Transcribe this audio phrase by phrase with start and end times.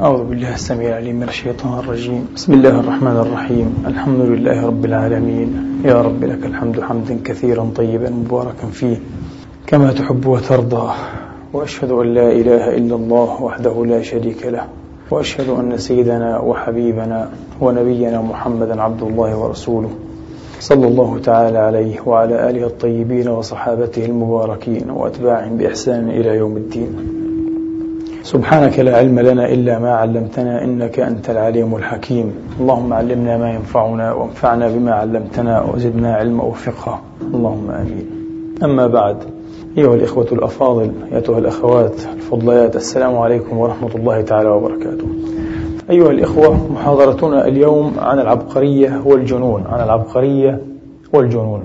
[0.00, 2.28] أعوذ بالله السميع العليم من الشيطان الرجيم.
[2.34, 3.84] بسم الله الرحمن الرحيم.
[3.86, 5.80] الحمد لله رب العالمين.
[5.84, 8.96] يا رب لك الحمد حمدا كثيرا طيبا مباركا فيه.
[9.66, 10.92] كما تحب وترضى.
[11.52, 14.64] وأشهد أن لا إله إلا الله وحده لا شريك له.
[15.10, 19.90] وأشهد أن سيدنا وحبيبنا ونبينا محمدا عبد الله ورسوله
[20.60, 27.25] صلى الله تعالى عليه وعلى آله الطيبين وصحابته المباركين وأتباعهم بإحسان إلى يوم الدين.
[28.26, 32.34] سبحانك لا علم لنا إلا ما علمتنا إنك أنت العليم الحكيم.
[32.60, 37.00] اللهم علمنا ما ينفعنا وانفعنا بما علمتنا وزدنا علما وفقها.
[37.34, 38.06] اللهم آمين.
[38.64, 39.16] أما بعد
[39.78, 45.06] أيها الإخوة الأفاضل أيها الأخوات الفضليات السلام عليكم ورحمة الله تعالى وبركاته.
[45.90, 50.60] أيها الإخوة محاضرتنا اليوم عن العبقرية والجنون عن العبقرية
[51.12, 51.62] والجنون.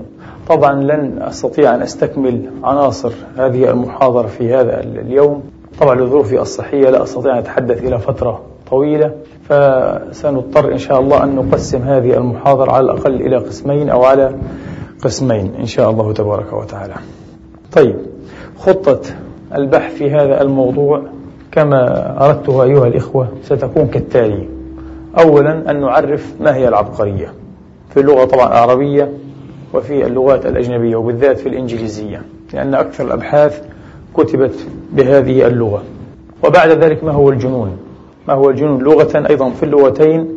[0.48, 5.42] طبعا لن أستطيع أن أستكمل عناصر هذه المحاضرة في هذا اليوم.
[5.80, 8.40] طبعا لظروفي الصحية لا أستطيع أن أتحدث إلى فترة
[8.70, 9.12] طويلة
[9.48, 14.34] فسنضطر إن شاء الله أن نقسم هذه المحاضرة على الأقل إلى قسمين أو على
[15.04, 16.94] قسمين إن شاء الله تبارك وتعالى.
[17.72, 17.96] طيب
[18.58, 19.00] خطة
[19.54, 21.02] البحث في هذا الموضوع
[21.52, 21.80] كما
[22.26, 24.48] أردتها أيها الإخوة ستكون كالتالي.
[25.18, 27.32] أولا أن نعرف ما هي العبقرية
[27.90, 29.12] في اللغة طبعا العربية
[29.74, 33.62] وفي اللغات الأجنبية وبالذات في الإنجليزية لأن أكثر الأبحاث
[34.16, 35.82] كتبت بهذه اللغة.
[36.44, 37.76] وبعد ذلك ما هو الجنون؟
[38.28, 40.28] ما هو الجنون لغة أيضا في اللغتين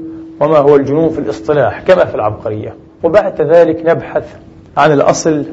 [0.42, 2.76] وما هو الجنون في الاصطلاح كما في العبقرية.
[3.03, 4.36] وبعد ذلك نبحث
[4.78, 5.46] عن الأصل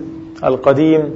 [0.45, 1.11] القديم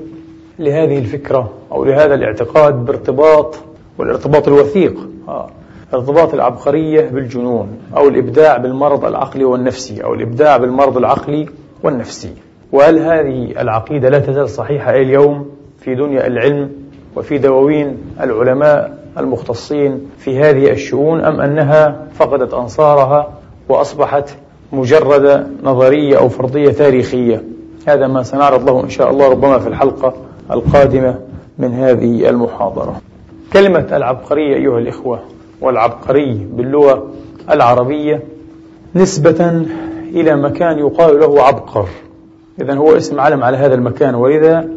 [0.59, 3.55] لهذه الفكرة أو لهذا الاعتقاد بارتباط
[3.99, 5.49] والارتباط الوثيق آه.
[5.95, 11.47] ارتباط العبقرية بالجنون أو الإبداع بالمرض العقلي والنفسي أو الإبداع بالمرض العقلي
[11.83, 12.31] والنفسي.
[12.73, 16.71] وهل هذه العقيدة لا تزال صحيحة اليوم في دنيا العلم؟
[17.17, 23.33] وفي دواوين العلماء المختصين في هذه الشؤون أم أنها فقدت أنصارها
[23.69, 24.37] وأصبحت
[24.73, 27.43] مجرد نظرية أو فرضية تاريخية؟
[27.89, 30.15] هذا ما سنعرض له إن شاء الله ربما في الحلقة
[30.51, 31.19] القادمة
[31.59, 33.01] من هذه المحاضرة.
[33.53, 35.21] كلمة العبقرية أيها الإخوة
[35.61, 37.07] والعبقري باللغة
[37.51, 38.23] العربية
[38.95, 39.67] نسبة
[40.15, 41.87] إلى مكان يقال له عبقر.
[42.61, 44.69] إذا هو اسم علم على هذا المكان ولذا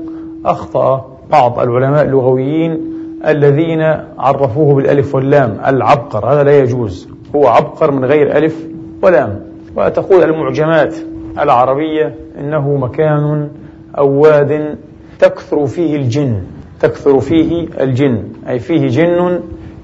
[0.46, 2.80] أخطأ بعض العلماء اللغويين
[3.28, 3.82] الذين
[4.18, 8.68] عرفوه بالألف واللام العبقر هذا لا يجوز هو عبقر من غير ألف
[9.02, 9.40] ولام.
[9.76, 10.96] وتقول المعجمات
[11.40, 13.50] العربية إنه مكان
[13.98, 14.78] أو واد
[15.20, 16.42] تكثر فيه الجن
[16.80, 19.40] تكثر فيه الجن أي فيه جن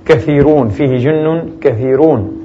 [0.06, 2.38] كثيرون فيه جن كثيرون.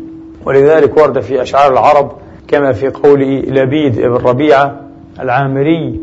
[0.46, 2.12] ولذلك ورد في أشعار العرب
[2.48, 4.80] كما في قول لبيد بن ربيعة
[5.20, 6.00] العامري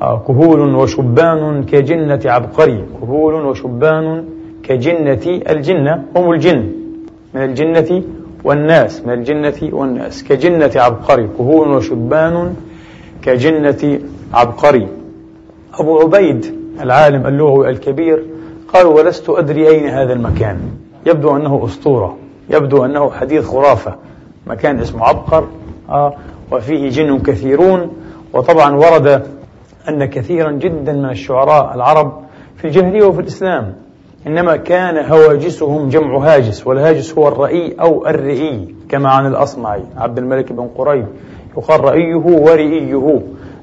[0.00, 2.84] كهول وشبان كجنة عبقري.
[3.00, 4.24] كهول وشبان
[4.62, 6.72] كجنة الجنة هم الجن.
[7.34, 8.02] من الجنة
[8.44, 9.02] والناس.
[9.06, 10.24] من الجنة والناس.
[10.24, 11.28] كجنة عبقري.
[11.38, 12.54] كهول وشبان
[13.22, 13.98] كجنة
[14.34, 14.88] عبقري.
[15.74, 16.46] أبو عبيد
[16.80, 18.24] العالم اللغوي الكبير
[18.74, 20.58] قال ولست أدري أين هذا المكان.
[21.06, 22.16] يبدو أنه أسطورة.
[22.50, 23.94] يبدو أنه حديث خرافة.
[24.46, 25.44] مكان اسمه عبقر.
[25.88, 26.14] آه
[26.52, 27.90] وفيه جن كثيرون.
[28.32, 29.37] وطبعا ورد
[29.88, 32.12] أن كثيرا جدا من الشعراء العرب
[32.56, 33.74] في الجاهلية وفي الإسلام.
[34.26, 40.52] إنما كان هواجسهم جمع هاجس والهاجس هو الرئي أو الرئي كما عن الأصمعي عبد الملك
[40.52, 41.06] بن قريب
[41.56, 43.20] يقال رئيه ورئيه.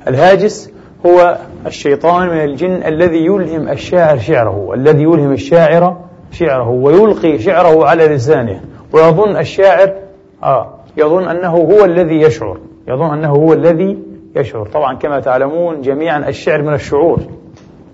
[0.07, 0.71] الهاجس
[1.05, 5.97] هو الشيطان من الجن الذي يلهم الشاعر شعره الذي يلهم الشاعر
[6.31, 8.61] شعره ويلقي شعره على لسانه.
[8.93, 9.93] ويظن الشاعر
[10.43, 12.57] آه يظن أنه هو الذي يشعر
[12.87, 13.97] يظن أنه هو الذي
[14.35, 14.67] يشعر.
[14.67, 17.19] طبعا كما تعلمون جميعا الشعر من الشعور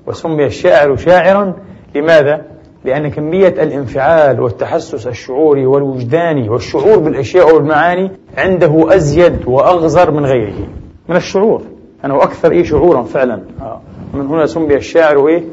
[0.08, 1.54] وسمي الشاعر شاعرا.
[1.96, 2.42] لماذا؟
[2.86, 10.68] لأن كمية الانفعال والتحسس الشعوري والوجداني والشعور بالأشياء والمعاني عنده أزيد وأغزر من غيره
[11.10, 11.62] من الشعور.
[12.06, 13.42] أنه أكثر إيه شعورا فعلا.
[13.62, 13.82] آه.
[14.14, 15.44] من هنا سمي الشاعر إيه؟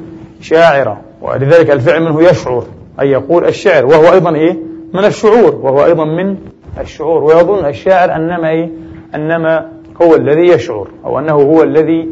[0.41, 0.99] شاعرا.
[1.23, 2.65] ولذلك الفعل منه يشعر
[3.01, 4.57] أي يقول الشعر وهو أيضا إيه؟
[4.95, 5.55] من الشعور.
[5.55, 6.37] وهو أيضا من
[6.81, 7.25] الشعور.
[7.25, 8.71] ويظن الشاعر أنما إيه؟
[9.15, 9.69] أنما
[10.03, 12.09] هو الذي يشعر أو أنه هو الذي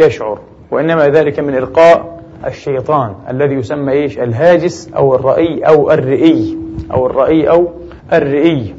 [0.00, 0.38] يشعر.
[0.70, 6.58] وإنما ذلك من إلقاء الشيطان الذي يسمى إيش؟ الهاجس أو الرأي أو الرئي
[6.92, 7.68] أو الرأي أو
[8.12, 8.74] الرئي.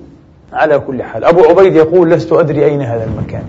[0.54, 1.24] على كل حال.
[1.24, 3.44] أبو عبيد يقول لست أدري أين هذا المكان.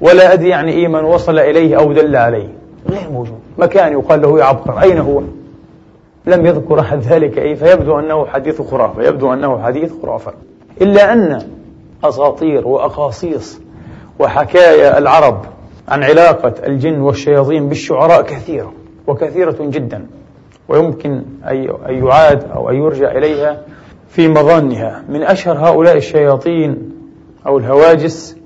[0.00, 2.48] ولا أدري يعني إيه من وصل إليه أو دل عليه.
[2.90, 3.38] غير موجود.
[3.58, 4.82] مكان يقال له عبقر.
[4.82, 5.22] أين هو؟
[6.26, 7.38] لم يذكر أحد ذلك.
[7.38, 9.02] أي فيبدو أنه حديث خرافة.
[9.02, 10.32] يبدو أنه حديث خرافة.
[10.80, 11.42] إلا أن
[12.04, 13.60] أساطير وأقاصيص
[14.18, 15.44] وحكايا العرب
[15.88, 18.72] عن علاقة الجن والشياطين بالشعراء كثيرة
[19.06, 20.06] وكثيرة جدا
[20.68, 23.62] ويمكن أن يعاد أو أن يرجع إليها
[24.08, 25.04] في مظانها.
[25.08, 26.92] من أشهر هؤلاء الشياطين
[27.46, 28.36] أو الهواجس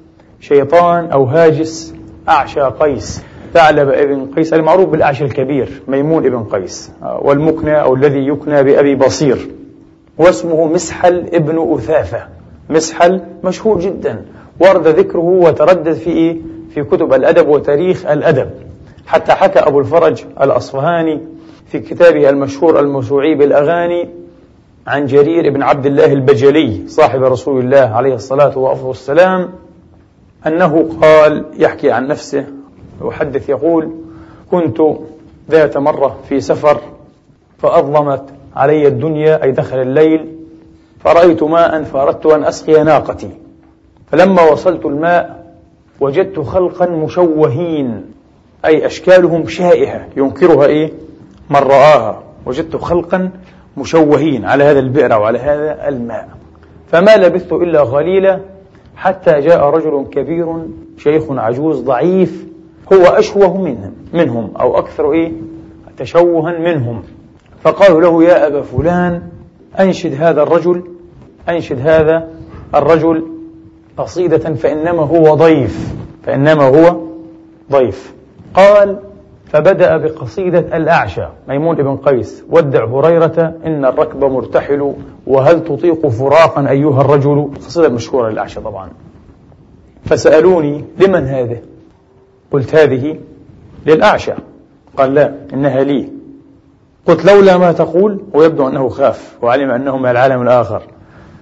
[0.41, 1.95] شيطان أو هاجس
[2.29, 3.23] أعشى قيس.
[3.55, 9.49] ثعلب ابن قيس المعروف بالأعشى الكبير ميمون ابن قيس والمكنى أو الذي يكنى بأبي بصير.
[10.19, 12.23] واسمه مسحل ابن أثافة
[12.71, 14.25] مسحل مشهور جدا.
[14.61, 16.37] ورد ذكره وتردد في إيه؟
[16.75, 18.51] في كتب الأدب وتاريخ الأدب
[19.07, 21.21] حتى حكى أبو الفرج الأصفهاني
[21.69, 24.09] في كتابه المشهور الموسوعي بالأغاني
[24.87, 29.51] عن جرير بن عبد الله البجلي صاحب رسول الله عليه الصلاة والسلام
[30.47, 32.47] أنه قال يحكي عن نفسه
[33.05, 33.91] يحدث يقول
[34.51, 34.83] كنت
[35.51, 36.81] ذات مرة في سفر
[37.59, 38.23] فأظلمت
[38.57, 40.33] علي الدنيا أي دخل الليل
[41.05, 43.31] فرأيت ماء فأردت أن أسقي ناقتي
[44.07, 45.47] فلما وصلت الماء
[46.01, 48.05] وجدت خلقا مشوهين
[48.65, 50.93] أي أشكالهم شائهة ينكرها إيه؟
[51.51, 52.23] من رآها.
[52.47, 53.31] وجدت خلقا
[53.77, 56.29] مشوهين على هذا البئر وعلى هذا الماء.
[56.93, 58.41] فما لبثت إلا قليلا
[58.97, 60.57] حتى جاء رجل كبير
[60.99, 62.47] شيخ عجوز ضعيف
[62.93, 65.33] هو أشوه منهم منهم أو أكثر إيه؟
[65.99, 67.03] تشوها منهم.
[67.63, 69.23] فقالوا له يا أبا فلان
[69.81, 70.83] أنشد هذا الرجل
[71.49, 72.29] أنشد هذا
[72.75, 73.36] الرجل
[73.97, 77.01] قصيدة فإنما هو ضيف فإنما هو
[77.73, 78.15] ضيف.
[78.55, 78.99] قال
[79.47, 81.27] فبدأ بقصيدة الأعشى.
[81.49, 84.95] ميمون بن قيس ودع هريرة إن الركب مرتحل
[85.27, 88.89] وهل تطيق فراقا أيها الرجل؟ قصيدة مشهورة للأعشى طبعا.
[90.05, 91.59] فسألوني لمن هذه؟
[92.53, 93.19] قلت هذه
[93.87, 94.33] للأعشى.
[94.97, 96.09] قال لا إنها لي.
[97.07, 100.83] قلت لولا ما تقول ويبدو أنه خاف وعلم أنه من العالم الآخر.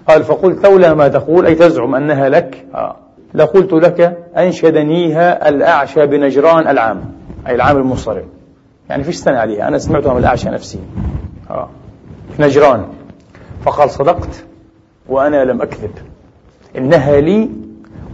[0.08, 2.96] قال فقلت لولا ما تقول أي تزعم أنها لك؟ آه.
[3.34, 7.04] لقلت لك أنشدنيها الأعشى بنجران العام
[7.46, 8.24] أي العام المنصرم
[8.90, 10.78] يعني فيش سنة عليها أنا سمعتها من الأعشى نفسي.
[11.50, 11.68] آه.
[12.36, 12.84] في نجران.
[13.64, 14.44] فقال صدقت
[15.08, 15.90] وأنا لم أكذب.
[16.76, 17.50] إنها لي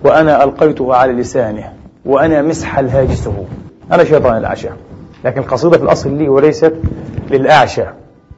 [0.04, 1.72] وأنا ألقيتها على لسانه
[2.04, 3.44] وأنا مسحل هاجسه
[3.92, 4.68] أنا شيطان الأعشى
[5.24, 6.74] لكن القصيدة في الأصل لي وليست
[7.30, 7.84] للأعشى.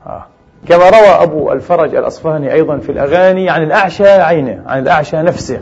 [0.07, 0.27] آه.
[0.69, 5.61] كما روى أبو الفرج الأصفهاني أيضا في الأغاني عن الأعشى عينه عن الأعشى نفسه.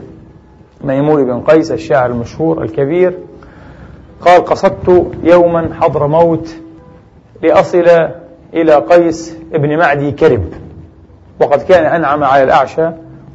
[0.85, 3.19] ميمون بن قيس الشاعر المشهور الكبير
[4.21, 6.57] قال قصدت يوما حضر موت
[7.43, 7.85] لأصل
[8.55, 10.45] إلى قيس ابن معدي كرب
[11.41, 12.91] وقد كان أنعم على الأعشى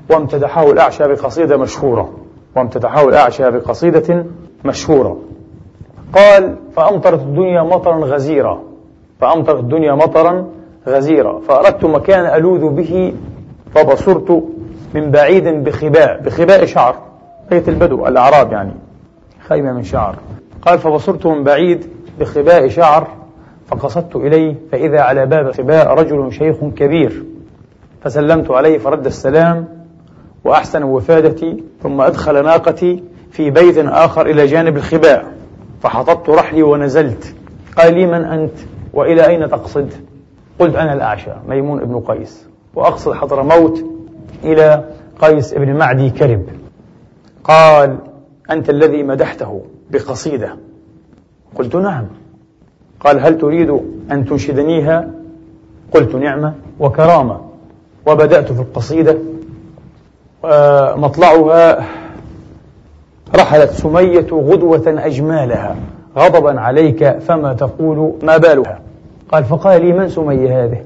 [0.10, 2.14] وامتدحه الأعشى بقصيدة مشهورة
[2.56, 4.26] وامتدحه الأعشى بقصيدة
[4.66, 5.20] مشهورة.
[6.14, 8.62] قال فأمطرت الدنيا مطرا غزيرا
[9.22, 10.46] فأمطرت الدنيا مطرا
[10.88, 13.14] غزيرا فأردت مكان ألوذ به
[13.76, 14.44] فبصرت
[14.94, 16.96] من بعيد بخباء بخباء شعر
[17.50, 18.74] بيت البدو الأعراب يعني
[19.48, 20.16] خيمة من شعر.
[20.62, 21.88] قال فبصرت من بعيد
[22.20, 23.08] بخباء شعر
[23.68, 27.24] فقصدت إليه فإذا على باب خباء رجل شيخ كبير.
[28.02, 29.68] فسلمت عليه فرد السلام
[30.44, 35.26] وأحسن وفادتي ثم أدخل ناقتي في بيت آخر إلى جانب الخباء
[35.82, 37.36] فحطبت رحلي ونزلت.
[37.78, 38.58] قال لي من أنت؟
[38.94, 39.94] وإلى أين تقصد؟
[40.60, 42.48] قلت أنا الأعشى ميمون ابن قيس.
[42.76, 43.86] وأقصد حضر موت
[44.44, 44.90] إلى
[45.22, 46.44] قيس ابن معدي كرب.
[47.44, 47.98] قال
[48.52, 49.62] أنت الذي مدحته
[49.92, 50.56] بقصيدة.
[51.56, 52.06] قلت نعم.
[53.00, 53.70] قال هل تريد
[54.12, 55.10] أن تنشدنيها؟
[55.94, 57.42] قلت نعمة وكرامة.
[58.08, 59.18] وبدأت في القصيدة.
[60.96, 61.86] مطلعها
[63.36, 65.76] رحلت سمية غدوة أجمالها.
[66.18, 68.80] غضبا عليك فما تقول ما بالها.
[69.32, 70.84] قال فقال لي من سمية هذه؟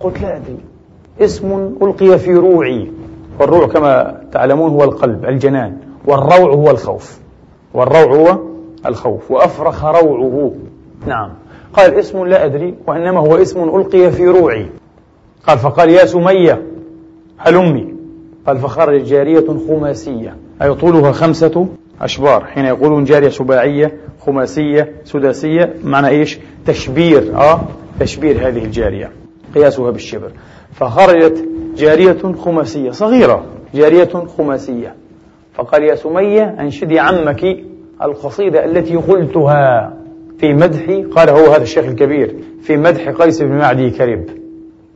[0.00, 0.58] قلت لا أدري.
[1.20, 2.90] اسم ألقي في روعي.
[3.40, 5.76] والروع كما تعلمون هو القلب الجنان.
[6.06, 7.18] والروع هو الخوف.
[7.74, 8.38] والروع هو
[8.86, 9.30] الخوف.
[9.30, 10.52] وأفرخ روعه.
[11.06, 11.30] نعم.
[11.72, 14.66] قال اسم لا أدري وإنما هو اسم ألقي في روعي.
[15.46, 16.62] قال فقال يا سمية
[17.38, 17.94] هلمي
[18.46, 20.36] قال فخرجت جارية خماسية.
[20.62, 21.66] أي طولها خمسة
[22.00, 22.44] أشبار.
[22.44, 27.60] حين يقولون جارية سباعية خماسية سداسية معنى إيش؟ تشبير آه
[28.00, 29.10] تشبير هذه الجارية
[29.54, 30.30] قياسها بالشبر.
[30.74, 31.44] فخرجت
[31.76, 34.94] جارية خماسية صغيرة جارية خماسية.
[35.54, 37.56] فقال يا سمية أنشدي عمك
[38.02, 39.96] القصيدة التي قلتها
[40.38, 44.24] في مدح قال هو هذا الشيخ الكبير في مدح قيس بن معدي كرب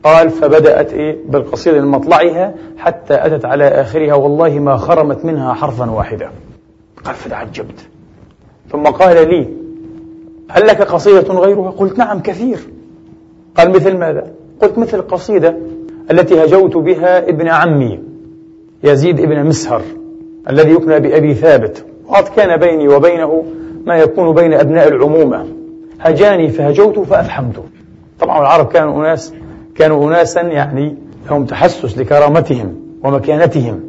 [0.04, 5.90] قال فبدأت إيه؟ بالقصيدة من مطلعها حتى أتت على آخرها والله ما خرمت منها حرفا
[5.90, 6.30] واحدا
[7.04, 7.86] قال فتعجبت
[8.74, 9.48] ثم قال لي
[10.50, 12.58] هل لك قصيدة غيرها؟ قلت نعم كثير.
[13.56, 14.26] قال مثل ماذا؟
[14.62, 15.56] قلت مثل القصيدة
[16.10, 18.00] التي هجوت بها ابن عمي
[18.82, 19.82] يزيد ابن مسهر
[20.50, 21.84] الذي يكنى بأبي ثابت.
[22.08, 23.44] وقد كان بيني وبينه
[23.86, 25.46] ما يكون بين أبناء العمومة.
[26.00, 27.62] هجاني فهجوت فأفحمت
[28.20, 29.34] طبعا العرب كانوا أناس
[29.74, 30.96] كانوا أناسا يعني
[31.30, 33.80] لهم تحسس لكرامتهم ومكانتهم.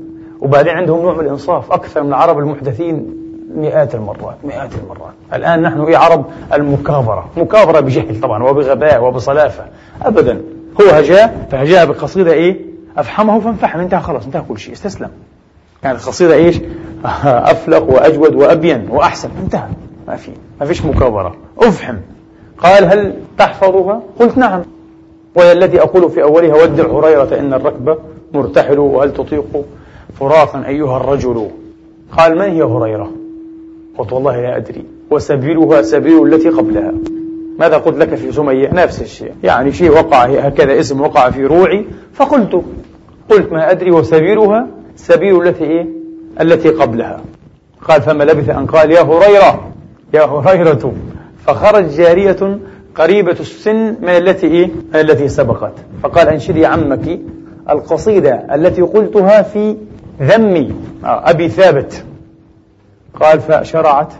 [0.41, 3.24] وبعدين عندهم نوع من الإنصاف أكثر من العرب المحدثين
[3.55, 5.13] مئات المرات مئات المرات.
[5.33, 9.63] الآن نحن إيه عرب المكابرة مكابرة بجهل طبعا وبغباء وبصلافة.
[10.01, 10.41] أبدا.
[10.81, 12.59] هو هجاء فهجاء بقصيدة إيه؟
[12.97, 13.79] أفحمه فانفحم.
[13.79, 14.73] انتهى خلاص انتهى كل شيء.
[14.73, 15.09] استسلم.
[15.83, 16.61] يعني القصيدة إيش؟
[17.25, 19.29] أفلق وأجود وأبين وأحسن.
[19.43, 19.67] انتهى.
[20.07, 21.35] ما في ما فيش مكابرة.
[21.59, 21.95] أفحم.
[22.57, 24.61] قال هل تحفظها؟ قلت نعم.
[25.35, 27.97] وهي التي أقول في أولها ودع هريرة إن الركب
[28.33, 29.65] مرتحل وهل تطيق
[30.19, 31.49] فراقا أيها الرجل؟
[32.17, 33.11] قال من هي هريرة؟
[33.97, 34.85] قلت والله لا أدري.
[35.11, 36.91] وسبيلها سبيل التي قبلها.
[37.59, 39.31] ماذا قلت لك في سمية نفس الشيء.
[39.43, 41.85] يعني شيء وقع هكذا اسم وقع في روعي.
[42.13, 42.61] فقلت
[43.29, 45.85] قلت ما أدري وسبيلها سبيل التي إيه؟
[46.41, 47.21] التي قبلها.
[47.87, 49.71] قال فما لبث أن قال يا هريرة
[50.13, 50.93] يا هريرة.
[51.47, 52.59] فخرج جارية
[52.95, 55.73] قريبة السن من التي إيه؟ من التي سبقت.
[56.03, 57.19] فقال أنشدي عمك
[57.69, 59.75] القصيدة التي قلتها في
[60.21, 62.03] ذمي آه، أبي ثابت.
[63.21, 64.13] قال فشرعت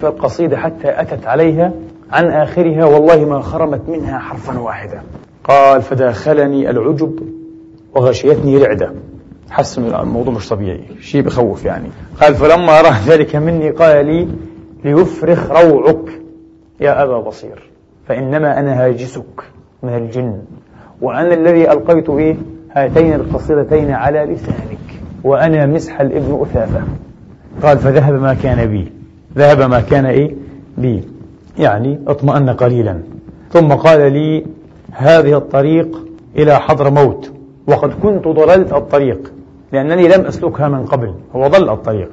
[0.00, 1.72] في القصيدة حتى أتت عليها
[2.12, 5.02] عن آخرها والله ما خرمت منها حرفا واحدا.
[5.44, 7.18] قال فداخلني العجب
[7.94, 8.92] وغشيتني رعدة
[9.50, 11.88] حس انه الموضوع مش طبيعي شيء بخوف يعني.
[12.20, 14.28] قال فلما رأى ذلك مني قال لي
[14.84, 16.20] ليفرخ روعك
[16.80, 17.70] يا أبا بصير
[18.08, 19.42] فإنما أنا هاجسك
[19.82, 20.42] من الجن
[21.00, 22.36] وأنا الذي ألقيت إيه؟
[22.72, 24.78] هاتين القصيدتين على لسانك
[25.24, 26.82] وأنا مسحل ابن أثافة
[27.62, 28.92] قال فذهب ما كان بي.
[29.36, 30.34] ذهب ما كان إيه؟
[30.78, 31.08] بي.
[31.58, 32.98] يعني اطمأن قليلا.
[33.50, 34.46] ثم قال لي
[34.92, 35.98] هذه الطريق
[36.36, 37.32] إلى حضر موت.
[37.66, 39.32] وقد كنت ضللت الطريق.
[39.72, 41.14] لأنني لم أسلكها من قبل.
[41.36, 42.10] هو ضل الطريق.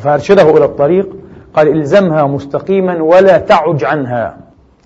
[0.00, 1.08] فأرشده إلى الطريق.
[1.54, 4.36] قال إلزمها مستقيما ولا تعج عنها.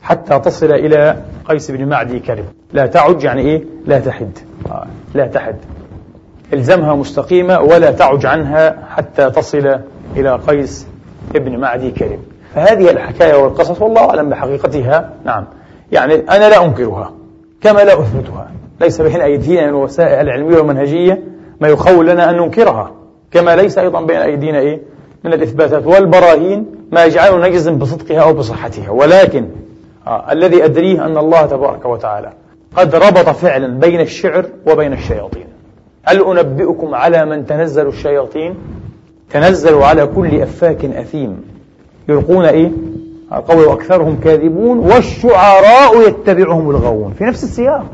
[0.02, 2.44] حتى تصل إلى قيس بن معدي كرب.
[2.72, 4.38] لا تعج يعني إيه؟ لا تحد.
[4.66, 4.86] آه.
[5.14, 5.56] لا تحد.
[6.52, 9.78] إلزمها مستقيمة ولا تعج عنها حتى تصل
[10.16, 10.86] إلى قيس
[11.36, 12.18] ابن معدي كرب
[12.54, 15.10] فهذه الحكاية والقصص والله أعلم بحقيقتها.
[15.24, 15.44] نعم.
[15.92, 17.12] يعني أنا لا أنكرها
[17.60, 18.50] كما لا أثبتها.
[18.80, 21.22] ليس بين أيدينا من الوسائل العلمية والمنهجية
[21.60, 22.90] ما يخول لنا أن ننكرها
[23.30, 24.80] كما ليس أيضا بين أيدينا إيه؟
[25.24, 25.86] من الإثباتات.
[25.86, 28.90] والبراهين ما يجعلنا نجزم بصدقها أو بصحتها.
[28.90, 29.48] ولكن
[30.06, 32.32] آه الذي أدريه أن الله تبارك وتعالى
[32.76, 35.46] قد ربط فعلا بين الشعر وبين الشياطين.
[36.02, 38.54] هل أنبئكم على من تنزل الشياطين؟
[39.32, 41.36] تنزل على كل أفاك أثيم.
[42.08, 42.70] يلقون إيه؟
[43.48, 47.12] قول أكثرهم كاذبون والشعراء يتبعهم الغاوون.
[47.12, 47.84] في نفس السياق.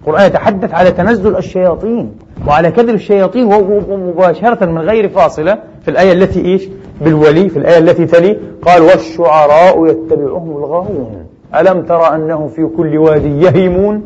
[0.00, 2.12] القرآن يتحدث على تنزل الشياطين
[2.46, 3.46] وعلى كذب الشياطين
[3.88, 6.68] مباشرة من غير فاصلة في الآية التي إيش؟
[7.00, 7.48] بالولي.
[7.48, 11.26] في الآية التي تلي قال والشعراء يتبعهم الغاوون.
[11.54, 14.02] ألم ترى أنهم في كل واد يهيمون؟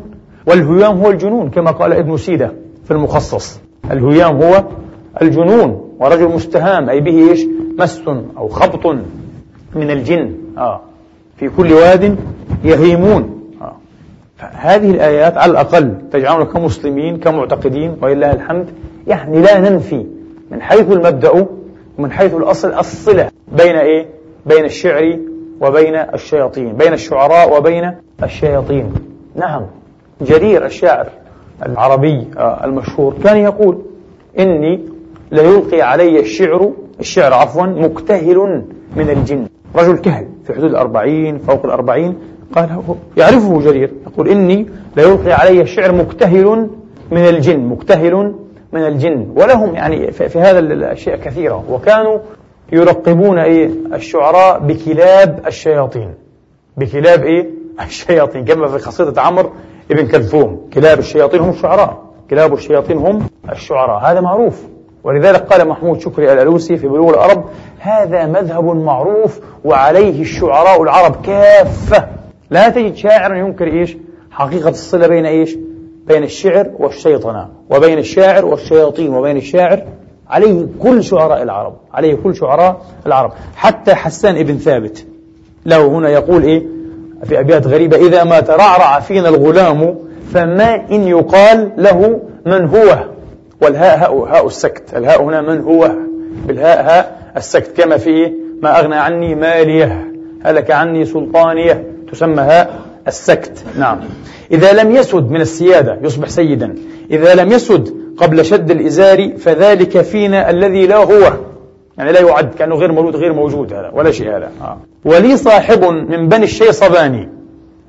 [0.47, 2.51] والهيام هو الجنون كما قال ابن سيدة
[2.85, 3.59] في المخصص.
[3.91, 4.63] الهيام هو
[5.21, 5.84] الجنون.
[5.99, 7.45] ورجل مستهام أي به إيش؟
[7.79, 8.01] مس
[8.37, 8.85] أو خبط
[9.75, 10.31] من الجن.
[10.57, 10.81] آه.
[11.37, 12.15] في كل واد
[12.63, 13.41] يهيمون.
[13.61, 13.75] آه.
[14.39, 18.67] هذه الآيات على الأقل تجعلنا كمسلمين كمعتقدين ولله الحمد.
[19.07, 20.05] يعني لا ننفي
[20.51, 21.47] من حيث المبدأ
[21.97, 24.05] ومن حيث الأصل الصلة بين إيه؟
[24.45, 25.19] بين الشعر
[25.61, 27.91] وبين الشياطين بين الشعراء وبين
[28.23, 28.93] الشياطين.
[29.35, 29.61] نعم.
[30.21, 31.07] جرير الشاعر
[31.65, 33.77] العربي آه، المشهور كان يقول
[34.39, 34.94] إني
[35.31, 38.63] ليلقي علي الشعر الشعر عفوا مكتهل
[38.95, 39.47] من الجن.
[39.75, 42.17] رجل كهل في حدود الأربعين فوق الأربعين
[42.55, 43.91] قال هو يعرفه جرير.
[44.07, 46.69] يقول إني ليلقي علي الشعر مكتهل
[47.11, 48.33] من الجن مكتهل
[48.73, 49.33] من الجن.
[49.35, 51.63] ولهم يعني في هذا الأشياء كثيرة.
[51.69, 52.19] وكانوا
[52.71, 56.13] يرقبون إيه؟ الشعراء بكلاب الشياطين.
[56.77, 57.49] بكلاب إيه؟
[57.81, 58.45] الشياطين.
[58.45, 59.49] كما في قصيدة عمرو
[59.91, 60.69] ابن كلثوم.
[60.73, 64.11] كلاب الشياطين هم الشعراء كلاب الشياطين هم الشعراء.
[64.11, 64.74] هذا معروف.
[65.05, 67.45] ولذلك قال محمود شكري الألوسي في بلوغ العرب
[67.79, 72.07] هذا مذهب معروف وعليه الشعراء العرب كافة.
[72.49, 73.97] لا تجد شاعرا ينكر إيش؟
[74.31, 75.57] حقيقة الصلة بين إيش؟
[76.07, 79.83] بين الشعر والشيطنة وبين الشاعر والشياطين وبين الشاعر
[80.29, 83.31] عليه كل شعراء العرب عليه كل شعراء العرب.
[83.55, 85.05] حتى حسان ابن ثابت
[85.65, 86.63] له هنا يقول إيه؟
[87.23, 89.95] في أبيات غريبة إذا ما ترعرع فينا الغلام
[90.33, 93.14] فما إن يقال له من هو؟
[93.61, 94.93] والهاء هاء, هاء السكت.
[94.95, 95.91] الهاء هنا من هو؟
[96.47, 97.81] بالهاء هاء السكت.
[97.81, 98.31] كما في
[98.61, 100.11] ما أغنى عني ماليه.
[100.43, 101.83] هلك عني سلطانية.
[102.11, 103.63] تسمى هاء السكت.
[103.79, 103.99] نعم.
[104.51, 106.75] إذا لم يسد من السيادة يصبح سيدا.
[107.11, 111.33] إذا لم يسد قبل شد الإزار فذلك فينا الذي لا هو.
[111.97, 114.51] يعني لا يعد كأنه غير مولود غير موجود هذا ولا شيء هذا.
[114.61, 114.77] آه.
[115.05, 117.29] ولي صاحب من بني الشيصباني.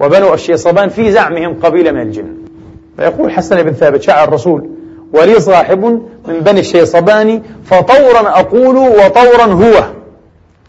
[0.00, 2.26] وبنو الشيصبان في زعمهم قبيلة من الجن.
[2.96, 4.75] فيقول حسن بن ثابت شاعر الرسول
[5.16, 5.85] ولي صاحب
[6.28, 9.85] من بني الشيصباني فطورا أقول وطورا هو.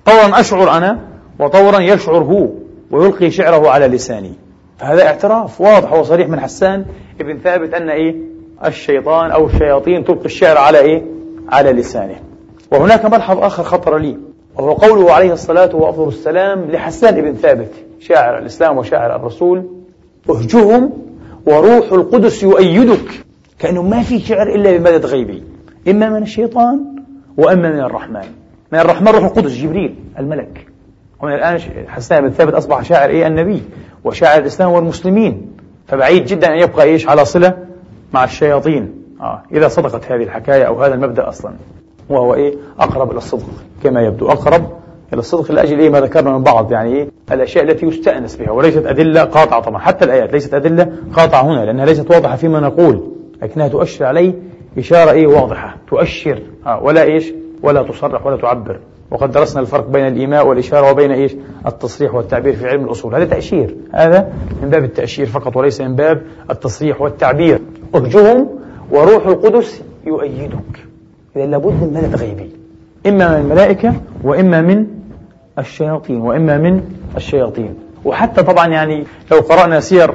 [0.06, 1.00] طورا أشعر أنا
[1.40, 2.48] وطورا يشعر هو
[2.92, 4.34] ويلقي شعره على لساني.
[4.78, 6.86] فهذا اعتراف واضح وصريح من حسان
[7.20, 8.16] بن ثابت أن إيه؟
[8.66, 11.04] الشيطان أو الشياطين تلقي الشعر على إيه؟
[11.50, 12.16] على لسانه.
[12.72, 14.18] وهناك ملحظ آخر خطر لي
[14.56, 19.64] وهو قوله عليه الصلاة وأفضل السلام لحسان بن ثابت شاعر الإسلام وشاعر الرسول
[20.30, 20.94] أهجهم
[21.46, 23.27] وروح القدس يؤيدك.
[23.60, 25.44] كأنه ما في شعر إلا بمدد غيبي.
[25.88, 26.80] إما من الشيطان
[27.38, 28.26] وإما من الرحمن.
[28.72, 30.68] من الرحمن روح القدس جبريل الملك.
[31.22, 33.62] ومن الآن حسان بن ثابت أصبح شاعر إيه؟ النبي
[34.04, 35.48] وشاعر الإسلام والمسلمين.
[35.88, 37.58] فبعيد جدا أن يبقى إيش؟ على صلة
[38.14, 38.94] مع الشياطين.
[39.22, 41.52] آه إذا صدقت هذه الحكاية أو هذا المبدأ أصلا.
[42.10, 43.50] وهو إيه؟ أقرب إلى الصدق
[43.84, 44.30] كما يبدو.
[44.30, 44.72] أقرب
[45.14, 46.72] إلى الصدق لأجل إيه؟ ما ذكرنا من بعض.
[46.72, 49.80] يعني إيه؟ الأشياء التي يستأنس بها وليست أدلة قاطعة طبعا.
[49.80, 53.17] حتى الآيات ليست أدلة قاطعة هنا لأنها ليست واضحة فيما نقول.
[53.42, 54.34] لكنها تؤشر عليه
[54.78, 55.78] إشارة إيه واضحة.
[55.90, 58.80] تؤشر آه ولا إيش؟ ولا تصرح ولا تعبر.
[59.12, 63.16] وقد درسنا الفرق بين الإيماء والإشارة وبين إيش؟ التصريح والتعبير في علم الأصول.
[63.16, 63.76] هذا تأشير.
[63.94, 67.60] هذا من باب التأشير فقط وليس من باب التصريح والتعبير.
[67.96, 68.50] أرجهم
[68.92, 70.86] وروح القدس يؤيدك.
[71.36, 72.52] إذا لابد من مدد غيبي
[73.08, 74.86] إما من الملائكة وإما من
[75.60, 76.82] الشياطين وإما من
[77.18, 77.76] الشياطين.
[78.06, 80.14] وحتى طبعا يعني لو قرأنا سير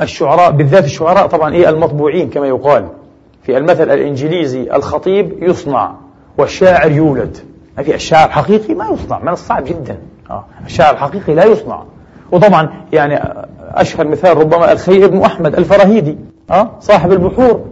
[0.00, 2.88] الشعراء بالذات الشعراء طبعا إيه المطبوعين كما يقال
[3.42, 5.94] في المثل الإنجليزي الخطيب يصنع
[6.38, 7.36] والشاعر يولد
[7.76, 9.98] ما في الشاعر الحقيقي ما يصنع من الصعب جدا
[10.30, 10.44] آه.
[10.66, 11.82] الشاعر الحقيقي لا يصنع
[12.32, 13.20] وطبعا يعني
[13.74, 16.18] أشهر مثال ربما الخير بن أحمد الفراهيدي
[16.50, 17.64] أه؟ صاحب البحور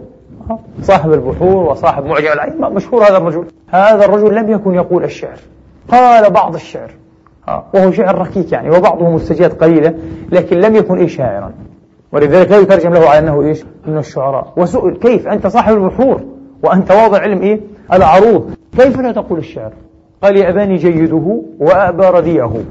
[0.49, 5.37] أه؟ صاحب البحور وصاحب معجم العين مشهور هذا الرجل هذا الرجل لم يكن يقول الشعر
[5.91, 6.91] قال بعض الشعر
[7.47, 9.93] أه؟ وهو شعر ركيك يعني وبعضه مستجات قليلة
[10.31, 11.51] لكن لم يكن إيه شاعرا
[12.13, 14.53] ولذلك لا يترجم له على أنه إيش؟ من الشعراء.
[14.57, 16.21] وسئل كيف؟ أنت صاحب البحور
[16.63, 17.59] وأنت واضع علم إيه؟
[17.93, 18.53] العروض.
[18.77, 19.73] كيف لا تقول الشعر؟
[20.23, 22.63] قال يأباني جيده وأبى رديئه.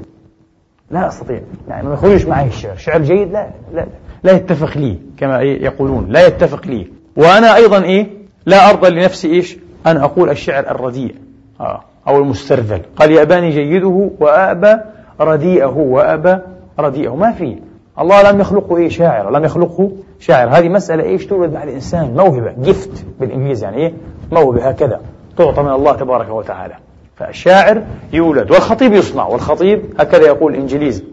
[0.91, 1.41] لا أستطيع.
[1.67, 2.75] يعني ما يخرجش معي الشعر.
[2.75, 3.85] شعر جيد لا لا
[4.23, 6.05] لا يتفق لي كما يقولون.
[6.09, 6.87] لا يتفق لي.
[7.17, 8.07] وأنا أيضا إيه؟
[8.45, 11.15] لا أرضى لنفسي إيش؟ أن أقول الشعر الرديء.
[11.61, 11.81] آه.
[12.07, 12.81] أو المسترذل.
[12.95, 14.75] قال يأباني جيده وأبى
[15.21, 16.37] رديئه وأبى
[16.79, 17.15] رديئه.
[17.15, 17.57] ما في.
[17.99, 19.31] الله لم يخلقه إيه؟ شاعر.
[19.31, 20.49] لم يخلقه شاعر.
[20.49, 23.93] هذه مسألة إيش تولد مع الإنسان؟ موهبة جفت بالإنجليزي يعني إيه؟
[24.31, 25.01] موهبة هكذا.
[25.37, 26.73] تعطى من الله تبارك وتعالى.
[27.15, 31.03] فالشاعر يولد والخطيب يصنع والخطيب هكذا يقول الإنجليزي.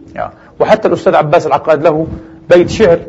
[0.59, 2.07] وحتى الأستاذ عباس العقاد له
[2.49, 2.99] بيت شعر.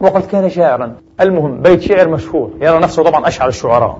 [0.00, 0.92] وقد كان شاعرا.
[1.20, 2.50] المهم بيت شعر مشهور.
[2.60, 3.98] يرى نفسه طبعا أشعر الشعراء.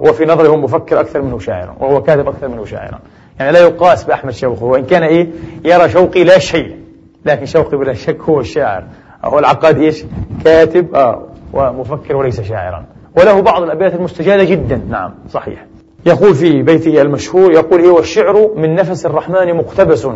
[0.00, 1.76] وفي نظره مفكر أكثر منه شاعرا.
[1.80, 2.98] وهو كاتب أكثر منه شاعرا.
[3.40, 4.64] يعني لا يقاس بأحمد شوقي.
[4.64, 5.28] وإن كان إيه؟
[5.64, 6.87] يرى شوقي لا شيء.
[7.24, 8.84] لكن شوقي بلا شك هو الشاعر.
[9.24, 10.04] هو العقاد إيش؟
[10.44, 12.84] كاتب آه ومفكر وليس شاعرا.
[13.16, 14.80] وله بعض الأبيات المستجادة جدا.
[14.90, 15.66] نعم صحيح.
[16.06, 20.08] يقول في بيته المشهور يقول إيه والشعر من نفس الرحمن مقتبس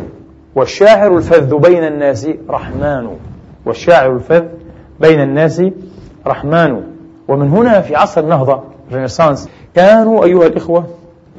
[0.54, 3.08] والشاعر الفذ بين الناس رحمن.
[3.66, 4.44] والشاعر الفذ
[5.00, 5.62] بين الناس
[6.26, 6.82] رحمن.
[7.28, 10.86] ومن هنا في عصر النهضة الرينيسانس كانوا أيها الإخوة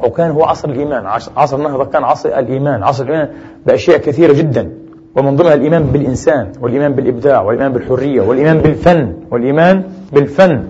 [0.04, 1.06] أو كان هو عصر الإيمان.
[1.38, 2.84] عصر النهضة كان عصر الإيمان.
[2.84, 3.30] عصر الإيمان
[3.65, 4.83] بأشياء كثيرة جدا.
[5.15, 10.63] ومن ضمنها الإيمان بالإنسان والإيمان بالإبداع والإيمان بالحرية والإيمان بالفن والإيمان بالفن.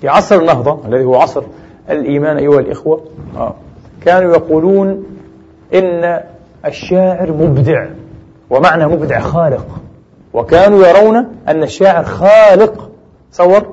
[0.00, 1.42] في عصر النهضة الذي هو عصر
[1.90, 3.00] الإيمان أيها الإخوة
[3.36, 3.54] آه.
[4.04, 5.04] كانوا يقولون
[5.74, 6.20] إن
[6.66, 7.86] الشاعر مبدع
[8.50, 9.66] ومعنى مبدع خالق.
[10.34, 11.16] وكانوا يرون
[11.48, 12.90] أن الشاعر خالق.
[13.32, 13.66] تصور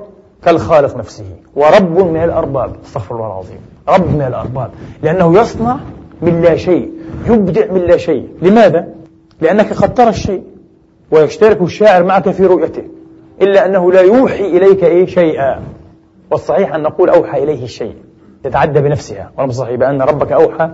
[0.44, 1.24] كالخالق نفسه
[1.56, 2.72] ورب من الأرباب.
[2.84, 3.58] استغفر الله العظيم.
[3.88, 4.70] رب من الأرباب.
[5.02, 5.76] لأنه يصنع
[6.22, 6.90] من لا شيء
[7.26, 8.28] يبدع من لا شيء.
[8.42, 8.97] لماذا؟
[9.40, 10.42] لأنك قد ترى الشيء
[11.10, 12.82] ويشترك الشاعر معك في رؤيته
[13.42, 15.62] إلا أنه لا يوحي إليك إيه شيئا.
[16.30, 17.94] والصحيح أن نقول أوحى إليه الشيء
[18.44, 20.70] تتعدى بنفسها ولم صحيح بأن ربك أوحى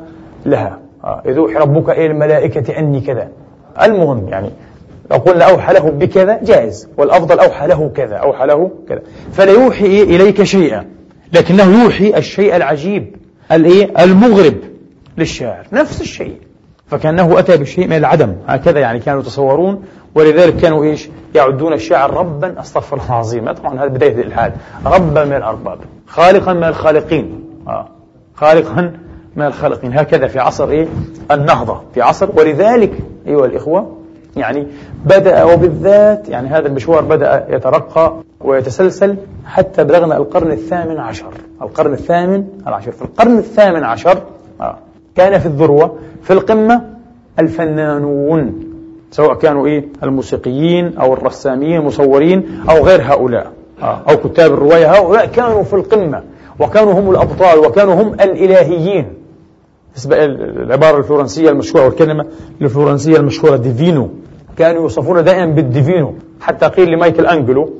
[0.47, 0.79] لها.
[1.05, 3.29] آه، إذ أوحي ربك إلى الملائكة أني كذا.
[3.83, 4.51] المهم يعني
[5.11, 9.03] لو قلنا أوحى له بكذا جائز والأفضل أوحى له كذا أوحى له كذا.
[9.33, 10.87] فلا يوحي إليك شيئا
[11.33, 13.17] لكنه يوحي الشيء العجيب
[13.53, 14.55] الإيه؟ المغرب
[15.19, 16.37] للشاعر نفس الشيء.
[16.87, 18.35] فكأنه أتى بشيء من العدم.
[18.47, 22.61] هكذا يعني كانوا يتصورون ولذلك كانوا إيش؟ يعدون الشاعر ربا.
[22.61, 23.53] أستغفر الله العظيم.
[23.53, 24.53] طبعا هذا بداية الإلحاد.
[24.87, 25.79] ربا من الأرباب.
[26.07, 27.45] خالقا من الخالقين.
[27.69, 27.89] آه.
[28.35, 28.93] خالقا
[29.37, 29.99] من الخالقين.
[29.99, 30.87] هكذا في عصر إيه؟
[31.31, 31.81] النهضة.
[31.95, 32.93] في عصر ولذلك
[33.27, 33.97] أيها الإخوة
[34.37, 34.67] يعني
[35.05, 39.17] بدأ وبالذات يعني هذا المشوار بدأ يترقى ويتسلسل
[39.47, 41.33] حتى بلغنا القرن الثامن عشر.
[41.63, 42.93] القرن الثامن العشر.
[42.93, 44.23] في القرن الثامن عشر.
[45.17, 46.83] كان في الذروة في القمة
[47.39, 48.65] الفنانون
[49.11, 53.53] سواء كانوا إيه؟ الموسيقيين أو الرسامين المصورين أو غير هؤلاء.
[53.83, 56.23] آه، أو كتاب الرواية هؤلاء كانوا في القمة
[56.61, 59.07] وكانوا هم الأبطال وكانوا هم الإلهيين.
[60.13, 62.27] العبارة الفلورنسية المشهورة والكلمة
[62.63, 64.09] الفلورنسية المشهورة divino.
[64.57, 66.15] كانوا يوصفون دائما بال divino.
[66.41, 67.71] حتى قيل لمايكل أنجلو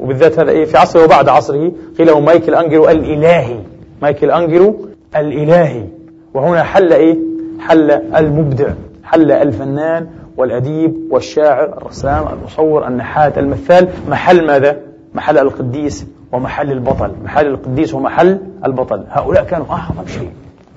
[0.00, 3.56] وبالذات هذا إيه؟ في عصره وبعد عصره قيل له مايكل أنجلو الإلهي.
[4.02, 5.97] مايكل أنجلو الإلهي.
[6.34, 7.18] وهنا حل إيه؟
[7.60, 8.68] حل المبدع
[9.04, 13.88] حل الفنان والأديب والشاعر الرسام المصور النحات المثال.
[14.08, 14.76] محل ماذا؟
[15.14, 17.12] محل القديس ومحل البطل.
[17.24, 19.04] محل القديس ومحل البطل.
[19.08, 20.30] هؤلاء كانوا أعظم شيء.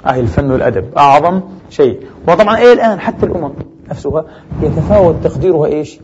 [0.06, 2.00] أهل الفن والأدب أعظم شيء.
[2.28, 3.52] وطبعا إيه الآن حتى الأمم
[3.90, 4.26] نفسها
[4.62, 6.00] يتفاوت تقديرها إيش؟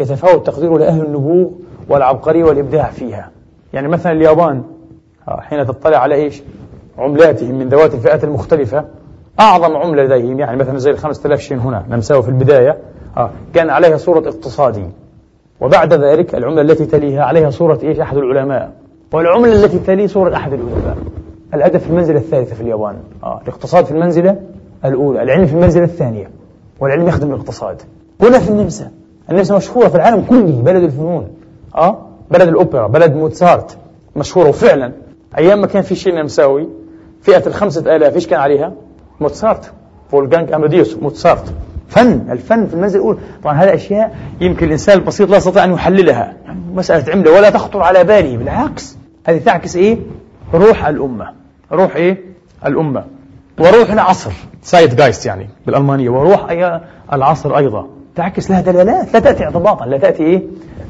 [0.00, 1.50] يتفاوت تقديره لأهل النبوغ
[1.88, 3.30] والعبقرية والإبداع فيها.
[3.72, 4.62] يعني مثلا اليابان
[5.28, 6.42] آه، حين تطلع على إيش؟
[6.98, 8.84] عملاتهم من ذوات الفئات المختلفة
[9.40, 12.78] أعظم عملة لديهم يعني مثلا زي الخمسة آلاف شين هنا نمساوي في البداية
[13.16, 14.86] آه كان عليها صورة اقتصادي.
[15.60, 18.72] وبعد ذلك العملة التي تليها عليها صورة إيش؟ أحد العلماء.
[19.12, 20.96] والعملة التي تلي صورة أحد الأدباء
[21.54, 22.96] الأدب في المنزلة الثالثة في اليابان.
[23.24, 23.40] آه.
[23.42, 24.36] الاقتصاد في المنزلة
[24.84, 26.30] الأولى العلم في المنزلة الثانية
[26.80, 27.82] والعلم يخدم الاقتصاد.
[28.20, 28.90] هنا في النمسا.
[29.30, 31.28] النمسا مشهورة في العالم كله بلد الفنون.
[31.76, 31.98] آه
[32.30, 33.76] بلد الأوبرا بلد موتسارت
[34.16, 34.92] مشهورة وفعلا
[35.38, 36.68] أيام ما كان في شيء نمساوي
[37.22, 38.72] فئة الخمسة آلاف إيش كان عليها؟
[39.20, 39.72] موتسارت.
[40.10, 41.54] فولجانج أماديوس موتسارت.
[41.88, 46.34] فن الفن في المنزل الأولى طبعا هذه أشياء يمكن الإنسان البسيط لا يستطيع أن يحللها.
[46.46, 48.36] يعني مسألة عملة ولا تخطر على باله.
[48.36, 49.98] بالعكس هذه تعكس إيه؟
[50.54, 51.32] روح الأمة.
[51.72, 52.18] روح إيه؟
[52.66, 53.04] الأمة.
[53.60, 54.32] وروح العصر.
[54.62, 56.10] سايد جايست يعني بالألمانية.
[56.10, 56.80] وروح أي
[57.12, 57.88] العصر أيضا.
[58.16, 59.14] تعكس لها دلالات.
[59.14, 59.86] لا تأتي اعتباطا.
[59.86, 60.42] لا تأتي إيه؟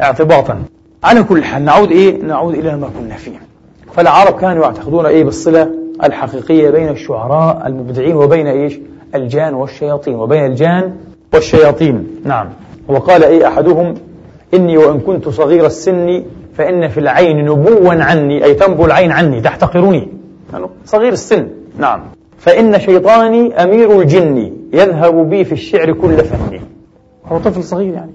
[0.02, 0.62] اعتباطا.
[1.04, 3.40] على كل حال نعود إيه؟ نعود إلى ما كنا فيه.
[3.92, 8.78] فالعرب كانوا يعتقدون إيه؟ بالصلة الحقيقية بين الشعراء المبدعين وبين إيش؟
[9.14, 10.94] الجان والشياطين وبين الجان
[11.34, 12.06] والشياطين.
[12.24, 12.48] نعم.
[12.88, 13.94] وقال إيه أحدهم؟
[14.54, 16.22] إني وإن كنت صغير السن
[16.54, 20.08] فإن في العين نبوا عني أي تنبو العين عني تحتقرني.
[20.52, 21.48] يعني صغير السن.
[21.78, 22.00] نعم.
[22.38, 26.60] فإن شيطاني أمير الجن يذهب بي في الشعر كل فني.
[27.26, 28.12] هو طفل صغير يعني.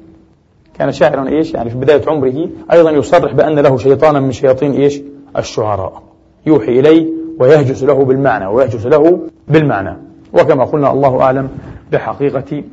[0.79, 5.01] كان شاعرا إيش؟ يعني في بداية عمره أيضا يصرح بأن له شيطانا من شياطين إيش؟
[5.37, 6.01] الشعراء.
[6.45, 9.97] يوحي إليه ويهجس له بالمعنى ويهجس له بالمعنى.
[10.33, 11.49] وكما قلنا الله أعلم
[11.91, 12.63] بحقيقة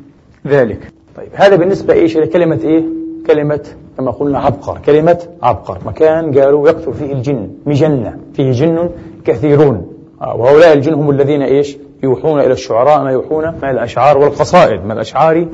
[0.46, 0.92] ذلك.
[1.16, 2.84] طيب هذا بالنسبة إيش؟ لكلمة إيه؟
[3.26, 3.60] كلمة
[3.96, 4.78] كما قلنا عبقر.
[4.86, 5.78] كلمة عبقر.
[5.86, 8.18] مكان قالوا يكثر فيه الجن مجنة.
[8.34, 8.90] فيه جن
[9.24, 9.86] كثيرون.
[10.22, 14.84] آه، وهؤلاء الجن هم الذين إيش؟ يوحون إلى الشعراء ما يوحون من الأشعار والقصائد.
[14.84, 15.46] من الأشعار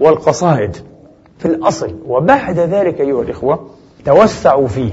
[0.00, 0.76] والقصائد.
[1.38, 3.60] في الأصل وبعد ذلك أيها الإخوة
[4.04, 4.92] توسعوا فيه.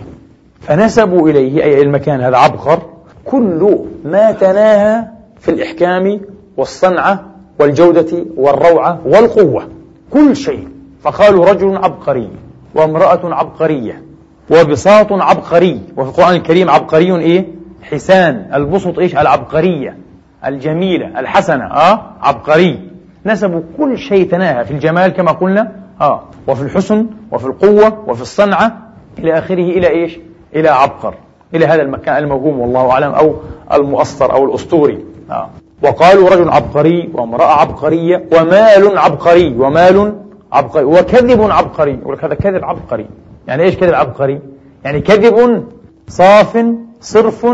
[0.62, 2.91] فنسبوا إليه أي المكان هذا عبقر
[3.26, 5.04] كل ما تناهى
[5.40, 6.22] في الإحكام
[6.58, 7.24] والصنعة
[7.60, 9.68] والجودة والروعة والقوة.
[10.12, 10.68] كل شيء.
[11.04, 12.30] فقالوا رجل عبقري
[12.76, 14.02] وامرأة عبقرية
[14.50, 15.82] وبساط عبقري.
[15.98, 17.46] وفي القرآن الكريم عبقري إيه؟
[17.84, 18.50] حسان.
[18.54, 19.98] البسط إيش؟ العبقرية.
[20.46, 21.20] الجميلة.
[21.20, 21.66] الحسنة.
[21.66, 22.90] آه؟ عبقري.
[23.26, 24.66] نسبوا كل شيء تناهى.
[24.66, 25.72] في الجمال كما قلنا.
[26.02, 26.24] آه.
[26.48, 28.78] وفي الحسن وفي القوة وفي الصنعة
[29.20, 30.20] إلى آخره إلى إيش؟
[30.56, 31.16] إلى عبقر.
[31.56, 33.36] إلى هذا المكان الموهوم والله أعلم أو
[33.74, 35.06] المؤثر أو الأسطوري.
[35.32, 35.50] آه.
[35.84, 40.16] وقالوا رجل عبقري وامرأة عبقرية ومال عبقري ومال
[40.52, 41.92] عبقري وكذب عبقري.
[41.92, 43.06] يقول هذا كذب عبقري.
[43.48, 44.40] يعني إيش كذب عبقري؟
[44.86, 45.66] يعني كذب
[46.08, 46.66] صاف
[47.02, 47.46] صرف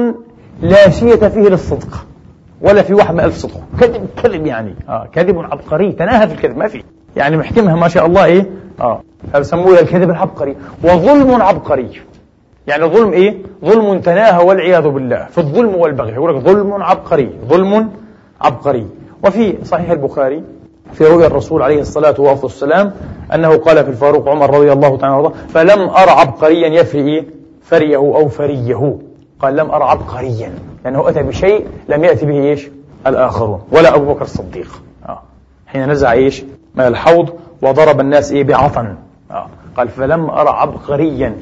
[0.61, 2.05] لا شية فيه للصدق
[2.61, 3.61] ولا في واحد من ألف صدق.
[3.79, 4.75] كذب كذب يعني.
[4.89, 5.91] آه كذب عبقري.
[5.91, 6.83] تناهى في الكذب ما في.
[7.15, 9.01] يعني محكمها ما شاء الله إيه؟ آه
[9.35, 10.55] يسموه الكذب العبقري.
[10.83, 12.01] وظلم عبقري.
[12.67, 15.27] يعني ظلم إيه؟ ظلم تناهى والعياذ بالله.
[15.31, 16.11] في الظلم والبغي.
[16.11, 17.31] يقول لك ظلم عبقري.
[17.45, 17.89] ظلم
[18.41, 18.87] عبقري.
[19.25, 20.43] وفي صحيح البخاري
[20.93, 22.93] في رؤيا الرسول عليه الصلاة والسلام
[23.33, 27.25] أنه قال في الفاروق عمر رضي الله تعالى عنه فلم أر عبقريا يفري إيه؟
[27.63, 28.97] فريه أو فريه.
[29.39, 30.53] قال لم أر عبقريا.
[30.85, 32.69] لأنه أتى بشيء لم يأتي به إيش؟
[33.07, 33.61] الآخرون.
[33.71, 34.81] ولا أبو بكر الصديق.
[35.09, 35.21] آه.
[35.67, 36.43] حين نزع إيش؟
[36.75, 37.29] من الحوض
[37.61, 38.95] وضرب الناس إيه؟ بعطن.
[39.31, 39.47] آه.
[39.77, 41.35] قال فلم أر عبقريا.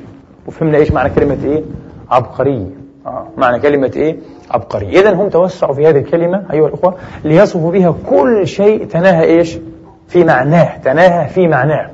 [0.48, 1.64] وفهمنا إيش معنى كلمة إيه؟
[2.12, 2.68] عبقري.
[3.06, 3.28] آه.
[3.38, 4.18] معنى كلمة إيه؟
[4.52, 5.00] عبقري.
[5.00, 9.58] إذا هم توسعوا في هذه الكلمة أيها الأخوة ليصفوا بها كل شيء تناهى إيش؟
[10.08, 11.90] في معناه تناهى في معناه.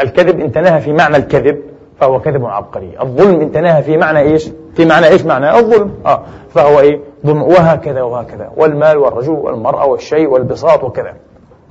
[0.00, 1.60] الكذب إن تناهى في معنى الكذب
[2.00, 2.90] فهو كذب عبقري.
[3.00, 5.90] الظلم إن تناهى في معنى إيش؟ في معنى إيش؟ معنى الظلم.
[6.06, 6.22] آه.
[6.54, 7.42] فهو إيه؟ ظلم.
[7.42, 8.50] وهكذا وهكذا.
[8.56, 11.14] والمال والرجل والمرأة والشيء والبساط وكذا.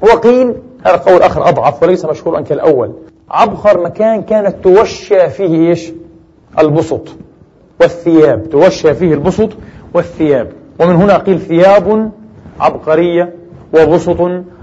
[0.01, 2.93] وقيل هذا قول آخر أضعف وليس مشهورا كالأول.
[3.31, 5.91] عبقر مكان كانت توشى فيه إيش؟
[6.59, 7.07] البسط
[7.81, 9.49] والثياب توشى فيه البسط
[9.93, 10.47] والثياب.
[10.79, 12.11] ومن هنا قيل ثياب
[12.59, 13.33] عبقرية
[13.73, 14.17] وبسط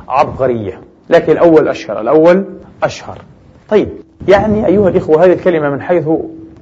[0.08, 0.80] عبقرية.
[1.10, 2.44] لكن الأول أشهر الأول
[2.82, 3.18] أشهر.
[3.68, 3.88] طيب
[4.28, 6.08] يعني أيها الإخوة هذه الكلمة من حيث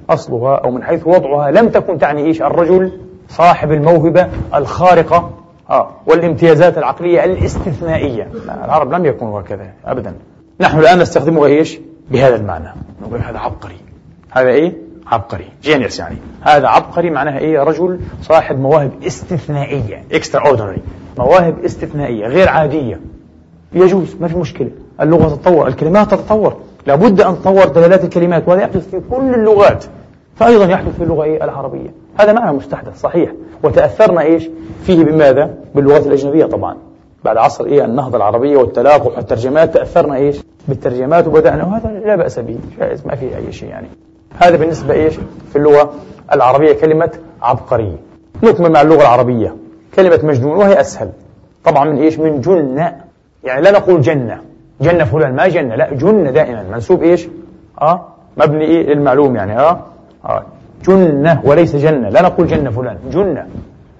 [0.09, 2.91] أصلها أو من حيث وضعها لم تكن تعني إيش؟ الرجل
[3.29, 5.31] صاحب الموهبة الخارقة.
[5.69, 8.27] آه والامتيازات العقلية الاستثنائية.
[8.47, 10.13] لا العرب لم يكونوا هكذا أبدا.
[10.59, 11.79] نحن الآن نستخدمها إيش؟
[12.11, 12.69] بهذا المعنى.
[13.01, 13.77] نقول هذا عبقري.
[14.31, 16.17] هذا إيه؟ عبقري جينيس يعني.
[16.41, 20.79] هذا عبقري معناها إيه؟ رجل صاحب مواهب استثنائية extraordinary.
[21.17, 22.99] مواهب استثنائية غير عادية.
[23.73, 24.69] يجوز ما في مشكلة.
[25.01, 26.57] اللغة تتطور الكلمات تتطور.
[26.87, 29.85] لابد أن تطور دلالات الكلمات وهذا يحدث في كل اللغات.
[30.35, 31.93] فأيضا يحدث في اللغة إيه؟ العربية.
[32.19, 33.31] هذا معنى مستحدث صحيح.
[33.63, 34.49] وتأثرنا إيش؟
[34.83, 36.77] فيه بماذا؟ باللغات الأجنبية طبعا.
[37.25, 40.37] بعد عصر إيه؟ النهضة العربية والتلاقح والترجمات تأثرنا إيش؟
[40.67, 43.87] بالترجمات وبدأنا وهذا لا بأس به جائز ما فيه أي شيء يعني.
[44.39, 45.13] هذا بالنسبة إيش؟
[45.49, 45.93] في اللغة
[46.33, 47.97] العربية كلمة عبقري
[48.43, 49.55] نكمل مع اللغة العربية.
[49.95, 51.09] كلمة مجنون وهي أسهل.
[51.63, 52.95] طبعا من إيش؟ من جنة.
[53.43, 54.41] يعني لا نقول جنة.
[54.81, 55.75] جنة فلان ما جنة.
[55.75, 56.65] لا جنة دائما.
[56.71, 57.27] منسوب إيش؟
[57.81, 58.05] آه
[58.37, 59.59] مبني إيه؟ للمعلوم يعني.
[59.59, 59.79] آه,
[60.25, 60.43] آه
[60.87, 62.09] جنة وليس جنة.
[62.09, 62.97] لا نقول جنة فلان.
[63.11, 63.47] جنة.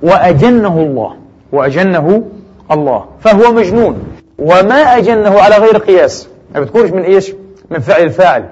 [0.02, 1.16] وأجنه الله.
[1.52, 2.24] وأجنه
[2.72, 3.06] الله.
[3.20, 4.04] فهو مجنون.
[4.40, 6.30] وما أجنه على غير قياس.
[6.56, 7.34] ما بتكونش من إيش؟
[7.72, 8.46] من فعل الفاعل.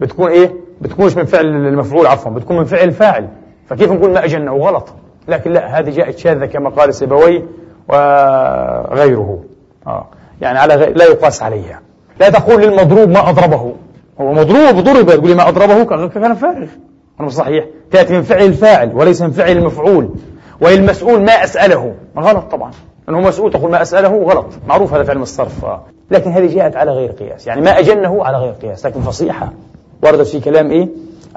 [0.00, 3.28] بتكون إيه؟ بتكونش من فعل المفعول عفوا بتكون من فعل الفاعل
[3.68, 4.88] فكيف نقول ما أجنه غلط؟
[5.28, 7.42] لكن لا هذه جاءت شاذة كما قال سيبويه
[7.88, 9.38] وغيره.
[9.86, 10.06] آه.
[10.40, 11.80] يعني على غير لا يقاس عليها.
[12.20, 13.72] لا تقول للمضروب ما أضربه.
[14.20, 15.10] هو مضروب ضرب.
[15.10, 16.66] تقول لي ما أضربه كان فارغ
[17.20, 17.64] أنا صحيح.
[17.90, 20.08] تأتي من فعل الفاعل وليس من فعل المفعول.
[20.60, 21.94] والمسؤول ما أسأله.
[22.18, 22.70] غلط طبعا.
[23.08, 24.46] أنه مسؤول تقول ما أسأله غلط.
[24.68, 25.66] معروف هذا في علم الصرف
[26.10, 27.46] لكن هذه جاءت على غير قياس.
[27.46, 29.52] يعني ما أجنه على غير قياس لكن فصيحة.
[30.04, 30.88] وردت في كلام إيه؟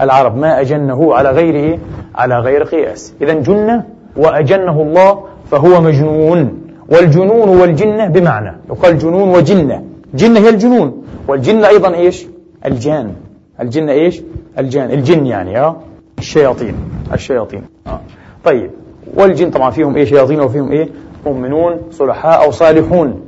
[0.02, 0.38] العرب.
[0.38, 1.80] ما أجنه على غيره
[2.16, 3.14] على غير قياس.
[3.22, 3.84] إذا جن
[4.18, 6.62] وأجنه الله فهو مجنون.
[6.90, 8.58] والجنون والجنة بمعنى.
[8.70, 9.84] يقال جنون وجنة.
[10.14, 11.04] جنة هي الجنون.
[11.28, 12.26] والجنة أيضا إيش؟
[12.66, 13.14] الجان.
[13.62, 14.22] الجن إيش؟
[14.60, 14.92] الجان.
[14.92, 15.76] الجن يعني آه.
[16.20, 16.76] الشياطين.
[17.14, 17.64] الشياطين.
[17.88, 18.00] آه.
[18.44, 18.72] طيب.
[19.16, 20.90] والجن طبعا فيهم إيه؟ شياطين وفيهم إيه؟
[21.26, 23.22] مؤمنون صلحاء أو صالحون.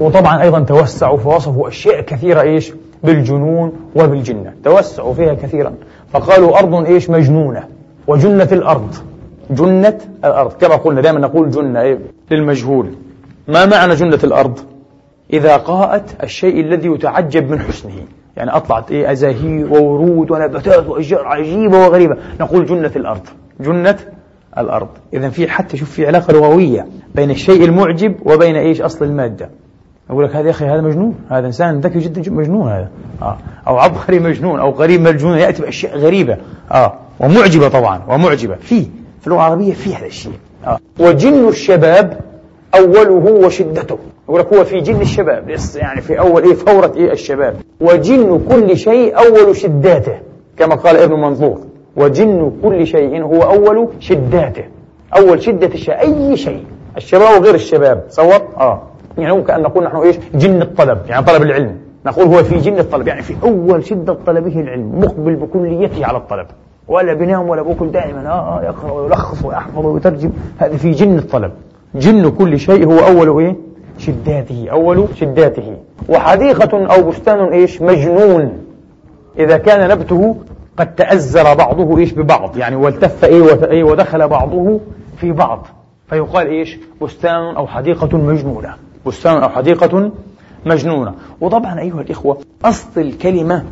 [0.00, 2.72] وطبعا أيضا توسعوا فوصفوا أشياء كثيرة إيش؟
[3.04, 4.52] بالجنون وبالجنة.
[4.64, 5.74] توسعوا فيها كثيرا.
[6.12, 7.64] فقالوا أرض إيش؟ مجنونة.
[8.06, 8.94] وجنة الأرض.
[9.50, 10.52] جنة الأرض.
[10.52, 11.98] كما قلنا دائما نقول جنة إيه؟
[12.30, 12.94] للمجهول.
[13.48, 14.58] ما معنى جنة الأرض؟
[15.32, 17.92] إذا قاءت الشيء الذي يتعجب من حسنه.
[18.36, 22.16] يعني أطلعت إيه؟ أزاهير وورود ونباتات وأشجار عجيبة وغريبة.
[22.40, 23.26] نقول جنة الأرض.
[23.60, 23.96] جنة
[24.58, 24.88] الأرض.
[25.14, 29.50] إذا في حتى شوف في علاقة لغوية بين الشيء المعجب وبين إيش؟ أصل المادة.
[30.10, 32.88] أقول لك هذا يا أخي هذا مجنون هذا إنسان ذكي جدا مجنون هذا.
[33.22, 33.36] آه.
[33.68, 36.36] أو عبقري مجنون أو قريب مجنون يأتي بأشياء غريبة.
[36.72, 36.94] آه.
[37.20, 38.54] ومعجبة طبعا ومعجبة.
[38.54, 38.82] في
[39.20, 40.32] في اللغة العربية في هذا الشيء.
[40.66, 40.78] آه.
[41.00, 42.20] وجن الشباب
[42.74, 43.98] أوله وشدته.
[44.28, 47.56] يقول لك هو في جن الشباب يعني في أول إيه فورة إيه الشباب.
[47.80, 50.18] وجن كل شيء أول شداته
[50.56, 51.58] كما قال ابن منظور.
[51.96, 54.64] وجن كل شيء هو أول شداته.
[55.16, 56.64] أول شدة الشيء أي شيء.
[56.96, 58.04] الشباب وغير الشباب.
[58.08, 58.82] صور آه.
[59.18, 61.76] يعني كأن نقول نحن إيش؟ جن الطلب يعني طلب العلم.
[62.06, 66.46] نقول هو في جن الطلب يعني في أول شدة طلبه العلم مقبل بكليته على الطلب.
[66.88, 71.52] ولا بنام ولا بأكل دائما آه, آه يقرأ ويلخص ويحفظ ويترجم هذا في جن الطلب.
[71.94, 73.56] جن كل شيء هو أول إيه؟
[73.98, 75.76] شداته أول شداته.
[76.08, 78.58] وحديقة أو بستان إيش؟ مجنون.
[79.38, 80.36] إذا كان نبته
[80.76, 82.56] قد تأزر بعضه إيش؟ ببعض.
[82.56, 84.80] يعني والتف إيه, إيه؟ ودخل بعضه
[85.16, 85.66] في بعض.
[86.08, 88.74] فيقال إيش؟ بستان أو حديقة مجنونة.
[89.06, 90.10] بستان أو حديقة
[90.66, 91.14] مجنونة.
[91.40, 93.64] وطبعا أيها الإخوة أصل الكلمة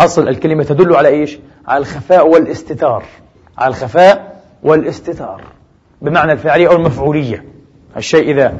[0.00, 3.04] أصل الكلمة تدل على إيش؟ على الخفاء والاستتار.
[3.58, 5.42] على الخفاء والاستتار.
[6.02, 7.44] بمعنى الفعلية أو المفعولية.
[7.96, 8.54] الشيء إذا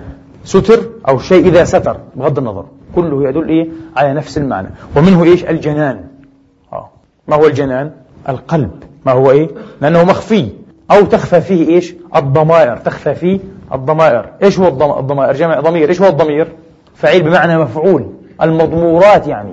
[0.44, 2.64] ستر أو الشيء إذا ستر بغض النظر.
[2.94, 4.68] كله يدل إيه؟ على نفس المعنى.
[4.96, 6.04] ومنه إيش؟ الجنان.
[6.72, 6.90] آه.
[7.28, 7.90] ما هو الجنان؟
[8.28, 8.70] القلب.
[9.06, 9.48] ما هو إيه؟
[9.80, 10.48] لأنه مخفي.
[10.90, 12.76] أو تخفى فيه إيش؟ الضمائر.
[12.76, 13.40] تخفى فيه
[13.72, 14.26] الضمائر.
[14.42, 14.68] إيش هو
[15.00, 15.88] الضمائر؟ جمع ضمير.
[15.88, 16.48] إيش هو الضمير؟
[16.94, 18.10] فعيل بمعنى مفعول.
[18.42, 19.52] المضمورات يعني.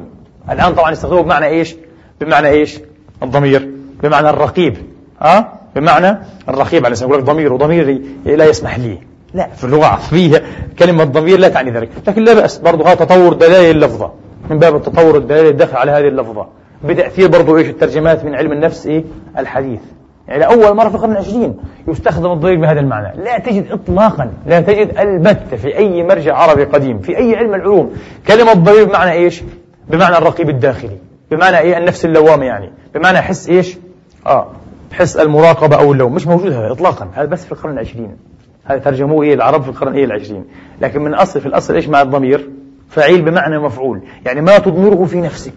[0.51, 1.75] الآن طبعا يستخدمه بمعنى إيش؟
[2.21, 2.79] بمعنى إيش؟
[3.23, 3.69] الضمير.
[4.03, 4.77] بمعنى الرقيب.
[5.21, 6.17] أه؟ بمعنى
[6.49, 6.85] الرقيب.
[6.85, 8.97] على لك ضمير وضميري لا يسمح لي.
[9.33, 10.43] لا في اللغة العربية
[10.79, 11.89] كلمة ضمير لا تعني ذلك.
[12.07, 14.11] لكن لا بأس برضه هذا تطور دلائل اللفظة.
[14.49, 16.47] من باب التطور الدلائل الدخل على هذه اللفظة.
[16.85, 19.03] بتأثير برضه إيش؟ الترجمات من علم النفس إيه؟
[19.37, 19.79] الحديث.
[20.27, 21.57] يعني لأول مرة في القرن العشرين
[21.87, 23.23] يستخدم الضمير بهذا المعنى.
[23.23, 27.93] لا تجد إطلاقا لا تجد البتة في أي مرجع عربي قديم في أي علم العلوم.
[28.27, 29.43] كلمة ضمير بمعنى إيش؟
[29.89, 30.97] بمعنى الرقيب الداخلي.
[31.31, 32.69] بمعنى إيه؟ النفس اللوامة يعني.
[32.95, 33.77] بمعنى حس إيش؟
[34.25, 34.47] آه
[34.91, 36.13] حس المراقبة أو اللوم.
[36.13, 37.07] مش موجود هذا إطلاقا.
[37.13, 38.17] هذا بس في القرن العشرين.
[38.65, 40.45] هذا ترجموه إيه؟ العرب في القرن إيه؟ العشرين.
[40.81, 42.49] لكن من أصل في الأصل إيش مع الضمير؟
[42.89, 44.01] فعيل بمعنى مفعول.
[44.25, 45.53] يعني ما تضمره في نفسك.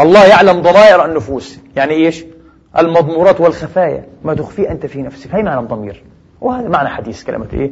[0.00, 1.58] الله يعلم ضمائر النفوس.
[1.76, 2.24] يعني إيش؟
[2.78, 5.34] المضمورات والخفايا ما تخفي أنت في نفسك.
[5.34, 6.02] هي معنى الضمير.
[6.40, 7.70] وهذا معنى حديث كلمة إيه؟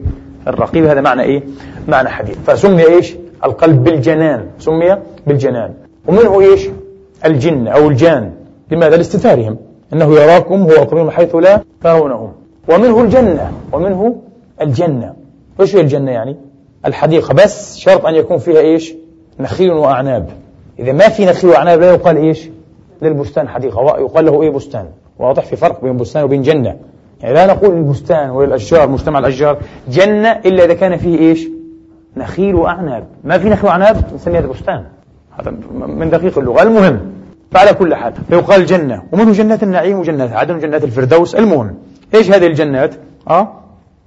[0.49, 0.85] الرقيب.
[0.85, 1.43] هذا معنى إيه؟
[1.89, 2.39] معنى حديث.
[2.47, 3.15] فسمي إيش؟
[3.45, 4.47] القلب بالجنان.
[4.59, 5.75] سمي بالجنان.
[6.09, 6.69] ومنه إيش؟
[7.25, 8.33] الجن أو الجان.
[8.71, 9.57] لماذا؟ لاستثارهم.
[9.93, 12.33] أنه يراكم هو أقرب حيث لا ترونهم.
[12.69, 13.53] ومنه الجنة.
[13.73, 14.17] ومنه
[14.63, 15.15] الجنة.
[15.59, 16.37] وإيش هي الجنة يعني؟
[16.87, 17.35] الحديقة.
[17.35, 18.95] بس شرط أن يكون فيها إيش؟
[19.41, 20.31] نخيل وأعناب.
[20.79, 22.49] إذا ما في نخيل وأعناب لا يقال إيش؟
[23.03, 23.99] للبستان حديقة.
[23.99, 24.87] يقال له إيه بستان؟
[25.19, 26.77] واضح في فرق بين بستان وبين جنة.
[27.21, 31.49] يعني لا نقول البستان والأشجار مجتمع الأشجار جنة إلا إذا كان فيه إيش؟
[32.17, 33.07] نخيل وأعناب.
[33.25, 34.85] ما في نخيل وأعناب نسميها بستان
[35.39, 35.55] هذا
[35.87, 36.63] من دقيق اللغة.
[36.63, 37.01] المهم
[37.51, 39.03] فعلى كل حال فيقال جنة.
[39.13, 41.35] ومنه جنات النعيم وجنات عدن وجنات الفردوس.
[41.35, 41.75] المهم
[42.15, 42.95] إيش هذه الجنات؟
[43.29, 43.53] آه؟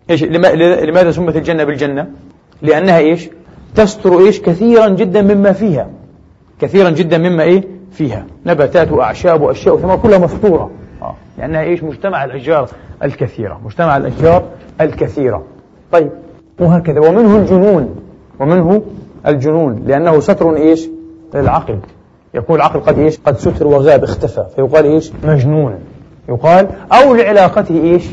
[0.09, 2.07] إيش لماذا سمت الجنة بالجنة؟
[2.61, 3.29] لأنها إيش؟
[3.75, 5.89] تستر إيش؟ كثيرا جدا مما فيها.
[6.61, 8.25] كثيرا جدا مما إيه؟ فيها.
[8.45, 10.69] نباتات وأعشاب وأشياء ثم كلها مستورة
[11.01, 11.15] آه.
[11.37, 12.69] لأنها إيش؟ مجتمع الأشجار
[13.03, 13.61] الكثيرة.
[13.65, 14.43] مجتمع الأشجار
[14.81, 15.43] الكثيرة.
[15.91, 16.11] طيب
[16.59, 16.99] وهكذا.
[16.99, 17.95] ومنه الجنون.
[18.39, 18.81] ومنه
[19.27, 19.83] الجنون.
[19.85, 20.89] لأنه ستر إيش؟
[21.33, 21.79] للعقل.
[22.33, 24.45] يكون العقل قد إيش؟ قد ستر وغاب اختفى.
[24.55, 25.75] فيقال إيش؟ مجنون.
[26.29, 28.05] يقال أو لعلاقته إيش؟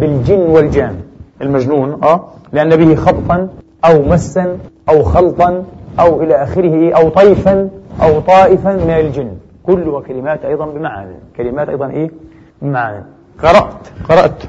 [0.00, 0.96] بالجن والجان.
[1.42, 3.48] المجنون آه لأن به خبطا
[3.84, 5.64] أو مسا أو خلطا
[6.00, 7.70] أو إلى آخره أو طيفا
[8.02, 9.32] أو طائفا من الجن.
[9.62, 11.14] كلها كلمات أيضا بمعنى.
[11.36, 12.10] كلمات أيضا إيه؟
[12.62, 13.04] بمعنى.
[13.42, 13.88] قرأت.
[14.08, 14.42] قرأت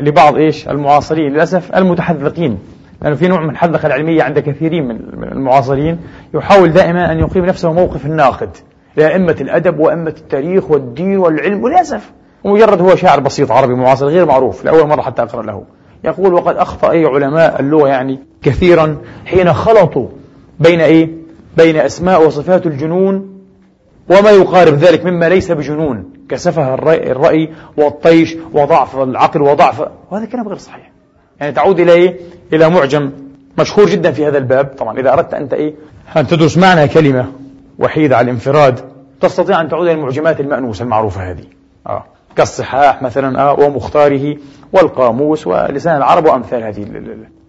[0.00, 2.58] لبعض إيش؟ المعاصرين للأسف المتحذقين
[3.02, 5.98] لأنه في نوع من الحذقة العلمية عند كثيرين من المعاصرين
[6.34, 8.48] يحاول دائما أن يقيم نفسه موقف الناقد
[8.96, 11.64] لأئمة الأدب وأئمة التاريخ والدين والعلم.
[11.64, 12.12] وللأسف
[12.44, 14.64] ومجرد هو شاعر بسيط عربي معاصر غير معروف.
[14.64, 15.62] لأول مرة حتى أقرأ له.
[16.04, 18.96] يقول وقد أخطأ أي علماء اللغة يعني كثيرا
[19.26, 20.08] حين خلطوا
[20.62, 21.10] بين إيه؟
[21.56, 23.32] بين أسماء وصفات الجنون
[24.08, 30.48] وما يقارب ذلك مما ليس بجنون كسفه الرأي, الرأي والطيش وضعف العقل وضعف وهذا كلام
[30.48, 30.90] غير صحيح.
[31.40, 32.16] يعني تعود إلى إيه؟
[32.52, 33.10] إلى معجم
[33.58, 34.66] مشهور جدا في هذا الباب.
[34.78, 35.74] طبعا إذا أردت أنت إيه؟
[36.16, 37.32] أن تدرس معنى كلمة
[37.78, 38.80] وحيدة على الانفراد
[39.20, 41.44] تستطيع أن تعود إلى المعجمات المأنوسة المعروفة هذه.
[41.86, 42.04] آه.
[42.36, 44.36] كالصحاح مثلا آه ومختاره
[44.72, 46.86] والقاموس ولسان العرب وأمثال هذه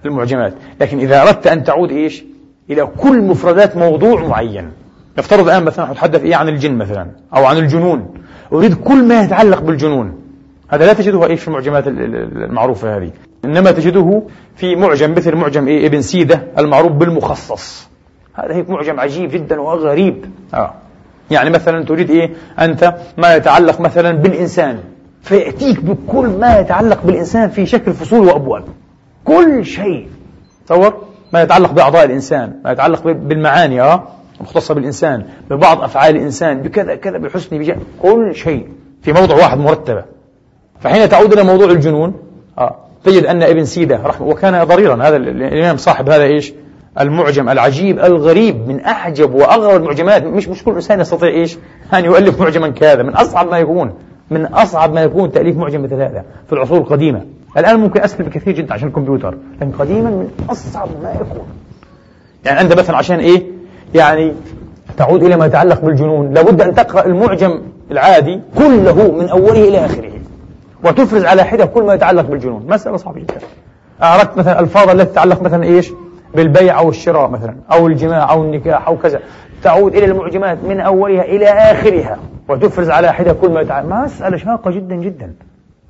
[0.06, 0.54] المعجمات.
[0.82, 2.24] لكن إذا أردت أن تعود إيش؟
[2.70, 4.72] إلى كل مفردات موضوع معين.
[5.18, 8.14] نفترض الآن مثلا أتحدث إيه عن الجن مثلا أو عن الجنون.
[8.54, 10.20] أريد كل ما يتعلق بالجنون.
[10.70, 13.12] هذا لا تجده إيش في المعجمات المعروفة هذه.
[13.46, 14.24] إنما تجده
[14.56, 17.90] في معجم مثل معجم إيه ابن سيدة المعروف بالمخصص.
[18.34, 20.26] هذا هيك معجم عجيب جدا وغريب.
[20.54, 20.74] آه.
[21.32, 24.80] يعني مثلا تريد إيه؟ أنت ما يتعلق مثلا بالإنسان.
[25.22, 28.64] فيأتيك بكل ما يتعلق بالإنسان في شكل فصول وأبواب.
[29.26, 30.08] كل شيء.
[30.66, 34.04] تصور؟ ما يتعلق بأعضاء الإنسان ما يتعلق بالمعاني آه؟
[34.42, 38.68] مختصة بالإنسان ببعض أفعال الإنسان بكذا كذا بحسن بجاء كل شيء
[39.02, 40.04] في موضع واحد مرتبة.
[40.80, 42.14] فحين تعود إلى موضوع الجنون
[42.58, 46.54] آه تجد أن ابن سيدة رحمه وكان ضريرا هذا الإمام صاحب هذا إيش؟
[47.00, 50.24] المعجم العجيب الغريب من أعجب وأغرب المعجمات.
[50.24, 51.58] مش مش كل إنسان يستطيع إيش؟
[51.94, 53.94] أن يؤلف معجما كهذا من أصعب ما يكون
[54.32, 57.26] من أصعب ما يكون تأليف معجم مثل هذا في العصور القديمة.
[57.58, 61.48] الآن ممكن أسهل بكثير جدا عشان الكمبيوتر لكن قديما من أصعب ما يكون.
[62.46, 63.44] يعني أنت مثلا عشان إيه؟
[63.96, 64.34] يعني
[64.98, 66.34] تعود إلى ما يتعلق بالجنون.
[66.34, 67.62] لابد أن تقرأ المعجم
[67.92, 70.12] العادي كله من أوله إلى آخره.
[70.84, 72.66] وتفرز على حدة كل ما يتعلق بالجنون.
[72.70, 73.36] مسألة صعبة جدا.
[74.02, 75.92] أردت مثلا الألفاظ التي تتعلق مثلا إيش؟
[76.36, 79.20] بالبيع أو الشراء مثلا أو الجماع أو النكاح أو كذا.
[79.64, 82.18] تعود إلى المعجمات من أولها إلى آخرها
[82.50, 83.88] وتفرز على حدة كل ما يتعلق.
[83.88, 85.34] مسألة شاقة جدا جدا.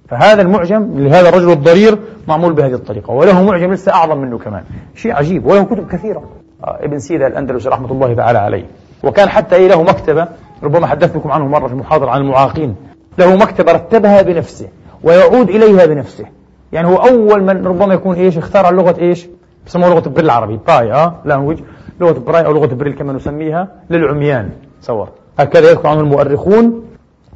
[0.08, 4.64] فهذا المعجم لهذا الرجل الضرير معمول بهذه الطريقة وله معجم لسه أعظم منه كمان.
[4.96, 6.24] شيء عجيب وله كتب كثيرة.
[6.64, 8.66] آه ابن سيدة الأندلس رحمة الله تعالى عليه.
[9.04, 10.28] وكان حتى إيه له مكتبة
[10.64, 12.76] ربما حدثتكم عنه مرة في محاضرة عن المعاقين.
[13.18, 14.68] له مكتبة رتبها بنفسه
[15.04, 16.26] ويعود إليها بنفسه.
[16.72, 19.28] يعني هو أول من ربما يكون إيش اختار لغة إيش؟
[19.66, 21.60] بسموها لغة بريل العربي باي آه language
[22.02, 24.50] لغة براي أو لغة بريل كما نسميها للعميان
[24.82, 26.84] تصور هكذا يذكر عنه المؤرخون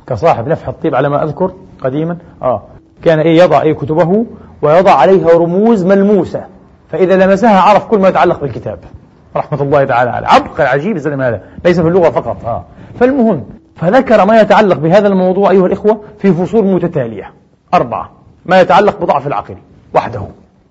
[0.08, 1.51] كصاحب نفح الطيب على ما أذكر
[1.82, 2.18] قديما.
[2.41, 2.64] آه.
[3.03, 4.26] كان إيه يضع إيه كتبه
[4.62, 6.43] ويضع عليها رموز ملموسة.
[6.89, 8.80] فإذا لمسها عرف كل ما يتعلق بالكتاب.
[9.36, 10.28] رحمة الله تعالى عليه.
[10.28, 11.41] عبقري عجيب الزلم هذا.
[11.66, 12.45] ليس في اللغة فقط.
[12.45, 12.66] آه.
[12.99, 13.43] فالمهم
[13.76, 17.32] فذكر ما يتعلق بهذا الموضوع أيها الإخوة في فصول متتالية.
[17.74, 18.12] أربعة.
[18.45, 19.55] ما يتعلق بضعف العقل
[19.95, 20.22] وحده.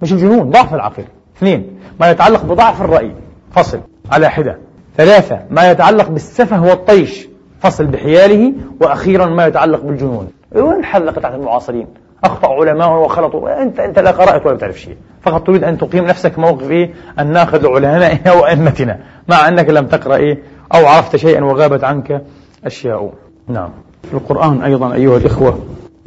[0.02, 1.04] مش الجنون ضعف العقل.
[1.36, 1.78] اثنين.
[2.00, 3.14] ما يتعلق بضعف الرأي.
[3.52, 3.80] فصل.
[4.12, 4.58] على حدة.
[4.96, 5.40] ثلاثة.
[5.50, 7.28] ما يتعلق بالسفه والطيش.
[7.60, 10.28] فصل بحياله وأخيرا ما يتعلق بالجنون.
[10.54, 11.86] وين الحلقة تحت المعاصرين؟
[12.24, 13.62] أخطأ علماء وخلطوا.
[13.62, 14.96] أنت أنت لا قرأت ولا بتعرف شيء.
[15.22, 18.98] فقط تريد أن تقيم نفسك موقف إيه؟ أن ناخذ علمائنا وأئمتنا.
[19.28, 20.38] مع أنك لم تقرأ إيه؟
[20.74, 22.22] أو عرفت شيئا وغابت عنك
[22.64, 23.12] أشياء.
[23.48, 23.70] نعم.
[24.02, 25.58] في القرآن أيضا أيها الإخوة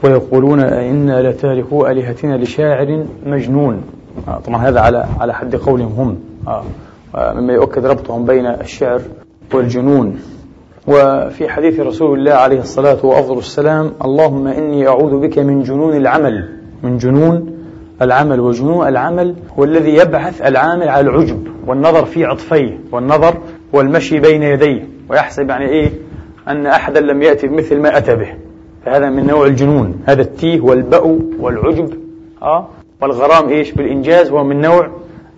[0.03, 3.83] ويقولون إنا لتاركوا آلهتنا لشاعر مجنون.
[4.27, 6.19] آه، طبعا هذا على على حد قولهم هم.
[6.47, 9.01] آه، مما يؤكد ربطهم بين الشعر
[9.53, 10.19] والجنون.
[10.87, 16.49] وفي حديث رسول الله عليه الصلاة وأفضل السلام اللهم إني أعوذ بك من جنون العمل.
[16.83, 17.57] من جنون
[18.01, 23.37] العمل وجنون العمل هو الذي يبعث العامل على العجب والنظر في عطفيه والنظر
[23.73, 25.91] والمشي بين يديه ويحسب يعني إيه؟
[26.47, 28.33] أن أحدا لم يأتي بمثل ما أتى به.
[28.85, 30.01] فهذا من نوع الجنون.
[30.05, 31.93] هذا التيه والبأو والعجب.
[32.41, 32.67] آه؟
[33.01, 34.31] والغرام إيش؟ بالإنجاز.
[34.31, 34.89] هو من نوع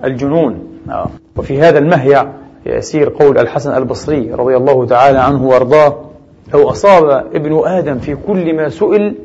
[0.03, 0.59] الجنون.
[0.89, 1.09] آه.
[1.37, 2.27] وفي هذا المهيع
[2.65, 5.99] يسير قول الحسن البصري رضي الله تعالى عنه وارضاه
[6.53, 9.15] لو أصاب ابن آدم في كل ما سئل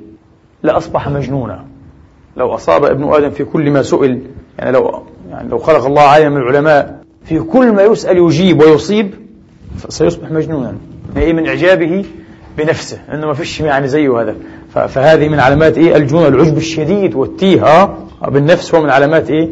[0.62, 1.64] لأصبح مجنونا.
[2.37, 4.22] لو أصاب ابن آدم في كل ما سئل
[4.59, 9.14] يعني لو يعني لو خلق الله عالم من العلماء في كل ما يسأل يجيب ويصيب
[9.89, 10.74] سيصبح مجنونا.
[11.16, 12.05] يعني من إعجابه
[12.59, 14.34] بنفسه انه ما فيش يعني زيه هذا.
[14.68, 17.89] فهذه من علامات إيه؟ الجنون العجب الشديد والتيه
[18.28, 19.51] بالنفس هو من علامات إيه؟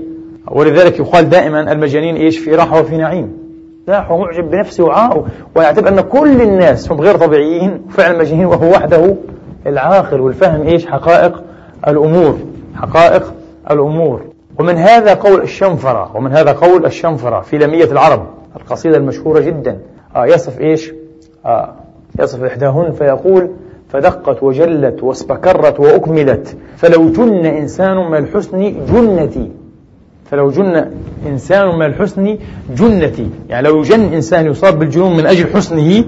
[0.50, 3.43] ولذلك يقال دائما المجانين إيش؟ في راحة وفي نعيم.
[3.86, 9.14] لاح ومعجب بنفسه وعاء ويعتبر أن كل الناس هم غير طبيعيين وفعلا مجانين وهو وحده
[9.66, 11.42] العاقل والفهم إيش؟ حقائق
[11.88, 12.38] الأمور
[12.74, 13.34] حقائق
[13.70, 14.20] الأمور.
[14.58, 18.26] ومن هذا قول الشنفرة ومن هذا قول الشنفرة في لمية العرب
[18.56, 19.78] القصيدة المشهورة جدا.
[20.16, 20.92] آه يصف إيش؟
[21.46, 21.74] آه
[22.20, 23.50] يصف إحداهن فيقول
[23.88, 29.50] فدقت وجلت واسبكرت وأكملت فلو جن إنسان من الحسن جنتي.
[30.30, 30.90] فلو جن
[31.26, 32.38] إنسان من الحسن
[32.76, 33.30] جنتي.
[33.48, 36.04] يعني لو جن إنسان يصاب بالجنون من أجل حسنه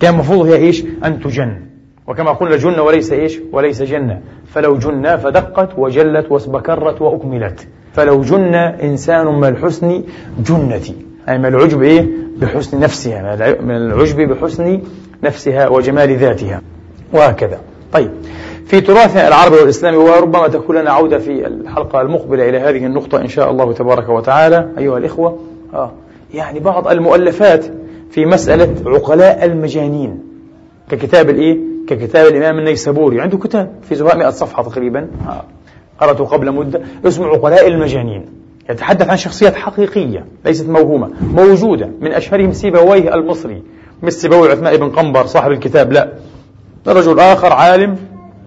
[0.00, 1.60] كان المفروض هي إيش؟ أن تجن.
[2.06, 4.20] وكما قلنا جن وليس إيش؟ وليس جنة.
[4.46, 7.68] فلو جن فدقت وجلت واسبكرت وأكملت.
[7.92, 10.02] فلو جن إنسان من الحسن
[10.38, 10.94] جنتي.
[11.28, 12.06] أي من العجب إيه؟
[12.40, 13.36] بحسن نفسها.
[13.62, 14.80] من العجب بحسن
[15.24, 16.62] نفسها وجمال ذاتها.
[17.12, 17.58] وهكذا.
[17.92, 18.10] طيب.
[18.68, 23.28] في تراثنا العربي والإسلامي وربما تكون لنا عودة في الحلقة المقبلة إلى هذه النقطة إن
[23.28, 25.38] شاء الله تبارك وتعالى أيها الإخوة
[25.74, 25.90] آه
[26.34, 27.64] يعني بعض المؤلفات
[28.10, 30.22] في مسألة عقلاء المجانين
[30.90, 31.58] ككتاب الإيه؟
[31.88, 35.42] ككتاب الإمام النيسابوري عنده كتاب في زهاء 100 صفحة تقريبا آه.
[36.00, 38.24] قرأته قبل مدة اسمه عقلاء المجانين
[38.70, 43.62] يتحدث عن شخصيات حقيقية ليست موهومة موجودة من أشهرهم سيبويه المصري
[44.02, 46.12] مش سيبوي عثمان بن قنبر صاحب الكتاب لا
[46.86, 47.96] رجل آخر عالم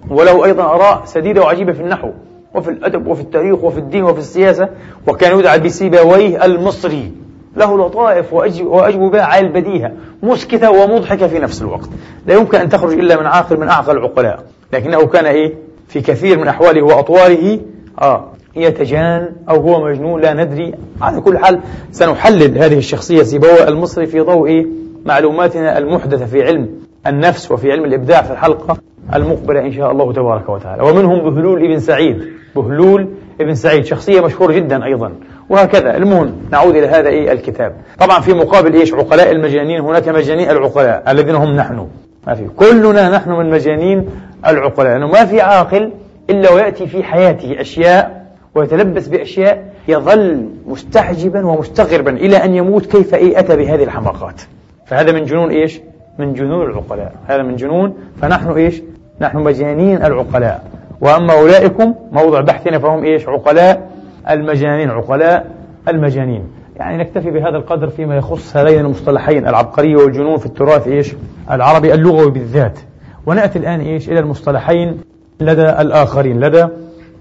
[0.10, 2.10] وله أيضا آراء سديدة وعجيبة في النحو
[2.56, 4.70] وفي الأدب وفي التاريخ وفي الدين وفي السياسة
[5.08, 7.12] وكان يدعى بسيبويه المصري.
[7.56, 8.34] له لطائف
[8.64, 9.91] وأجوبة على البديهة
[10.24, 11.89] مسكتة ومضحكة في نفس الوقت.
[12.28, 14.43] لا يمكن أن تخرج إلا من عاقل من أعقل العقلاء.
[14.74, 15.54] لكنه كان إيه؟
[15.88, 17.60] في كثير من أحواله وأطواره.
[18.02, 20.74] آه يتجان أو هو مجنون لا ندري.
[21.02, 21.60] على كل حال
[21.91, 24.66] سنحلل هذه الشخصية سيبويه المصري في ضوء إيه؟
[25.06, 26.70] معلوماتنا المحدثة في علم.
[27.08, 28.78] النفس وفي علم الإبداع في الحلقة
[29.16, 30.84] المقبلة إن شاء الله تبارك وتعالى.
[30.84, 32.24] ومنهم بهلول ابن سعيد.
[32.56, 33.08] بهلول
[33.41, 33.86] ابن سعيد.
[33.86, 35.12] شخصية مشهورة جدا أيضا.
[35.49, 35.97] وهكذا.
[35.97, 37.76] المهم نعود إلى هذا إيه الكتاب.
[37.99, 39.82] طبعا في مقابل إيش؟ عقلاء المجانين.
[39.82, 41.88] هناك مجانين العقلاء الذين هم نحن.
[42.28, 42.47] ما في.
[42.47, 44.10] كلنا نحن من مجانين
[44.47, 44.93] العقلاء.
[44.93, 45.91] لأنه ما في عاقل
[46.30, 48.26] إلا ويأتي في حياته أشياء
[48.56, 54.41] ويتلبس بأشياء يظل مستعجبا ومستغربا إلى أن يموت كيف إيه أتى بهذه الحماقات.
[54.86, 55.82] فهذا من جنون إيش؟
[56.20, 57.14] من جنون العقلاء.
[57.28, 58.82] هذا من جنون فنحن إيش؟
[59.22, 60.64] نحن مجانين العقلاء.
[61.01, 63.91] وأما أولئكم موضع بحثنا فهم إيش؟ عقلاء
[64.30, 65.51] المجانين عقلاء
[65.88, 66.43] المجانين.
[66.78, 71.16] يعني نكتفي بهذا القدر فيما يخص هذين المصطلحين العبقرية والجنون في التراث إيش؟
[71.51, 72.80] العربي اللغوي بالذات.
[73.26, 74.97] ونأتي الآن إيش؟ إلى المصطلحين
[75.39, 76.68] لدى الآخرين لدى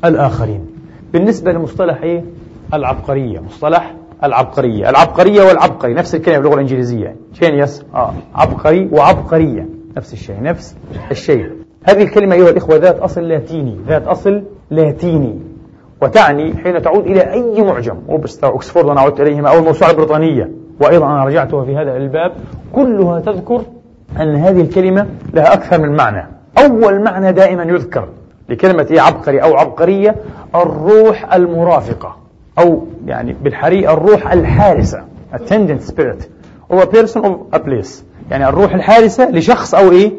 [0.05, 0.67] الآخرين.
[1.13, 2.25] بالنسبة لمصطلح إيه
[2.75, 4.91] العبقرية مصطلح العبقرية.
[4.91, 7.17] العبقرية والعبقري نفس الكلمة باللغة الإنجليزية.
[7.35, 8.15] جينيوس آه.
[8.35, 9.69] عبقري وعبقرية.
[9.97, 10.77] نفس الشيء نفس
[11.11, 11.51] الشيء.
[11.85, 15.39] هذه الكلمة أيها الإخوة ذات أصل لاتيني ذات أصل لاتيني.
[16.03, 17.97] وتعني حين تعود إلى أي معجم.
[18.09, 20.51] أوبستا أكسفورد وأنا عدت إليهما أو الموسوعة البريطانية.
[20.81, 22.33] وأيضا أنا رجعتها في هذا الباب.
[22.73, 23.63] كلها تذكر
[24.21, 26.29] أن هذه الكلمة لها أكثر من معنى.
[26.59, 28.09] أول معنى دائما يذكر
[28.49, 30.17] لكلمة عبقري أو عبقرية
[30.55, 32.17] الروح المرافقة.
[32.59, 36.29] أو يعني بالحري الروح الحارسة attendant spirit
[36.71, 38.03] or a person of a place.
[38.31, 40.13] يعني الروح الحارسة لشخص أو إيه؟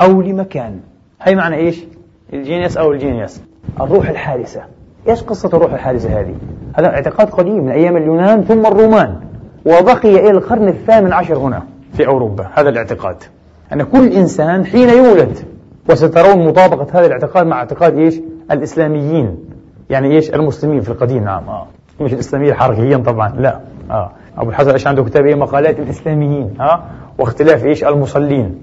[0.00, 0.80] أو لمكان.
[1.22, 1.84] هي معنى إيش؟
[2.32, 3.42] الجينيس أو الجينيس
[3.80, 4.60] الروح الحارسة.
[5.08, 6.34] إيش قصة الروح الحارسة هذه؟
[6.74, 9.20] هذا اعتقاد قديم من أيام اليونان ثم الرومان.
[9.66, 11.62] وبقي إلى القرن الثامن عشر هنا
[11.92, 12.50] في أوروبا.
[12.54, 13.16] هذا الاعتقاد.
[13.72, 15.38] أن كل إنسان حين يولد
[15.90, 18.20] وسترون مطابقة هذا الاعتقاد مع اعتقاد إيش؟
[18.50, 19.38] الإسلاميين.
[19.92, 21.48] يعني إيش؟ المسلمين في القديم نعم.
[21.48, 21.66] آه.
[22.00, 23.60] مش الإسلامية حركيا طبعا لا.
[23.90, 24.10] آه.
[24.38, 26.82] أبو الحسن إيش عنده كتاب إيه؟ مقالات الإسلاميين ها آه.
[27.18, 28.58] واختلاف إيش؟ المصلين.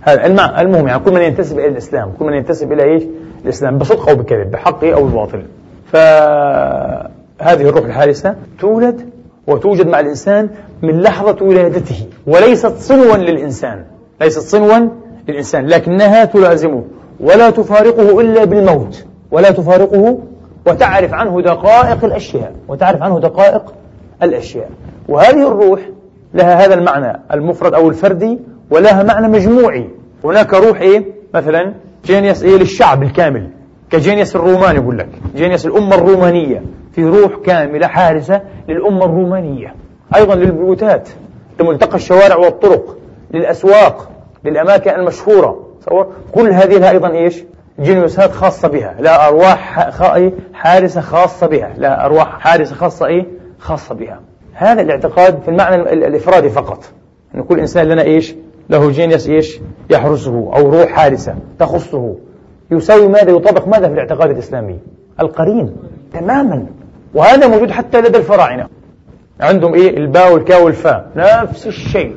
[0.00, 0.26] هذا
[0.60, 3.02] المهم يعني كل من ينتسب إلى الإسلام كل من ينتسب إلى إيش؟
[3.44, 5.42] الإسلام بصدق أو بكذب بحق أو بباطل.
[5.86, 9.00] فهذه الروح الحارسة تولد
[9.46, 10.50] وتوجد مع الإنسان
[10.82, 13.84] من لحظة ولادته وليست صنوا للإنسان.
[14.20, 14.88] ليست صنوا
[15.28, 16.82] للإنسان لكنها تلازمه
[17.20, 20.18] ولا تفارقه إلا بالموت ولا تفارقه
[20.66, 23.74] وتعرف عنه دقائق الأشياء وتعرف عنه دقائق
[24.22, 24.70] الأشياء.
[25.08, 25.80] وهذه الروح
[26.34, 28.38] لها هذا المعنى المفرد أو الفردي
[28.70, 29.90] ولها معنى مجموعي.
[30.24, 31.04] هناك روح إيه؟
[31.34, 33.50] مثلا جينيس إيه؟ للشعب الكامل.
[33.90, 36.62] كجينيس الروماني يقول لك جينيس الأمة الرومانية.
[36.92, 39.74] في روح كاملة حارسة للأمة الرومانية.
[40.16, 41.08] أيضا للبيوتات
[41.60, 42.96] لملتقى الشوارع والطرق
[43.34, 44.10] للأسواق
[44.44, 45.66] للأماكن المشهورة.
[46.32, 47.44] كل هذه لها أيضا إيش؟
[47.80, 49.90] جينيوسات خاصة بها لا أرواح
[50.52, 53.26] حارسة خاصة بها لا أرواح حارسة خاصة إيه
[53.58, 54.20] خاصة بها.
[54.54, 56.84] هذا الاعتقاد في المعنى الإفرادي فقط
[57.34, 58.34] أن كل إنسان لنا إيش؟
[58.70, 59.60] له جينيس إيش؟
[59.90, 62.14] يحرسه أو روح حارسة تخصه.
[62.70, 64.78] يساوي ماذا؟ يطابق ماذا في الاعتقاد الإسلامي؟
[65.20, 65.76] القرين
[66.12, 66.66] تماما.
[67.14, 68.68] وهذا موجود حتى لدى الفراعنة.
[69.40, 71.10] عندهم إيه؟ الباء والكاء والفاء.
[71.16, 72.16] نفس الشيء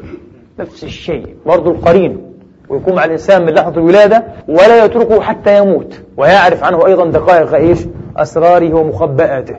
[0.59, 1.35] نفس الشيء.
[1.45, 2.34] برضو القرين.
[2.69, 5.99] ويكون مع الإنسان من لحظة الولادة ولا يتركه حتى يموت.
[6.17, 7.79] ويعرف عنه أيضا دقائق إيش؟
[8.17, 9.55] أسراره ومخبئاته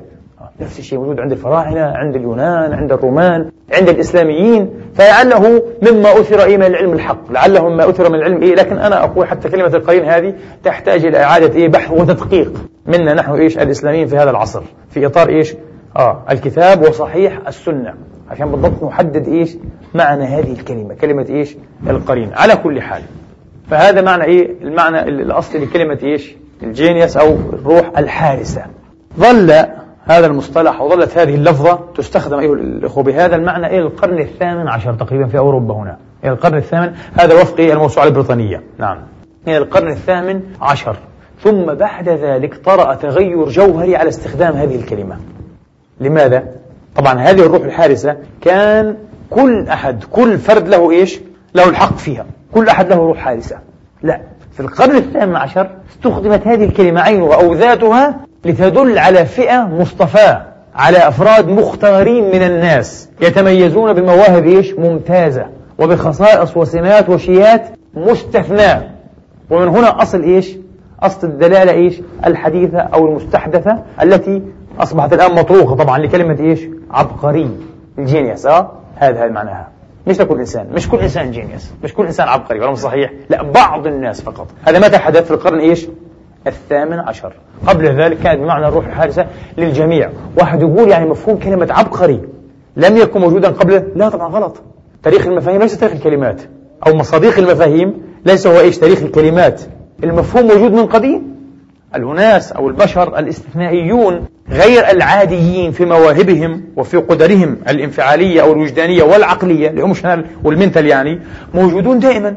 [0.60, 4.70] نفس الشيء موجود عند الفراعنة عند اليونان عند الرومان عند الإسلاميين.
[4.94, 7.32] فلعله مما أثر إيه من العلم الحق.
[7.32, 10.34] لعله مما أثر من العلم إيه؟ لكن أنا أقول حتى كلمة القرين هذه
[10.64, 12.52] تحتاج إلى إعادة إيه؟ بحث وتدقيق.
[12.86, 14.62] منا نحن إيش؟ الإسلاميين في هذا العصر.
[14.90, 15.54] في إطار إيش؟
[15.96, 17.94] آه الكتاب وصحيح السنة.
[18.30, 19.56] عشان بالضبط نحدد إيش
[19.94, 20.94] معنى هذه الكلمة.
[20.94, 21.56] كلمة إيش؟
[21.86, 22.30] القرين.
[22.34, 23.02] على كل حال.
[23.70, 28.62] فهذا معنى إيه؟ المعنى الأصلي لكلمة إيش؟ الجينيس أو الروح الحارسة.
[29.18, 29.66] ظل
[30.04, 35.26] هذا المصطلح وظلت هذه اللفظة تستخدم أيها الأخوة بهذا المعنى إلى القرن الثامن عشر تقريبا
[35.26, 35.96] في أوروبا هنا.
[36.24, 36.92] إلى القرن الثامن.
[37.20, 38.62] هذا وفق الموسوعة البريطانية.
[38.78, 38.98] نعم.
[39.48, 40.96] إلى القرن الثامن عشر.
[41.40, 45.16] ثم بعد ذلك طرأ تغير جوهري على استخدام هذه الكلمة.
[46.00, 46.44] لماذا؟
[46.96, 48.96] طبعا هذه الروح الحارسة كان
[49.30, 51.20] كل أحد كل فرد له إيش؟
[51.54, 52.26] له الحق فيها.
[52.52, 53.58] كل أحد له روح حارسة.
[54.02, 54.20] لا
[54.52, 60.42] في القرن الثامن عشر استخدمت هذه الكلمة عينها أو ذاتها لتدل على فئة مصطفاة
[60.74, 65.46] على أفراد مختارين من الناس يتميزون بمواهب إيش؟ ممتازة
[65.78, 67.62] وبخصائص وسمات وشيات
[67.94, 68.90] مستثناة.
[69.50, 70.56] ومن هنا أصل إيش؟
[71.02, 74.42] أصل الدلالة إيش؟ الحديثة أو المستحدثة التي
[74.80, 76.60] أصبحت الآن مطروقة طبعا لكلمة إيش؟
[76.90, 77.50] عبقري.
[77.98, 79.68] الجينيوس أه؟ هذا هذا معناها.
[80.06, 83.12] مش لكل إنسان مش كل إنسان جينيوس مش كل إنسان عبقري ولا صحيح.
[83.30, 84.46] لا بعض الناس فقط.
[84.62, 85.88] هذا متى حدث في القرن إيش؟
[86.46, 87.32] الثامن عشر.
[87.66, 89.26] قبل ذلك كانت بمعنى الروح الحارسة
[89.58, 90.10] للجميع.
[90.38, 92.20] واحد يقول يعني مفهوم كلمة عبقري
[92.76, 94.62] لم يكن موجودا قبل؟ لا طبعا غلط.
[95.02, 96.42] تاريخ المفاهيم ليس تاريخ الكلمات
[96.86, 97.94] أو مصاديق المفاهيم
[98.26, 99.62] ليس هو إيش؟ تاريخ الكلمات.
[100.04, 101.35] المفهوم موجود من قديم.
[101.94, 110.24] الأناس أو البشر الاستثنائيون غير العاديين في مواهبهم وفي قدرهم الانفعالية أو الوجدانية والعقلية الإيموشنال
[110.44, 111.20] والمنتال يعني
[111.54, 112.34] موجودون دائما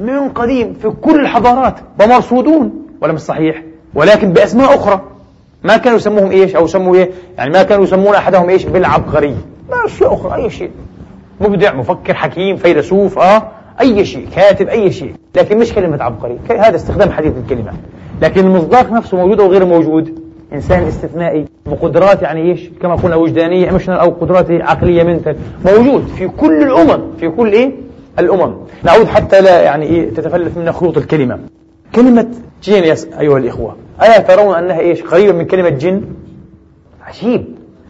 [0.00, 3.62] من قديم في كل الحضارات ومرصودون ولا مش صحيح؟
[3.94, 5.00] ولكن بأسماء أخرى.
[5.64, 9.36] ما كانوا يسموهم إيش؟ أو يسموا إيه؟ يعني ما كانوا يسمون أحدهم إيش؟ بالعبقري.
[9.70, 10.70] ما أشياء أخرى أي شيء.
[11.40, 13.42] مبدع مفكر حكيم فيلسوف آه
[13.80, 15.14] أي شيء كاتب أي شيء.
[15.36, 17.72] لكن مش كلمة عبقري هذا استخدام حديث الكلمة.
[18.22, 20.18] لكن المصداق نفسه موجود أو غير موجود؟
[20.52, 26.28] إنسان استثنائي بقدرات يعني إيش؟ كما قلنا وجدانية ايموشنال أو قدرات عقلية منتل موجود في
[26.28, 27.72] كل الأمم في كل إيه؟
[28.18, 28.54] الأمم.
[28.82, 31.38] نعود حتى لا يعني إيه؟ تتفلت منا خيوط الكلمة.
[31.94, 32.26] كلمة
[32.62, 36.02] جينيس أيها الإخوة ألا ترون أنها إيش؟ قريبة من كلمة جن؟
[37.06, 37.44] عجيب.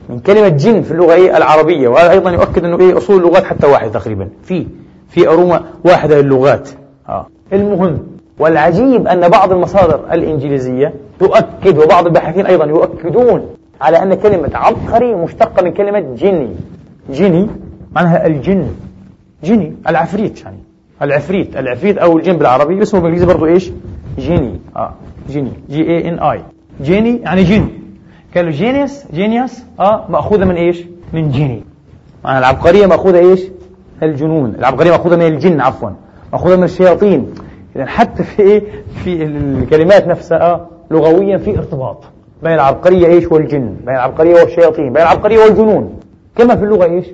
[0.09, 1.89] من كلمة جن في اللغة إيه؟ العربية.
[1.89, 4.29] وهذا أيضا يؤكد أنه إيه؟ أصول اللغات حتى واحد تقريبا.
[4.43, 4.67] في
[5.09, 6.69] في أرومة واحدة للغات.
[7.09, 7.27] آه.
[7.53, 7.99] المهم
[8.39, 13.47] والعجيب أن بعض المصادر الإنجليزية تؤكد وبعض الباحثين أيضا يؤكدون
[13.81, 16.49] على أن كلمة عبقري مشتقة من كلمة جني
[17.11, 17.49] جني
[17.93, 18.67] معناها الجن.
[19.45, 20.59] جني العفريت يعني.
[21.03, 22.83] العفريت العفريت أو الجن بالعربي.
[22.83, 23.71] اسمه بالإنجليزي برضه إيش؟
[24.19, 24.61] genie.
[24.77, 24.93] آه
[25.29, 25.53] genie.
[25.71, 26.41] G E N I
[26.83, 27.69] genie يعني جن.
[28.35, 30.83] قالوا genius genius آه مأخوذة من إيش؟
[31.13, 31.63] من genie.
[32.25, 33.41] معنى العبقرية مأخوذة إيش؟
[34.03, 34.55] الجنون.
[34.59, 35.91] العبقرية مأخوذة من الجن عفوا.
[36.33, 37.35] مأخوذة من الشياطين.
[37.77, 38.63] إذا حتى في إيه؟
[39.05, 42.05] في الكلمات نفسها آه لغويا في ارتباط
[42.43, 45.95] بين العبقرية إيش والجن بين العبقرية والشياطين بين العبقرية والجنون.
[46.37, 47.07] كما في اللغة إيش؟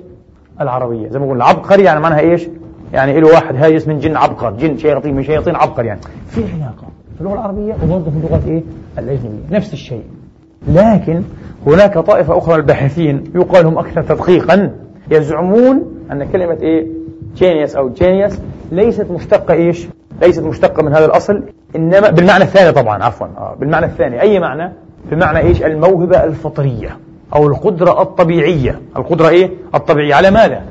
[0.61, 1.09] العربية.
[1.09, 2.47] زي ما قلنا عبقري يعني معناها إيش؟
[2.93, 5.99] يعني له واحد هاجس من جن عبقر جن شياطين من شياطين عبقر يعني.
[6.27, 8.63] في علاقة في اللغة العربية وبرضه في اللغات إيه؟
[8.97, 9.57] الأجنبية.
[9.57, 10.03] نفس الشيء.
[10.67, 11.21] لكن
[11.67, 14.71] هناك طائفة أخرى الباحثين يقال هم أكثر تدقيقا
[15.11, 16.87] يزعمون أن كلمة إيه؟
[17.35, 18.33] جينيوس أو جينيوس
[18.71, 19.87] ليست مشتقة إيش؟
[20.23, 21.43] ليست مشتقة من هذا الأصل
[21.75, 24.21] إنما بالمعنى الثاني طبعا عفوا آه بالمعنى الثاني.
[24.21, 24.73] أي معنى؟
[25.11, 26.97] بمعنى إيش؟ الموهبة الفطرية
[27.35, 28.81] أو القدرة الطبيعية.
[28.97, 30.15] القدرة إيه؟ الطبيعية.
[30.15, 30.61] على ماذا؟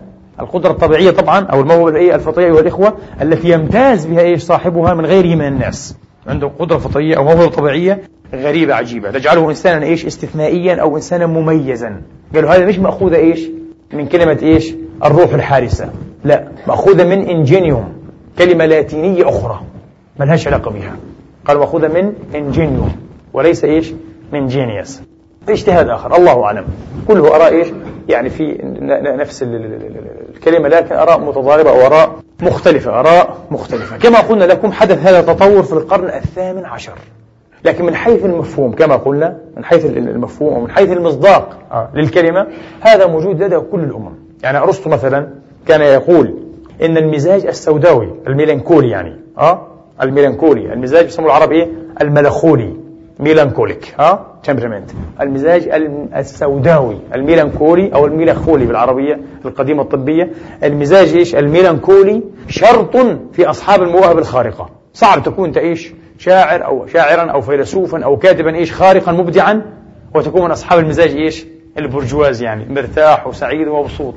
[0.40, 2.92] القدرة الطبيعية طبعا أو الموهبة إيه الفطرية والإخوة
[3.22, 5.96] التي يمتاز بها إيش؟ صاحبها من غيره من الناس.
[6.26, 8.00] عنده قدرة فطرية أو موهبة طبيعية
[8.34, 9.10] غريبة عجيبة.
[9.10, 12.00] تجعله إنسانا إيش؟ استثنائيا أو إنسانا مميزا.
[12.34, 13.48] قالوا هذا مش مأخوذة إيش؟
[13.92, 14.74] من كلمة إيش؟
[15.04, 15.90] الروح الحارسة.
[16.24, 18.01] لا مأخوذة من إنجينيوم.
[18.38, 19.60] كلمة لاتينية أخرى
[20.18, 20.96] ما لهاش علاقة بها
[21.44, 22.92] قال مأخوذة من إنجينيوم
[23.32, 23.92] وليس إيش؟
[24.32, 25.00] من جينيوس
[25.48, 26.64] اجتهاد آخر الله أعلم.
[27.08, 27.68] كله آراء إيش؟
[28.08, 28.58] يعني في
[29.18, 29.44] نفس
[30.34, 33.96] الكلمة لكن آراء متضاربة أو آراء مختلفة آراء مختلفة.
[33.96, 36.98] كما قلنا لكم حدث هذا التطور في القرن الثامن عشر.
[37.64, 41.90] لكن من حيث المفهوم كما قلنا من حيث المفهوم ومن حيث المصداق آه.
[41.94, 42.46] للكلمة
[42.80, 44.12] هذا موجود لدى كل الأمم.
[44.42, 45.28] يعني أرسطو مثلا
[45.66, 46.41] كان يقول
[46.82, 49.66] إن المزاج السوداوي ال melancholy يعني آه؟
[50.02, 50.72] ال melancholy.
[50.72, 51.68] المزاج يسموه العرب إيه؟
[52.00, 52.76] المالنخولي
[53.20, 55.68] melancholic ها temperament المزاج
[56.16, 60.30] السوداوي ال melancholy أو المالنخولي بالعربية القديمة الطبية.
[60.64, 62.96] المزاج إيش؟ ال melancholy شرط
[63.32, 64.70] في أصحاب المواهب الخارقة.
[64.92, 69.62] صعب تكون تعيش شاعر أو شاعرا أو فيلسوفا أو كاتبا إيش؟ خارقا مبدعا.
[70.14, 71.46] وتكون من أصحاب المزاج إيش؟
[71.78, 74.14] البرجواز يعني مرتاح وسعيد ومبسوط.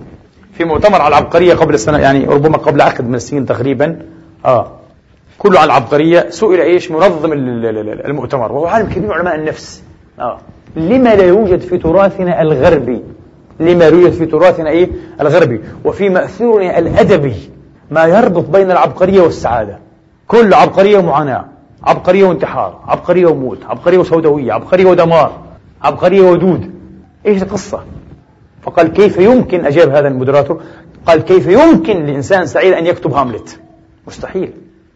[0.58, 4.00] في مؤتمر على العبقرية قبل سنه يعني ربما قبل عقد من السنين تقريبا.
[4.46, 4.72] آه.
[5.38, 6.30] كله عن العبقرية.
[6.30, 8.52] سئل إيش؟ منظم المؤتمر.
[8.52, 9.84] وهو عالم كبير من علماء النفس.
[10.20, 10.38] آه.
[10.76, 13.04] لما لا يوجد في تراثنا الغربي؟
[13.60, 14.90] لما لا يوجد في تراثنا إيه؟
[15.22, 15.62] الغربي.
[15.86, 17.36] وفي مأثورنا الأدبي
[17.92, 19.80] ما يربط بين العبقرية والسعادة.
[20.28, 21.46] كل عبقرية ومعاناة
[21.84, 22.80] عبقرية وانتحار.
[22.88, 23.66] عبقرية وموت.
[23.70, 24.54] عبقرية وسوداوية.
[24.54, 25.32] عبقرية ودمار.
[25.82, 26.72] عبقرية ودود.
[27.26, 27.80] إيش القصة؟
[28.66, 30.62] فقال كيف يمكن أجاب هذا المودراتور
[31.06, 33.60] قال كيف يمكن لإنسان سعيد أن يكتب هاملت
[34.08, 34.54] مستحيل.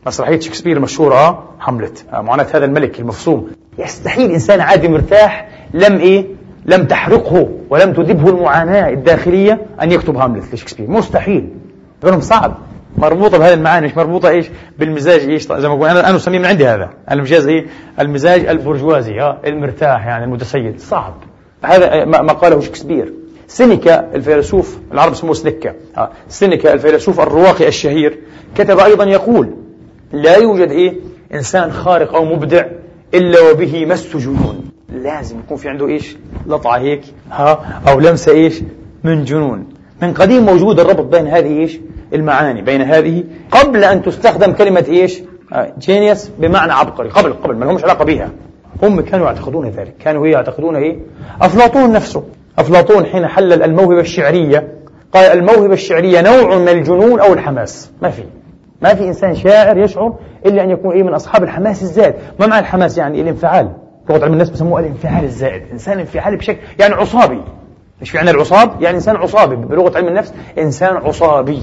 [0.08, 3.50] مسرحية شكسبير المشهورة حملت آه، معاناة هذا الملك المفصوم.
[3.78, 6.26] يستحيل إنسان عادي مرتاح لم إيه؟
[6.66, 10.90] لم تحرقه ولم تذبه المعاناة الداخلية أن يكتب هاملت لشكسبير.
[10.90, 11.50] مستحيل.
[12.04, 12.58] لهم صعب.
[12.98, 13.88] مربوطة بهذه المعاني.
[13.88, 14.50] مش مربوطة إيش؟
[14.80, 16.90] بالمزاج إيش؟ زي ما بقول أنا أنا أسميه من عندي هذا.
[17.12, 17.66] المجاز إيه؟
[18.00, 20.80] المزاج البرجوازي ها المرتاح يعني المتسيد.
[20.80, 21.14] صعب.
[21.64, 23.19] هذا ما قاله شكسبير.
[23.50, 25.76] سينيكا الفيلسوف العرب اسمه سنكا
[26.28, 28.20] سينيكا الفيلسوف الرواقي الشهير
[28.56, 29.50] كتب أيضا يقول
[30.14, 30.94] لا يوجد إيه؟
[31.34, 32.66] إنسان خارق أو مبدع
[33.14, 38.62] إلا وبه مس جنون لازم يكون في عنده إيش؟ لطعة هيك ها؟ أو لمسة إيش؟
[39.04, 39.66] من جنون.
[40.02, 41.80] من قديم موجود الربط بين هذه إيش؟
[42.14, 45.22] المعاني بين هذه قبل أن تستخدم كلمة إيش؟
[45.80, 47.10] جينيوس بمعنى عبقري.
[47.10, 48.30] قبل قبل ما لهمش علاقة بها
[48.84, 49.96] هم كانوا يعتقدون ذلك.
[50.00, 50.98] كانوا يعتقدون إيه؟
[51.42, 52.24] أفلاطون نفسه.
[52.58, 54.68] أفلاطون حين حلل الموهبة الشعرية
[55.14, 57.92] قال الموهبة الشعرية نوع من الجنون أو الحماس.
[58.02, 58.24] ما في.
[58.82, 60.14] ما في إنسان شاعر يشعر
[60.46, 62.14] إلا أن يكون إيه من أصحاب الحماس الزائد.
[62.40, 63.72] ما معنى الحماس؟ يعني الانفعال.
[64.10, 65.64] لغة علم النفس بسموه الانفعال الزائد.
[65.72, 67.42] إنسان انفعالي بشكل يعني عصابي.
[68.02, 69.56] إيش في عندنا العصاب؟ يعني إنسان عصابي.
[69.56, 71.62] بلغة علم النفس إنسان عصابي.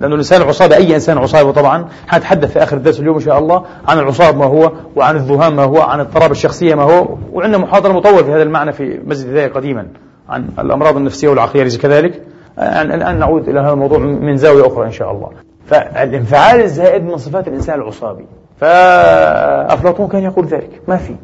[0.00, 3.64] لأنه الإنسان العصابي أي إنسان عصابي طبعا حنتحدث في آخر الدرس اليوم إن شاء الله
[3.88, 7.92] عن العصاب ما هو وعن الذهان ما هو عن اضطراب الشخصية ما هو وعندنا محاضرة
[7.92, 9.86] مطولة في هذا المعنى في مسجد الهداية قديما.
[10.28, 12.22] عن الأمراض النفسية والعقلية كذلك؟
[12.58, 15.28] الآن نعود إلى هذا الموضوع من زاوية أخرى إن شاء الله.
[15.66, 18.24] فالانفعال الزائد من صفات الإنسان العصابي.
[18.60, 20.70] فأفلاطون كان يقول ذلك.
[20.88, 21.14] ما في.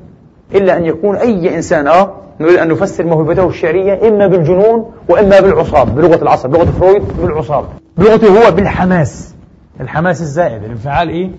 [0.54, 5.94] إلا أن يكون أي إنسان آه نريد أن نفسر موهبته الشعرية إما بالجنون وإما بالعصاب
[5.94, 7.64] بلغة العصب بلغة فرويد بالعصاب.
[7.96, 9.34] بلغته هو بالحماس.
[9.80, 10.64] الحماس الزائد.
[10.64, 11.30] الانفعال إيه؟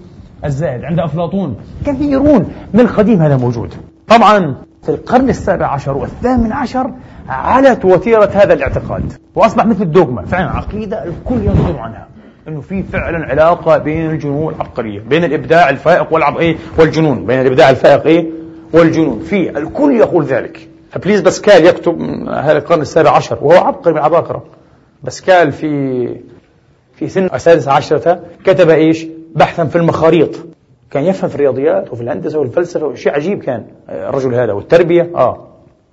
[0.45, 0.83] الزائد.
[0.83, 1.55] عند أفلاطون
[1.85, 2.51] كثيرون.
[2.73, 3.73] من القديم هذا موجود.
[4.07, 6.91] طبعا في القرن السابع عشر والثامن عشر
[7.29, 12.07] علت وتيرة هذا الاعتقاد وأصبح مثل الدوغما فعلا عقيدة الكل ينظر عنها
[12.47, 17.69] إنه في فعلا علاقة بين الجنون والعبقريه، بين الإبداع الفائق والعب إيه والجنون، بين الإبداع
[17.69, 18.25] الفائق إيه
[18.73, 20.69] والجنون، في الكل يقول ذلك.
[20.91, 24.43] فبليز باسكال يكتب من هذا القرن السابع عشر وهو عبقري من العباقره.
[25.03, 26.15] باسكال في
[26.95, 30.35] في سن السادسة عشرة كتب إيش؟ بحثا في المخاريط.
[30.91, 35.47] كان يفهم في الرياضيات وفي الهندسة والفلسفة شيء عجيب كان الرجل هذا والتربية آه.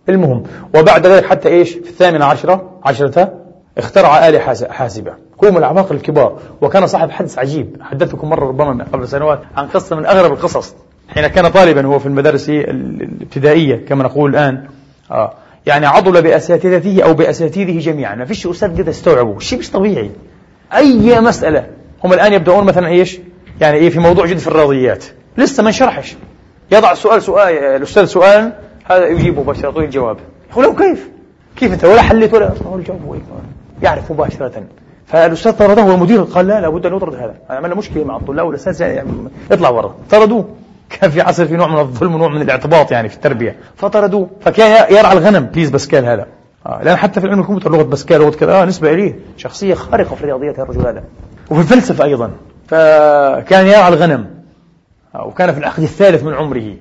[0.09, 0.43] المهم
[0.75, 3.33] وبعد ذلك حتى إيش؟ في الثامنة عشرة عشرة
[3.79, 4.39] اخترع آلة
[4.69, 5.13] حاسبة.
[5.45, 6.39] هو من العباقرة الكبار.
[6.61, 7.77] وكان صاحب حدث عجيب.
[7.81, 10.75] حدثتكم مرة ربما قبل سنوات عن قصة من أغرب القصص.
[11.09, 14.65] حين كان طالبا هو في المدارس الابتدائية كما نقول الآن
[15.11, 15.33] آه.
[15.67, 18.15] يعني عضل بأساتذته أو بأساتذته جميعا.
[18.15, 20.11] ما فيش أستاذ قد استوعبه شيء مش طبيعي.
[20.75, 21.67] أي مسألة.
[22.05, 23.19] هم الآن يبدأون مثلا إيش؟
[23.61, 25.05] يعني إيه في موضوع جديد في الرياضيات.
[25.37, 26.17] لسه ما انشرحش.
[26.73, 28.53] يضع السؤال سؤال الأستاذ سؤال
[28.85, 30.17] هذا يجيبه مباشرة الجواب.
[30.51, 31.09] يقول له كيف؟
[31.57, 33.17] كيف أنت؟ ولا حليت ولا الجواب هو
[33.83, 34.63] يعرف مباشرة.
[35.07, 37.35] فالأستاذ طرده والمدير قال لا لابد أن يطرد هذا.
[37.51, 39.11] عمل مشكلة مع الطلاب والاستاذ يعني
[39.53, 40.49] اطلع برا طردوه.
[40.91, 43.57] كان في عصر في نوع من الظلم ونوع من الاعتباط يعني في التربية.
[43.77, 44.29] فطردوه.
[44.41, 45.45] فكان يرعى الغنم.
[45.45, 46.27] بليز باسكال هذا.
[46.67, 49.19] آه لأن حتى في علم الكمبيوتر لغة باسكال لغة كذا آه نسبة إليه.
[49.37, 51.05] شخصية خارقة في الرياضيات الرجل هذا.
[51.51, 52.31] وفي الفلسفة أيضا.
[52.69, 54.27] فكان يرعى الغنم.
[55.15, 56.75] آه وكان في العقد الثالث من عمره.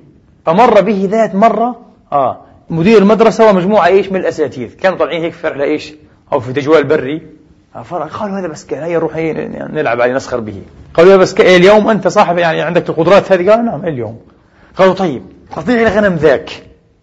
[0.46, 1.76] فمر به ذات مرة
[2.12, 5.94] آه مدير المدرسة ومجموعة إيش من الاساتذه كانوا طالعين هيك في رحله إيش؟
[6.32, 7.22] أو في تجوال بري.
[7.74, 9.16] قالوا هذا بسكال هيا نروح
[9.70, 10.62] نلعب عليه نسخر به.
[10.94, 14.20] قالوا يا بسكال اليوم أنت صاحب يعني عندك القدرات هذه؟ قال نعم اليوم.
[14.76, 15.22] قالوا طيب
[15.56, 16.50] تطيع الغنم ذاك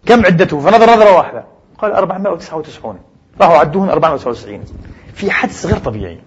[0.06, 1.44] كم عدته؟ فنظر نظرة واحدة.
[1.78, 2.98] قال 499
[3.40, 4.60] راحوا عدوهم 499
[5.14, 6.18] في حدس غير طبيعي.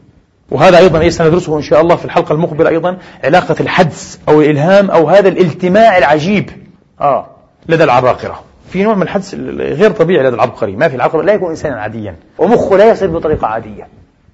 [0.52, 4.92] وهذا أيضا إيه سندرسه إن شاء الله في الحلقة المقبلة أيضا علاقة الحدس أو الإلهام
[4.92, 6.50] أو هذا الالتماع العجيب
[7.02, 7.28] آه
[7.70, 8.44] لدى العباقرة.
[8.70, 12.16] في نوع من الحدس غير طبيعي لدى العبقري ما في العبقري لا يكون إنسانا عاديا
[12.38, 13.88] ومخه لا يصير بطريقة عادية.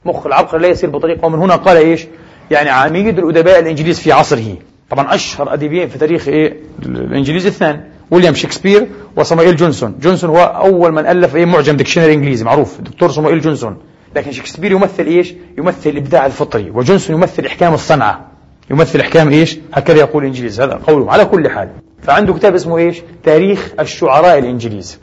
[0.06, 2.08] مخ العبقري لا يسير بطريقة ومن هنا قال إيش؟
[2.52, 4.56] يعني عميد الأدباء الإنجليز في عصره.
[4.90, 9.96] طبعا أشهر أديبين في تاريخ إيه؟ الإنجليز اثنان ويليام شكسبير وصموئيل جونسون.
[10.02, 12.82] جونسون هو أول من ألف إيه؟ معجم dictionary إنجليزي معروف.
[12.82, 13.78] دكتور صموئيل جونسون.
[14.16, 18.28] لكن شكسبير يمثل إيش؟ يمثل الإبداع الفطري وجونسون يمثل إحكام الصنعة.
[18.72, 20.62] يمثل إحكام إيش؟ هكذا يقول الإنجليز.
[20.62, 21.70] هذا قوله على كل حال.
[22.02, 25.00] فعنده كتاب اسمه إيش؟ تاريخ الشعراء الإنجليز.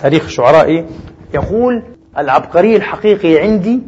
[0.00, 0.86] تاريخ الشعراء إيه؟
[1.34, 1.82] يقول
[2.18, 3.80] العبقري الحقيقي عندي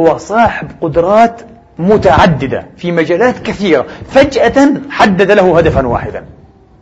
[0.00, 1.40] هو صاحب قدرات
[1.78, 6.24] متعددة في مجالات كثيرة فجأة حدد له هدفا واحدا.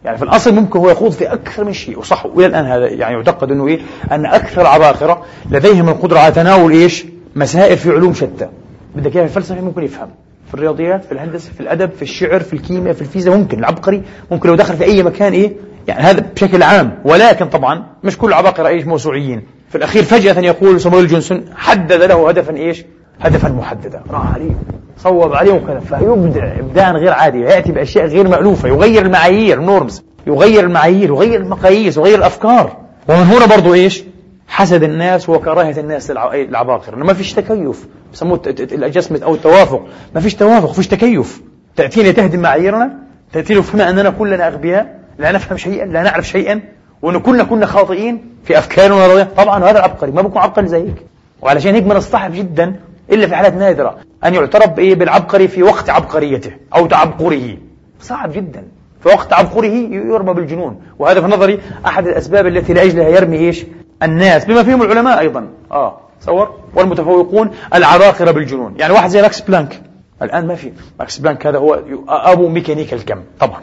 [0.06, 2.26] يعني في الأصل ممكن هو يخوض في أكثر من شيء وصح.
[2.26, 3.80] وإلى الآن هذا يعني يعتقد أنه إيه؟
[4.12, 8.48] أن أكثر العباقرة لديهم القدرة على تناول إيش؟ مسائل في علوم شتى.
[8.94, 10.08] بدك إياها في الفلسفة ممكن يفهم.
[10.48, 13.58] في الرياضيات في الهندسة في الأدب في الشعر في الكيمياء في الفيزياء ممكن.
[13.58, 15.52] العبقري ممكن لو دخل في أي مكان إيه؟
[15.88, 16.98] يعني هذا بشكل عام.
[17.04, 19.42] ولكن طبعا مش كل العباقرة إيش؟ موسوعيين.
[19.68, 22.84] في الأخير فجأة يقول سامويل جونسون حدد له هدفا إيش؟
[23.20, 24.02] هدفا محددا.
[24.10, 24.50] راح عليه
[24.98, 25.80] صوب عليه وكذا.
[25.80, 27.40] فيبدع ابداعا غير عادي.
[27.40, 28.68] يأتي بأشياء غير مألوفة.
[28.68, 32.76] يغير المعايير norms يغير المعايير يغير المقاييس يغير الأفكار.
[33.08, 34.04] ومن هنا برضو إيش؟
[34.48, 37.86] حسد الناس وكراهية الناس للعباقرة ما فيش تكيف.
[38.12, 39.86] بسموه ال adjustment أو التوافق.
[40.14, 41.42] ما فيش توافق فيش تكيف.
[41.76, 42.92] تأتينا تهدم معاييرنا.
[43.32, 44.98] تأتينا فهمنا أننا كلنا أغبياء.
[45.18, 46.60] لا نفهم شيئا لا نعرف شيئا.
[47.02, 51.06] وإن كلنا كنا خاطئين في أفكارنا طبعا هذا العبقري ما بكون عبقري زي هيك
[51.42, 52.76] وعلشان هيك بيصعب جدا
[53.12, 53.96] إلا في حالات نادرة.
[54.24, 57.56] أن يعترف بإيه؟ بالعبقري في وقت عبقريته أو تعبقره.
[58.00, 58.64] صعب جدا.
[59.02, 60.80] في وقت عبقره يرمى بالجنون.
[60.98, 63.66] وهذا في نظري أحد الأسباب التي لأجلها يرمي إيش؟
[64.02, 64.44] الناس.
[64.44, 65.48] بما فيهم العلماء أيضا.
[65.72, 66.00] آه.
[66.20, 66.54] تصور.
[66.74, 68.74] والمتفوقون العباقرة بالجنون.
[68.78, 69.82] يعني واحد زي ماكس بلانك.
[70.22, 70.72] الآن ما في.
[70.98, 73.60] ماكس بلانك هذا هو أبو ميكانيكا الكم طبعا.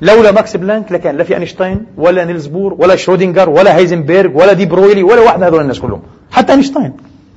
[0.00, 4.52] لولا ماكس بلانك لكان لا في أينشتاين ولا نيلز بور ولا شرودنجر ولا هايزنبرغ ولا
[4.52, 6.02] دي برويلي ولا واحد من هذول الناس كلهم.
[6.30, 6.92] حتى أينشتاين.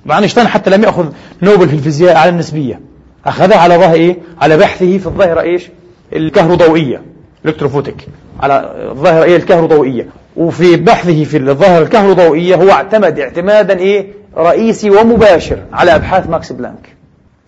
[0.06, 1.06] مع أينشتاين حتى لم يأخذ
[1.42, 2.80] نوبل في الفيزياء على النسبية.
[3.26, 5.70] أخذها على ظهر إيه؟ على بحثه في الظاهرة إيش؟
[6.14, 7.02] الكهروضوئية
[7.46, 8.08] electrophotic
[8.40, 10.08] على الظاهرة إيه؟ الكهروضوئية.
[10.36, 16.96] وفي بحثه في الظاهرة الكهروضوئية هو اعتمد اعتمادا إيه؟ رئيسي ومباشر على أبحاث ماكس بلانك.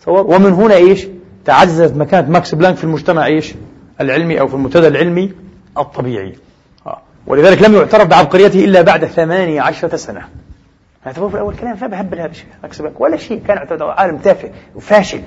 [0.06, 1.08] صور ومن هنا إيش؟
[1.46, 3.54] تعززت مكانة ماكس بلانك في المجتمع إيش؟
[4.02, 5.32] العلمي أو في المنتدى العلمي
[5.78, 6.34] الطبيعي.
[6.88, 7.02] آه.
[7.28, 10.22] ولذلك لم يعترف بعبقريته إلا بعد ثمانية عشرة سنة.
[11.08, 15.22] اعتبروه في الأول كلام هذا الشيء اكسبك ولا شيء كان اعتبره عالم تافه وفاشل.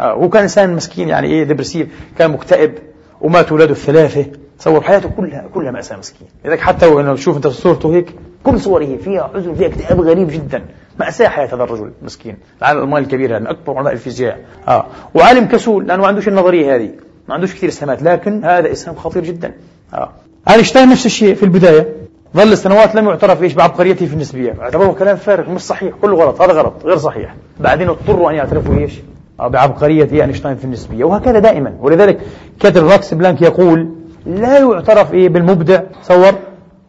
[0.00, 2.74] آه هو كان إنسان مسكين يعني إيه depressive كان مكتئب
[3.20, 4.26] ومات اولاده الثلاثة
[4.58, 6.28] تصور حياته كلها كلها مأساة مسكين.
[6.44, 8.08] لذلك حتى لو تشوف أنت صورته هيك
[8.44, 10.64] كل صوره فيها حزن فيها اكتئاب غريب جدا.
[11.00, 14.40] مأساة حياة هذا الرجل مسكين العالم المال الكبير هذا من أكبر علماء الفيزياء.
[14.68, 14.86] آه.
[15.14, 16.90] وعالم كسول لأنه ما عندوش النظرية هذه.
[17.28, 19.52] ما عندوش كثير اسهامات لكن هذا اسهام خطير جدا.
[19.94, 20.12] آه.
[20.50, 22.05] آينشتاين نفس الشيء في البداية.
[22.36, 24.54] ظل سنوات لم يعترف إيش بعبقريته في النسبية.
[24.60, 27.34] اعتبروه كلام فارغ مش صحيح كله غلط هذا غلط غير صحيح.
[27.60, 28.92] بعدين اضطروا أن يعترفوا إيش
[29.38, 31.74] بعبقريه اينشتاين في النسبية وهكذا دائما.
[31.80, 32.20] ولذلك
[32.60, 33.90] كان ماكس بلانك يقول
[34.26, 36.32] لا يعترف إيه بالمبدع تصور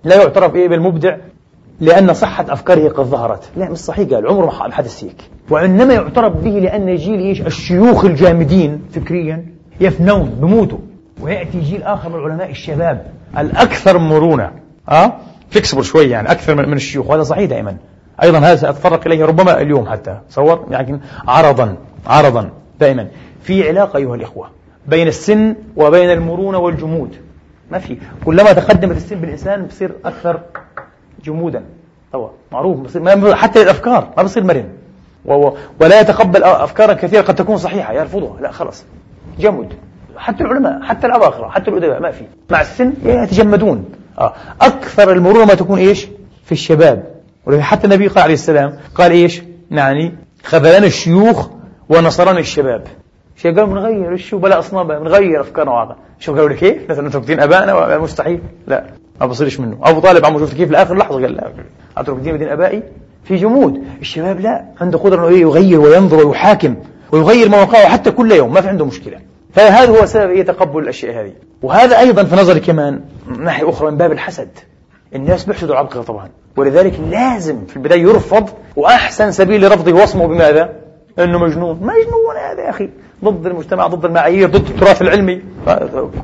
[0.03, 1.17] لا يعترف إيه بالمبدع
[1.79, 3.49] لأن صحة أفكاره قد ظهرت.
[3.57, 5.21] لا مش صحيح قال عمره ما حدث هيك.
[5.49, 9.45] وإنما يعترف به لأن جيل إيش؟ الشيوخ الجامدين فكريا
[9.81, 10.77] يفنون بموتوا
[11.21, 13.05] ويأتي جيل آخر من العلماء الشباب
[13.37, 14.51] الأكثر مرونة.
[14.89, 15.13] أه؟
[15.49, 17.77] فليكسبل شوي يعني أكثر من الشيوخ وهذا صحيح دائما.
[18.23, 21.75] أيضا هذا سأتطرق إليه ربما اليوم حتى تصور يعني عرضا
[22.07, 23.07] عرضا دائما.
[23.41, 24.49] في علاقة أيها الإخوة
[24.87, 27.15] بين السن وبين المرونة والجمود.
[27.71, 30.39] ما في كلما تقدمت السن بالإنسان بصير أكثر
[31.25, 31.63] جمودا.
[32.13, 34.69] طبعا معروف بصير حتى الأفكار ما بصير مرن.
[35.81, 38.41] ولا يتقبل أفكارا كثيرة قد تكون صحيحة يرفضها.
[38.41, 38.85] لا خلاص.
[39.39, 39.73] جمد
[40.17, 42.25] حتى العلماء حتى العباقرة حتى الأدباء ما في.
[42.49, 43.85] مع السن يتجمدون.
[44.19, 44.33] آه.
[44.61, 46.07] أكثر المرونة ما تكون إيش؟
[46.45, 47.03] في الشباب.
[47.59, 49.41] حتى النبي قال عليه السلام قال إيش؟
[49.71, 51.47] يعني خذلان الشيوخ
[51.89, 52.83] ونصرني الشباب.
[53.35, 57.23] شيء قالوا بنغير شو بلا أصنام بنغير أفكارنا وعطا شو قالوا لك كيف؟ مثلا نترك
[57.23, 58.39] دين ابائنا مستحيل.
[58.67, 58.83] لا
[59.21, 59.77] ما بصيرش منه.
[59.83, 61.51] أبو طالب عمو شفت كيف؟ لآخر لحظة قال لا.
[61.97, 62.83] أترك دين ودين أبائي
[63.23, 63.83] في جمود.
[64.01, 66.75] الشباب لا عنده قدرة إنه يغير وينظر ويحاكم
[67.11, 69.17] ويغير مواقعه حتى كل يوم ما في عنده مشكلة.
[69.53, 71.31] فهذا هو سبب إيه؟ تقبل الأشياء هذه.
[71.61, 74.49] وهذا أيضا في نظري كمان من ناحية أخرى من باب الحسد
[75.15, 80.73] الناس بيحسدوا العبقري طبعا ولذلك لازم في البداية يرفض وأحسن سبيل لرفضه وصمه بماذا؟
[81.19, 82.89] إنه مجنون مجنون هذا يا أخي
[83.23, 85.41] ضد المجتمع ضد المعايير ضد التراث العلمي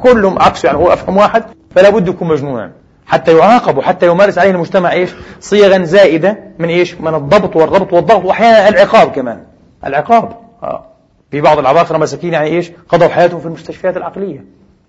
[0.04, 1.44] كلهم عكسه يعني هو أفهم واحد
[1.76, 2.72] فلا بد يكون مجنونا
[3.06, 8.26] حتى يعاقب وحتى يمارس عليه المجتمع إيش؟ صيغا زائدة من إيش؟ من الضبط والربط والضغط
[8.26, 9.44] واحيانا العقاب كمان
[9.86, 10.86] العقاب آه.
[11.32, 14.46] في بعض العباقرة مساكين يعني إيش؟ قضوا حياتهم في المستشفيات العقلية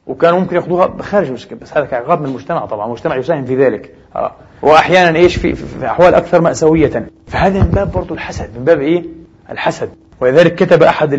[0.06, 3.94] وكانوا ممكن ياخذوها خارج المستشفى بس هذا كعقاب من المجتمع طبعا المجتمع يساهم في ذلك.
[4.16, 4.32] آه.
[4.62, 7.06] واحيانا إيش في, في, في أحوال أكثر مأساوية.
[7.26, 9.04] فهذا من باب برضه الحسد من باب إيه؟
[9.50, 9.88] الحسد.
[10.20, 11.12] ولذلك كتب أحد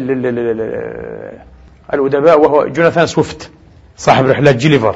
[1.93, 3.51] الأدباء وهو جوناثان سويفت
[3.97, 4.95] صاحب رحلات جيليفر.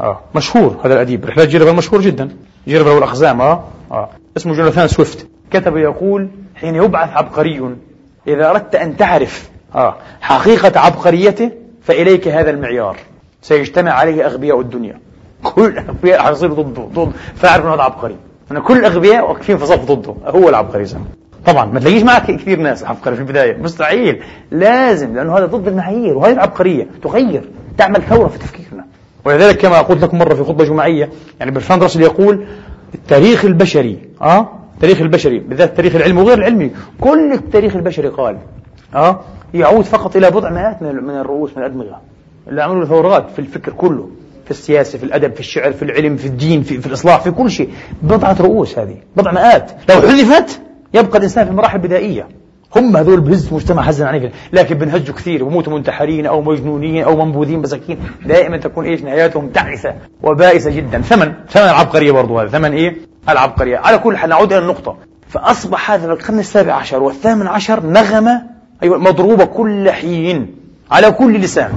[0.00, 0.20] آه.
[0.34, 2.28] مشهور هذا الأديب رحلات جيليفر مشهور جدا.
[2.68, 3.64] جيليفر والاقزام آه.
[3.90, 4.08] آه.
[4.36, 5.26] اسمه جوناثان سويفت.
[5.50, 7.76] كتب يقول حين يبعث عبقري
[8.28, 11.50] إذا أردت أن تعرف آه حقيقة عبقريته
[11.82, 12.96] فإليك هذا المعيار.
[13.42, 15.00] سيجتمع عليه أغبياء الدنيا.
[15.42, 18.16] كل الاغبياء حيصير ضده ضد فاعرف انه هذا عبقري.
[18.50, 21.06] أنا كل الاغبياء واقفين في صف ضده هو العبقري زمان.
[21.46, 23.56] طبعا ما تلاقيش معك كثير ناس عبقري في البداية.
[23.56, 24.22] مستحيل.
[24.50, 26.86] لازم لأنه هذا ضد المعايير وهذه العبقرية.
[27.02, 27.50] تغير.
[27.78, 28.84] تعمل ثورة في تفكيرنا.
[29.24, 31.10] ولذلك كما قلت لكم مرة في خطبة جماعيه
[31.40, 32.46] يعني برفاند راسل يقول
[32.94, 33.98] التاريخ البشري.
[34.22, 35.38] آه؟ التاريخ البشري.
[35.38, 36.70] بالذات التاريخ العلمي وغير العلمي.
[37.00, 38.38] كل التاريخ البشري قال
[38.94, 39.20] آه؟
[39.54, 42.00] يعود فقط إلى بضع مئات من الرؤوس من الأدمغة.
[42.48, 44.10] اللي عملوا ثورات في الفكر كله
[44.44, 47.50] في السياسة في الأدب في الشعر في العلم في الدين في, في الإصلاح في كل
[47.50, 47.70] شيء.
[48.02, 49.70] بضعة رؤوس هذه بضع مئات.
[49.88, 50.60] لو حذفت
[50.94, 52.28] يبقى الإنسان في مراحل بدائية.
[52.76, 57.58] هم هذول بهز مجتمع حزن عليك لكن بنهجوا كثير وموتوا منتحرين أو مجنونين أو منبوذين
[57.58, 57.98] مساكين.
[58.26, 61.00] دائما تكون إيش؟ نهاياتهم تعسة وبائسة جدا.
[61.00, 62.48] ثمن ثمن العبقرية برضو هذا.
[62.48, 62.96] ثمن إيه؟
[63.28, 63.78] العبقرية.
[63.78, 64.96] على كل حال نعود إلى النقطة.
[65.28, 68.42] فأصبح هذا القرن السابع عشر والثامن عشر نغمة
[68.82, 70.54] أيوة مضروبة كل حين
[70.90, 71.70] على كل لسان.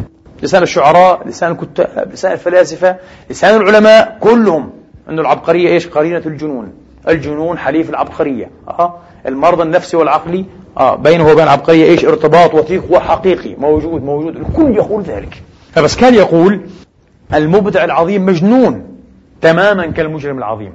[0.43, 2.95] لسان الشعراء لسان الكتاب لسان الفلاسفة
[3.29, 4.69] لسان العلماء كلهم.
[5.09, 6.73] أن العبقرية إيش؟ قرينة الجنون.
[7.07, 8.49] الجنون حليف العبقرية.
[8.67, 8.95] أه.
[9.27, 10.45] المرض النفسي والعقلي.
[10.77, 13.55] آه بينه وبين العبقرية إيش؟ ارتباط وثيق وحقيقي.
[13.55, 14.35] موجود موجود.
[14.35, 15.43] الكل يقول ذلك.
[15.71, 16.61] فبس كان يقول
[17.33, 18.83] المبدع العظيم مجنون
[19.41, 20.73] تماما كالمجرم العظيم.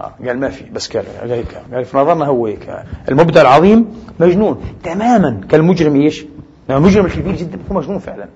[0.00, 2.84] آه قال ما في بس قال هيك قال في نظرنا هو هيك.
[3.08, 3.86] المبدع العظيم
[4.20, 6.24] مجنون تماما كالمجرم إيش؟
[6.70, 8.26] المجرم الكبير جدا هو مجنون فعلا.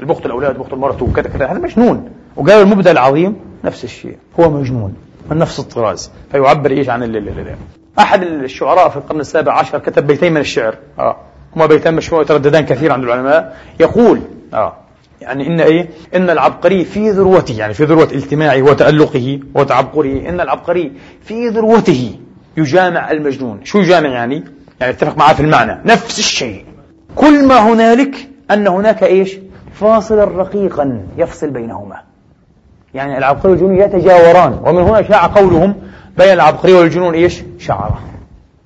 [0.00, 2.10] البخت الأولاد بخت المرأة وكذا كذا هذا مجنون.
[2.36, 4.94] وقال المبدع العظيم نفس الشيء هو مجنون
[5.30, 6.10] من نفس الطراز.
[6.32, 7.56] فيعبر إيش عن اللي
[7.98, 10.74] أحد الشعراء في القرن السابع عشر كتب بيتين من الشعر.
[10.98, 11.16] آه.
[11.56, 13.56] هما بيتين مشهور يترددان كثير عند العلماء.
[13.80, 14.20] يقول
[14.54, 14.72] آه
[15.20, 20.92] يعني إن إيه؟ إن العبقري في ذروته يعني في ذروة التماعه وتألقه وتعبقره إن العبقري
[21.22, 22.14] في ذروته
[22.56, 23.60] يجامع المجنون.
[23.64, 24.44] شو يجامع يعني؟
[24.80, 25.80] يعني اتفق معاه في المعنى.
[25.84, 26.64] نفس الشيء.
[27.16, 29.38] كل ما هنالك أن هناك إيش؟
[29.80, 31.96] فاصلا رقيقا يفصل بينهما.
[32.94, 35.74] يعني العبقري والجنون يتجاوران ومن هنا شاع قولهم
[36.18, 37.98] بين العبقري والجنون إيش؟ شعرة.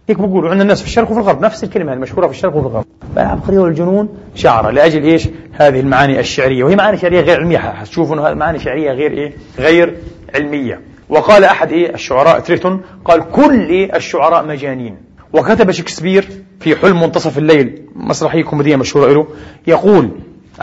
[0.09, 2.85] هيك بقولوا عندنا الناس في الشرق وفي الغرب نفس الكلمة المشهورة في الشرق وفي الغرب.
[3.15, 6.65] بين العبقري والجنون شعرة لأجل إيش؟ هذه المعاني الشعرية.
[6.65, 9.97] وهي معاني شعرية غير علمية حتشوفوا إنه معاني شعرية غير إيه؟ غير
[10.35, 10.81] علمية.
[11.09, 14.97] وقال أحد إيه؟ الشعراء تريتون قال كل إيه الشعراء مجانين.
[15.33, 16.29] وكتب شكسبير
[16.61, 19.27] في حلم منتصف الليل مسرحية كوميدية مشهورة له
[19.67, 20.11] يقول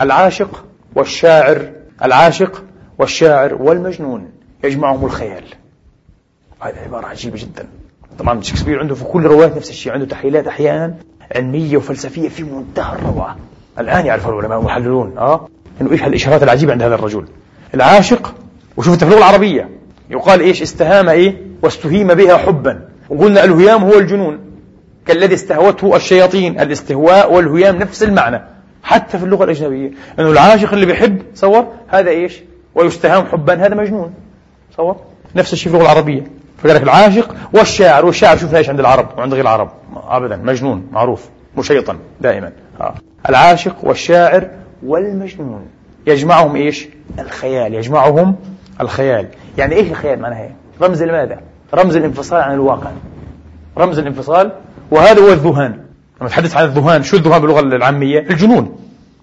[0.00, 1.70] العاشق والشاعر
[2.02, 2.64] العاشق
[2.98, 4.30] والشاعر والمجنون
[4.64, 5.44] يجمعهم الخيال.
[6.60, 7.66] هذه عبارة عجيبة جدا.
[8.18, 10.94] طبعا شكسبير عنده في كل روايات نفس الشيء عنده تحليلات أحيانا
[11.34, 13.36] علمية وفلسفية في منتهى الروعة.
[13.78, 15.48] الآن يعرف العلماء المحللون آه؟
[15.80, 17.24] إنه إيش هالإشارات العجيبة عند هذا الرجل.
[17.74, 18.34] العاشق
[18.76, 19.68] وشوف في اللغة العربية
[20.10, 22.88] يقال إيش؟ استهام إيه؟ واستهيم بها حبا.
[23.10, 24.38] وقلنا الهيام هو الجنون.
[25.06, 26.60] كالذي استهوته الشياطين.
[26.60, 28.57] الاستهواء والهيام نفس المعنى.
[28.88, 29.90] حتى في اللغة الأجنبية.
[30.18, 32.42] أنه العاشق اللي بيحب صور هذا إيش؟
[32.74, 34.14] ويستهام حبا هذا مجنون.
[34.76, 34.96] صور؟
[35.36, 36.22] نفس الشيء في اللغة العربية.
[36.58, 39.70] فقال لك العاشق والشاعر والشاعر شوف إيش عند العرب وعند غير العرب.
[40.08, 42.52] ابدا مجنون معروف مشيطن دائما.
[42.80, 42.94] آه.
[43.28, 44.48] العاشق والشاعر
[44.86, 45.66] والمجنون.
[46.06, 47.74] يجمعهم إيش؟ الخيال.
[47.74, 48.36] يجمعهم
[48.80, 49.28] الخيال.
[49.58, 51.40] يعني إيش الخيال معناها إيه رمز لماذا؟
[51.74, 52.90] رمز الانفصال عن الواقع.
[53.78, 54.52] رمز الانفصال
[54.90, 55.87] وهذا هو الذهان.
[56.20, 58.76] لما نتحدث عن الذهان شو الذهان باللغة العامية؟ الجنون.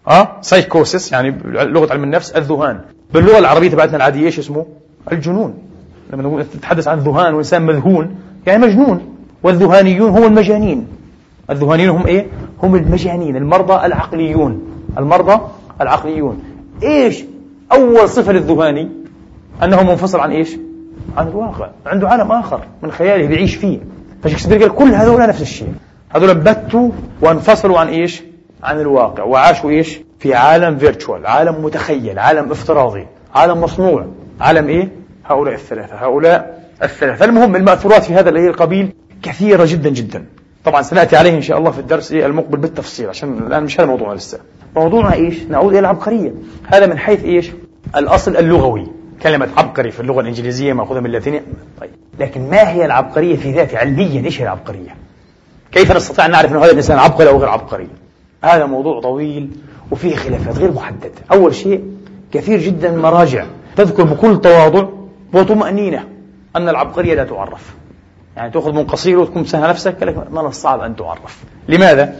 [0.07, 2.79] آه؟ سايكوسيس يعني لغة علم النفس الذهان.
[3.13, 4.65] باللغة العربية تبعتنا العادية إيش اسمه؟
[5.11, 5.53] الجنون.
[6.13, 8.15] لما نقول تتحدث عن ذهان وإنسان مذهون
[8.47, 9.15] يعني مجنون.
[9.43, 10.87] والذهانيون هم المجانين.
[11.49, 12.27] الذهانيون هم إيه؟
[12.63, 14.61] هم المجانين المرضى العقليون.
[14.97, 15.41] المرضى
[15.81, 16.43] العقليون.
[16.83, 17.23] إيش
[17.71, 18.89] أول صفة للذهاني؟
[19.63, 20.57] أنه منفصل عن إيش؟
[21.17, 21.69] عن الواقع.
[21.85, 23.79] عنده عالم آخر من خياله بيعيش فيه.
[24.23, 25.73] فشكسبير قال كل هذول نفس الشيء.
[26.15, 26.89] هذول بتوا
[27.21, 28.23] وانفصلوا عن إيش؟
[28.63, 29.23] عن الواقع.
[29.23, 34.05] وعاشوا إيش؟ في عالم فيرتشوال عالم متخيل عالم افتراضي عالم مصنوع.
[34.41, 34.89] عالم إيه؟
[35.25, 37.25] هؤلاء الثلاثة هؤلاء الثلاثة.
[37.25, 38.93] المهم المأثورات في هذا القبيل
[39.23, 40.25] كثيرة جدا جدا.
[40.65, 44.15] طبعا سنأتي عليه إن شاء الله في الدرس المقبل بالتفصيل عشان الآن مش هذا موضوعنا
[44.15, 44.39] لسه.
[44.75, 46.33] موضوعنا إيش؟ نعود إلى العبقرية.
[46.67, 47.51] هذا من حيث إيش؟
[47.95, 48.87] الأصل اللغوي.
[49.23, 51.43] كلمة عبقري في اللغة الإنجليزية مأخوذة من اللاتينية.
[51.81, 51.89] طيب
[52.19, 55.04] لكن ما هي العبقرية في ذاتها علميا؟ إيش هي العبقرية؟
[55.75, 57.87] كيف نستطيع أن نعرف أن هذا الإنسان عبقري أو غير عبقري؟
[58.43, 59.49] هذا موضوع طويل
[59.91, 61.11] وفيه خلافات غير محددة.
[61.31, 61.83] أول شيء
[62.31, 63.45] كثير جدا من المراجع
[63.75, 64.87] تذكر بكل تواضع
[65.33, 66.03] وطمأنينة
[66.55, 67.75] أن العبقرية لا تعرف.
[68.37, 71.43] يعني تأخذ من قصير وتكون سهل نفسك لك من الصعب أن تعرف.
[71.69, 72.15] لماذا؟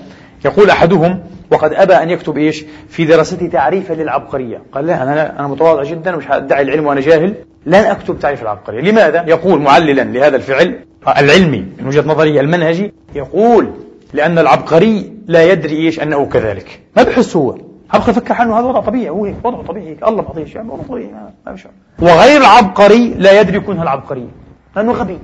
[0.46, 1.20] يقول أحدهم
[1.52, 4.62] وقد أبى أن يكتب إيش؟ في دراسته تعريفا للعبقرية.
[4.72, 7.34] قال لا أنا أنا متواضع جدا ومش أدعي العلم وأنا جاهل.
[7.66, 8.82] لن أكتب تعريف العبقرية.
[8.82, 10.80] لماذا؟ يقول معللا لهذا الفعل
[11.18, 13.72] العلمي من وجهة نظري المنهجي يقول
[14.14, 16.80] لأن العبقري لا يدري إيش أنه كذلك.
[16.98, 17.58] ما بحس هو.
[17.94, 21.12] عبقري فكر عنه هذا وضع طبيعي هو هيك وضع طبيعي الله بعطيه شيء وضع طبيعي
[21.46, 21.56] ما
[22.02, 24.28] وغير العبقري لا يدري كونها العبقرية
[24.76, 25.20] لأنه غبي.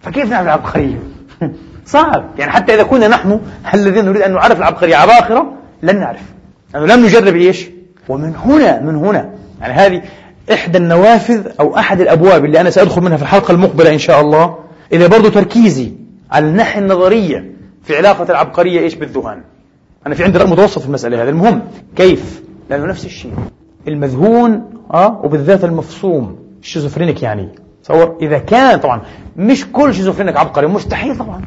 [0.00, 0.98] فكيف نعرف العبقرية؟
[1.86, 2.24] صعب.
[2.38, 3.40] يعني حتى إذا كنا نحن
[3.74, 6.20] الذين نريد أن نعرف العبقرية عباقرة لن نعرف.
[6.74, 7.66] لأنه يعني لم نجرب إيش؟
[8.08, 9.30] ومن هنا من هنا.
[9.60, 10.02] يعني هذه
[10.52, 14.58] إحدى النوافذ أو أحد الأبواب اللي أنا سأدخل منها في الحلقة المقبلة إن شاء الله
[14.92, 15.92] إلى برضو تركيزي
[16.30, 17.52] على الناحية النظرية
[17.84, 19.42] في علاقة العبقرية إيش بالذهان.
[20.06, 21.28] أنا في عندي رأي متوسط في المسألة هذه.
[21.28, 21.62] المهم
[21.96, 23.32] كيف؟ لأنه نفس الشيء.
[23.88, 24.64] المذهون
[24.94, 26.38] أه وبالذات المفصوم.
[26.62, 27.48] ال schizophrenic يعني.
[27.84, 28.16] تصور.
[28.22, 29.00] إذا كان طبعا
[29.36, 31.42] مش كل schizophrenic عبقري مستحيل طبعا.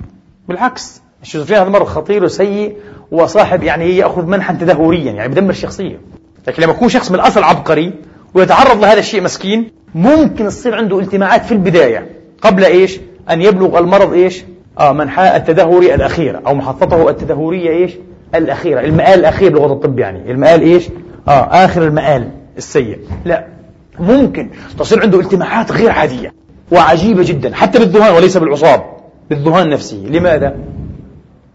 [0.47, 2.75] بالعكس الشيزوفرينيا هذا مرض خطير وسيء
[3.11, 5.99] وصاحب يعني يأخذ منحا تدهوريا يعني بدمر الشخصية
[6.47, 7.93] لكن لما يكون شخص من الأصل عبقري
[8.33, 12.09] ويتعرض لهذا الشيء مسكين ممكن تصير عنده التماعات في البداية.
[12.41, 14.43] قبل إيش؟ أن يبلغ المرض إيش؟
[14.79, 17.91] آه منحاء التدهوري الأخيرة أو محطته التدهورية إيش؟
[18.35, 20.31] الأخيرة المآل الأخير بلغة الطب يعني.
[20.31, 20.89] المآل إيش؟
[21.27, 22.99] آه آخر المآل السيء.
[23.25, 23.45] لا
[23.99, 26.33] ممكن تصير عنده التماعات غير عادية
[26.71, 28.83] وعجيبة جدا حتى بالذهان وليس بالعصاب
[29.29, 30.55] بالذهان نفسه لماذا؟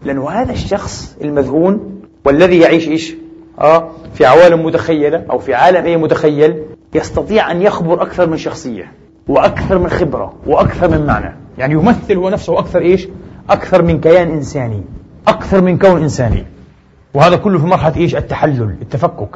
[0.05, 3.15] لأنه هذا الشخص المذهون والذي يعيش إيش؟
[3.59, 6.63] آه في عوالم متخيلة أو في عالم أي متخيل
[6.93, 8.91] يستطيع أن يخبر أكثر من شخصية
[9.27, 13.07] وأكثر من خبرة وأكثر من معنى يعني يمثل هو نفسه أكثر إيش؟
[13.49, 14.83] أكثر من كيان إنساني
[15.27, 16.45] أكثر من كون إنساني
[17.13, 19.35] وهذا كله في مرحلة إيش؟ التحلل التفكك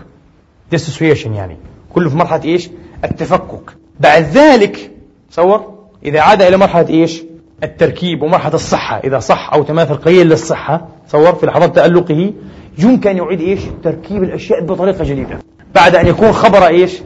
[0.76, 1.58] dissociation يعني
[1.94, 2.70] كله في مرحلة إيش؟
[3.12, 3.72] التفكك.
[4.00, 4.92] بعد ذلك
[5.32, 5.74] تصور
[6.06, 7.24] إذا عاد إلى مرحلة إيش؟
[7.64, 9.00] التركيب ومرحلة الصحة.
[9.04, 12.34] إذا صح أو تماثل قليل للصحة تصور في لحظات تألقه
[12.78, 15.40] يمكن أن يعيد إيش؟ تركيب الأشياء بطريقة جديدة.
[15.76, 17.02] بعد أن يكون خبر إيش؟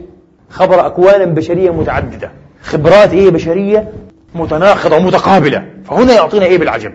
[0.50, 2.30] خبر أكوان بشرية متعددة.
[2.62, 3.92] خبرات إيه بشرية
[4.34, 5.64] متناقضة ومتقابلة.
[5.84, 6.92] فهنا يعطينا إيه بالعجب؟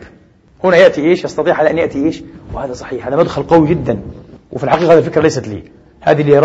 [0.63, 3.07] هنا يأتي إيش؟ يستطيع على أن يأتي إيش؟ وهذا صحيح.
[3.07, 3.99] هذا مدخل قوي جدا.
[4.51, 5.63] وفي الحقيقة هذه الفكرة ليست لي.
[6.01, 6.39] هذه اللي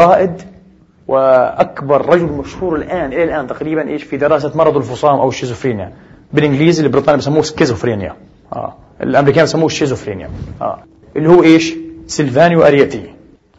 [1.10, 5.92] وأكبر رجل مشهور الآن إلى الآن تقريبا إيش؟ في دراسة مرض الفصام أو الشيزوفرينيا.
[6.32, 8.16] بالإنجليزي البريطاني بسموه سكيزوفرينيا
[8.52, 8.74] آه.
[9.02, 10.30] الأمريكان بسموه الشيزوفرينيا
[10.60, 10.78] آه.
[11.16, 11.74] اللي هو إيش؟
[12.06, 13.02] سيلفانيو أريتي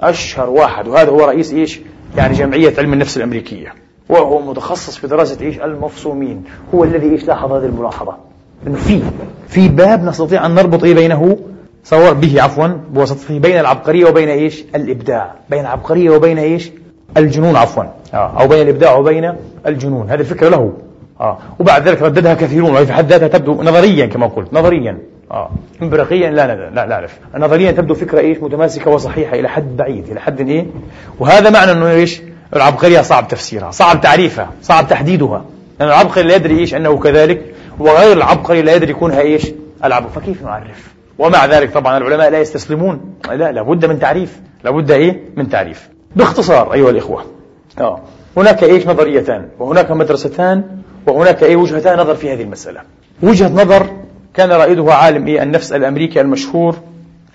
[0.01, 0.87] أشهر واحد.
[0.87, 1.79] وهذا هو رئيس إيش؟
[2.17, 3.73] يعني جمعية علم النفس الأمريكية.
[4.09, 6.43] وهو متخصص في دراسة إيش؟ المفصومين.
[6.73, 8.15] هو الذي إيش لاحظ هذه الملاحظة؟
[8.67, 9.01] إنه في
[9.47, 11.37] في باب نستطيع أن نربط إيه بينه؟
[11.83, 15.35] صور به عفوا بواسطته بين العبقرية وبين إيش؟ الإبداع.
[15.49, 16.71] بين العبقرية وبين إيش؟
[17.17, 17.83] الجنون عفوا.
[18.13, 18.41] آه.
[18.41, 19.33] أو بين الإبداع وبين
[19.67, 20.09] الجنون.
[20.09, 20.73] هذه الفكرة له.
[21.19, 21.37] آه.
[21.59, 24.97] وبعد ذلك رددها كثيرون وهي في حد ذاتها تبدو نظريا كما قلت نظريا.
[25.31, 25.49] آه.
[25.81, 27.19] امبريقيا لا لا لا نعرف.
[27.35, 30.65] نظريا تبدو فكرة إيش؟ متماسكة وصحيحة إلى حد بعيد إلى حد إيه؟
[31.19, 32.21] وهذا معنى أنه إيش؟
[32.55, 35.45] العبقرية صعب تفسيرها صعب تعريفها صعب تحديدها.
[35.79, 37.41] لأن العبقري لا يدري إيش أنه كذلك
[37.79, 39.51] وغير العبقري لا يدري كونها إيش؟
[39.83, 43.15] العبقري فكيف نعرف؟ ومع ذلك طبعا العلماء لا يستسلمون.
[43.31, 44.39] لا لابد من تعريف.
[44.63, 45.89] لابد إيه؟ من تعريف.
[46.15, 47.25] باختصار أيها الإخوة.
[47.79, 47.99] آه.
[48.37, 49.47] هناك إيش؟ نظريتان.
[49.59, 50.63] وهناك مدرستان
[51.07, 52.81] وهناك أي وجهتان نظر في هذه المسألة.
[53.23, 53.89] وجهة نظر
[54.33, 56.75] كان رائدها عالم إيه؟ النفس الأمريكي المشهور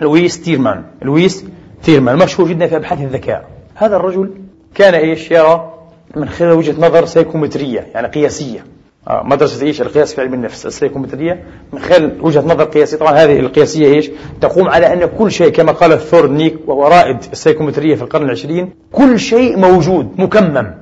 [0.01, 0.83] لويس تيرمان.
[1.01, 1.45] لويس
[1.83, 3.45] تيرمان مشهور جدا في أبحاث الذكاء.
[3.75, 4.29] هذا الرجل
[4.75, 5.73] كان إيش؟ يرى
[6.15, 8.65] من خلال وجهة نظر سيكومترية يعني قياسية.
[9.09, 10.65] مدرسة إيش؟ القياس في علم النفس.
[10.65, 11.43] السيكومترية
[11.73, 12.97] من خلال وجهة نظر قياسية.
[12.97, 17.95] طبعا هذه القياسية إيش؟ تقوم على أن كل شيء كما قال ثورندايك وهو رائد السيكومترية
[17.95, 20.73] في القرن العشرين كل شيء موجود مكمم.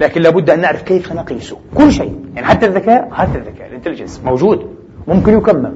[0.00, 1.56] لكن لابد أن نعرف كيف نقيسه.
[1.74, 2.14] كل شيء.
[2.34, 4.66] يعني حتى الذكاء حتى الذكاء ال intelligence موجود.
[5.08, 5.72] ممكن يكمم.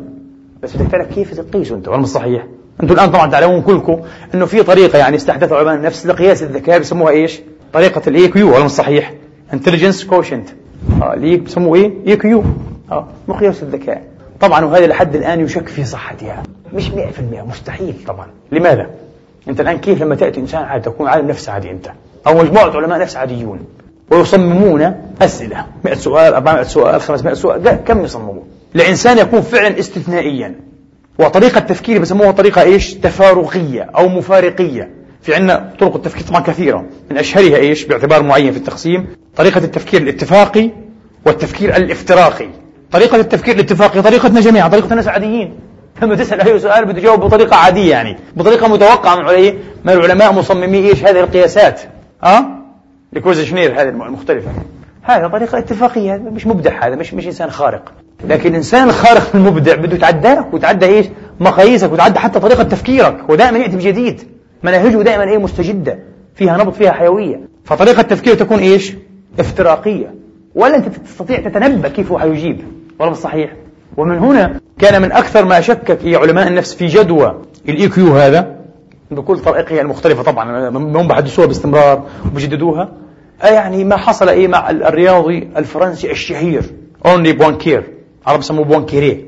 [0.63, 1.89] بس بدك تعرف كيف تقيسه أنت.
[1.89, 2.47] والله صحيح
[2.83, 4.01] أنتم الآن طبعا تعلمون كلكم
[4.35, 7.41] إنه في طريقة يعني استحدثها علماء النفس لقياس الذكاء بيسموها إيش؟
[7.73, 9.15] طريقة ال IQ مش صحيح؟
[9.53, 10.49] intelligence quotient
[11.03, 12.45] آه اللي بيسموه إيه؟ IQ
[12.93, 14.03] آه مقياس الذكاء.
[14.41, 16.43] طبعا وهذا لحد الآن يشك في صحتها.
[16.73, 16.93] مش 100%
[17.49, 18.27] مستحيل طبعا.
[18.53, 18.91] لماذا؟
[19.49, 21.91] أنت الآن كيف لما تأتي إنسان عادي تكون عالم نفس عادي أنت؟
[22.27, 23.59] أو مجموعة علماء نفس عاديون.
[24.11, 25.67] ويصممون أسئلة.
[25.85, 27.79] 100 سؤال 400 سؤال 500 سؤال.
[27.87, 28.43] كم يصممون؟
[28.75, 30.55] لإنسان يكون فعلا استثنائيا.
[31.19, 34.91] وطريقة تفكير بسموها طريقة إيش؟ تفارقية أو مفارقية.
[35.25, 36.85] في عندنا طرق التفكير طبعا كثيرة.
[37.11, 39.07] من أشهرها إيش؟ باعتبار معين في التقسيم.
[39.37, 40.71] طريقة التفكير الاتفاقي
[41.27, 42.49] والتفكير الإفتراقي.
[42.93, 45.55] طريقة التفكير الاتفاقي طريقتنا جميعا طريقة الناس عاديين
[46.03, 49.55] لما تسأل أي سؤال بده يجاوب بطريقة عادية يعني بطريقة متوقعة من عليه
[49.85, 51.81] من العلماء مصممي إيش هذه القياسات؟
[52.25, 52.45] أه؟
[53.13, 54.51] لكوزشنير هذه المختلفة.
[55.03, 57.93] هذا طريقة اتفاقية مش مبدع هذا مش مش إنسان خارق.
[58.29, 61.07] لكن الإنسان الخارق المبدع بده يتعداك ويتعدى إيش؟
[61.41, 64.34] مقاييسك ويتعدى حتى طريقة تفكيرك ودائما يأتي بجديد.
[64.65, 65.99] مناهجه دائما إيه؟ مستجدة
[66.35, 67.41] فيها نبض فيها حيوية.
[67.65, 68.95] فطريقة التفكير تكون إيش؟
[69.39, 70.15] افتراقية.
[70.55, 72.61] ولا أنت تستطيع تتنبأ كيف هو حيجيب.
[72.99, 73.53] ولا صحيح.
[73.97, 78.57] ومن هنا كان من أكثر ما شكك علماء النفس في جدوى ال IQ هذا.
[79.11, 80.69] بكل طرائقها المختلفة طبعا.
[80.69, 82.93] هم بحدثوها باستمرار وبجددوها.
[83.43, 86.63] يعني ما حصل إيه مع الرياضي الفرنسي الشهير.
[87.07, 87.85] أونري بوانكير
[88.27, 89.27] عرب يسموه بوانكيري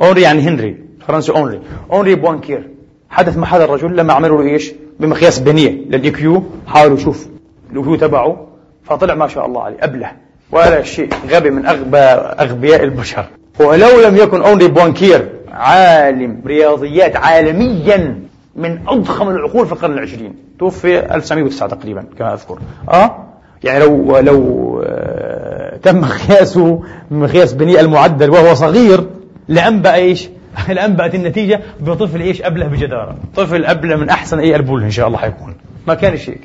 [0.00, 0.76] أونري يعني هنري.
[1.06, 1.60] فرنسي أونري
[1.92, 2.77] أونري بوانكير
[3.10, 6.42] حدث مع هذا الرجل لما عملوا له إيش؟ بمقياس بينيه لل IQ.
[6.66, 7.26] حاولوا يشوف
[7.72, 8.46] ال IQ تبعه.
[8.84, 10.10] فطلع ما شاء الله عليه أبله.
[10.52, 13.24] ولا شيء غبي من أغبى أغبياء البشر.
[13.60, 18.20] ولو لم يكن أونري بوانكير عالم رياضيات عالميا
[18.56, 20.34] من أضخم العقول في القرن العشرين.
[20.58, 22.58] توفي 1909 تقريبا كما أذكر.
[22.92, 23.28] أه؟
[23.64, 29.06] يعني لو لو آه، تم قياسه بمقياس بينيه المعدل وهو صغير
[29.48, 30.28] لأنبأ إيش؟
[30.68, 35.18] لأنبأت النتيجة بطفل إيش أبله بجدارة، طفل أبله من أحسن أي البول إن شاء الله
[35.18, 35.54] حيكون،
[35.86, 36.40] ما كان هيك،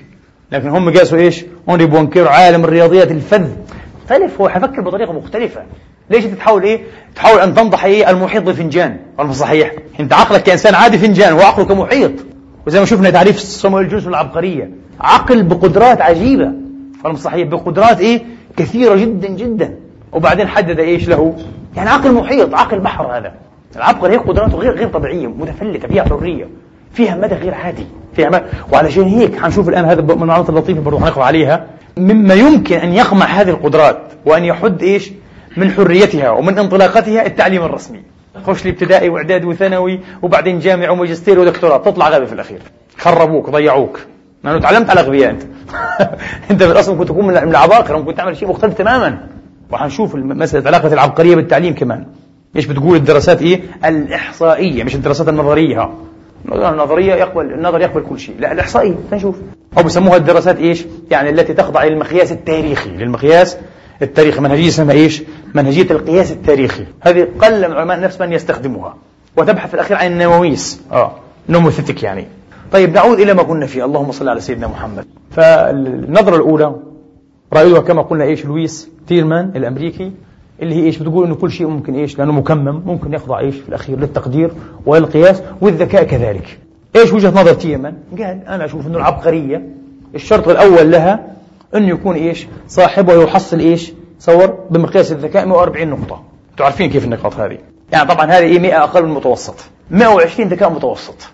[0.52, 3.48] لكن هم قاسوا إيش؟ اونري بونكير عالم الرياضيات الفذ،
[4.02, 5.62] مختلف هو حيفكر بطريقة مختلفة،
[6.10, 6.82] ليش تحاول إيه؟
[7.16, 8.98] تحاول أن تنضح إيه المحيط بفنجان،
[9.32, 12.12] صحيح؟ أنت عقلك كإنسان عادي فنجان وعقله كمحيط،
[12.68, 16.52] وزي ما شفنا تعريف صمويل جونسون العبقرية، عقل بقدرات عجيبة،
[17.16, 18.22] صحيح؟ بقدرات إيه؟
[18.58, 19.76] كثيرة جدا جدا،
[20.12, 21.36] وبعدين حدد إيش له؟
[21.76, 23.34] يعني عقل محيط، عقل بحر هذا.
[23.76, 26.48] العبقري هي قدراته غير غير طبيعية، متفلتة، فيها حرية،
[26.94, 31.00] فيها مدى غير عادي، فيها مدى وعلشان هيك حنشوف الآن هذا من المعلومات اللطيفة برضه
[31.00, 31.68] حنقرأ عليها.
[31.98, 35.12] مما يمكن أن يقمع هذه القدرات وأن يحد إيش؟
[35.58, 38.00] من حريتها ومن انطلاقتها التعليم الرسمي.
[38.48, 41.78] خش لي ابتدائي وإعدادي وثانوي وبعدين جامعة وماجستير ودكتوراه.
[41.78, 42.60] تطلع غبي في الأخير.
[42.98, 44.00] خربوك ضيعوك.
[44.44, 45.44] لأنه تعلمت على اغبياء أنت.
[46.52, 49.28] أنت في الاصل ممكن تكون من العباقرة ممكن تعمل شيء مختلف تماما.
[49.72, 52.06] وحنشوف مساله علاقة العبقرية بالتعليم كمان.
[52.56, 55.90] إيش بتقول الدراسات؟ إيه؟ الإحصائية مش الدراسات النظرية.
[56.52, 58.36] النظريه يقبل النظر يقبل كل شيء.
[58.40, 58.96] لا الإحصائية.
[59.14, 59.36] نشوف
[59.78, 62.90] أو بسموها الدراسات إيش؟ يعني التي تخضع للمقياس التاريخي.
[62.90, 63.58] للمقياس
[64.02, 64.42] التاريخي.
[64.42, 65.24] منهجية اسمها إيش؟
[65.54, 66.86] منهجية القياس التاريخي.
[67.02, 68.96] هذه قل من علماء النفس من يستخدمها
[69.38, 71.12] وتبحث في الأخير عن النوويس آه.
[71.50, 72.28] نوموثيتك يعني.
[72.72, 73.86] طيب نعود إلى ما كنا فيه.
[73.86, 75.06] اللهم صل على سيدنا محمد.
[75.32, 76.76] فالنظرة الأولى
[77.54, 80.12] رأيوها كما قلنا إيش لويس تيرمان الأمريكي.
[80.62, 83.70] اللي هي إيش؟ بتقول إنه كل شيء ممكن إيش؟ لأنه مكمم ممكن يخضع إيش في
[83.70, 84.52] الأخير للتقدير
[84.86, 86.60] والقياس والذكاء كذلك.
[86.96, 89.70] إيش وجهة نظر تيرمان قال أنا أشوف إنه العبقرية.
[90.16, 91.34] الشرط الأول لها
[91.76, 96.22] انه يكون إيش؟ صاحبه يحصل إيش؟ صور بمقياس الذكاء 140 نقطة.
[96.52, 97.58] أنتوا عارفين كيف النقاط هذه؟
[97.92, 99.56] يعني طبعا هذه إيه؟ 100 أقل من المتوسط.
[99.92, 101.28] 120 ذكاء متوسط.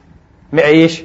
[0.53, 1.03] 100 إيش؟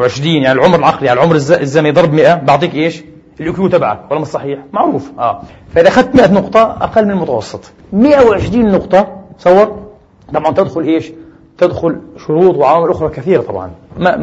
[0.00, 3.02] و20 يعني العمر العقلي يعني العمر الزمني ضرب 100 بعطيك إيش؟
[3.40, 5.10] الاكيو تبعك ولا مش صحيح معروف.
[5.18, 5.42] آه.
[5.74, 7.72] فإذا أخذت 100 نقطة أقل من المتوسط.
[7.92, 9.86] 120 نقطة تصور؟
[10.34, 11.12] طبعا تدخل إيش؟
[11.58, 13.70] تدخل شروط وعوامل أخرى كثيرة طبعا.
[13.98, 14.16] ما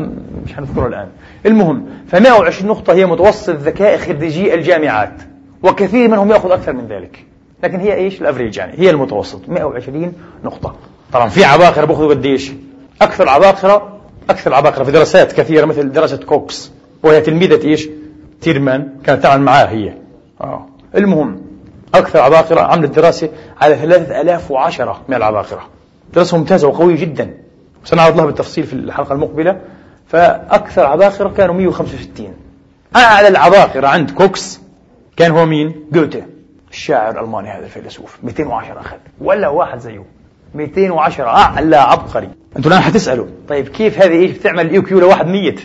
[0.45, 1.07] مش حنذكرها الآن.
[1.45, 5.13] المهم ف 120 نقطة هي متوسط ذكاء خريجي الجامعات
[5.63, 7.25] وكثير منهم يأخذ أكثر من ذلك.
[7.63, 8.73] لكن هي إيش؟ ال average يعني.
[8.79, 10.13] هي المتوسط 120
[10.43, 10.75] نقطة.
[11.13, 12.51] طبعا في عباقرة بأخذوا قديش
[13.01, 13.99] أكثر عباقرة
[14.29, 16.71] أكثر عباقرة في دراسات كثيرة مثل دراسة كوكس.
[17.03, 17.67] وهي تلميذة
[18.43, 19.93] تيرمان كانت تعمل معاه هي.
[20.41, 20.65] آه.
[20.95, 21.41] المهم
[21.95, 23.29] أكثر عباقرة عملت دراسة
[23.61, 25.67] على 3010 من العباقرة.
[26.13, 27.33] دراسة ممتازة وقوية جدا.
[27.83, 29.59] سنعرض لها بالتفصيل في الحلقة المقبلة.
[30.07, 32.33] فأكثر عباقرة كانوا 165
[32.95, 34.61] أعلى العباقرة عند كوكس
[35.17, 36.23] كان هو مين؟ جوته.
[36.71, 38.17] الشاعر الألماني هذا الفيلسوف.
[38.23, 40.03] 210 أخذ ولا واحد زيه.
[40.55, 42.29] 210 أعلى عبقري.
[42.57, 43.25] أنتوا الآن حتسألوا.
[43.49, 45.61] طيب كيف هذه إيش بتعمل؟ ال IQ لواحد ميت.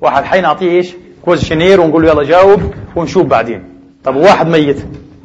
[0.00, 0.94] واحد حي نعطيه إيش؟
[1.24, 2.60] questionnaire ونقول له يلا جاوب
[2.96, 3.64] ونشوف بعدين.
[4.04, 4.76] طب واحد ميت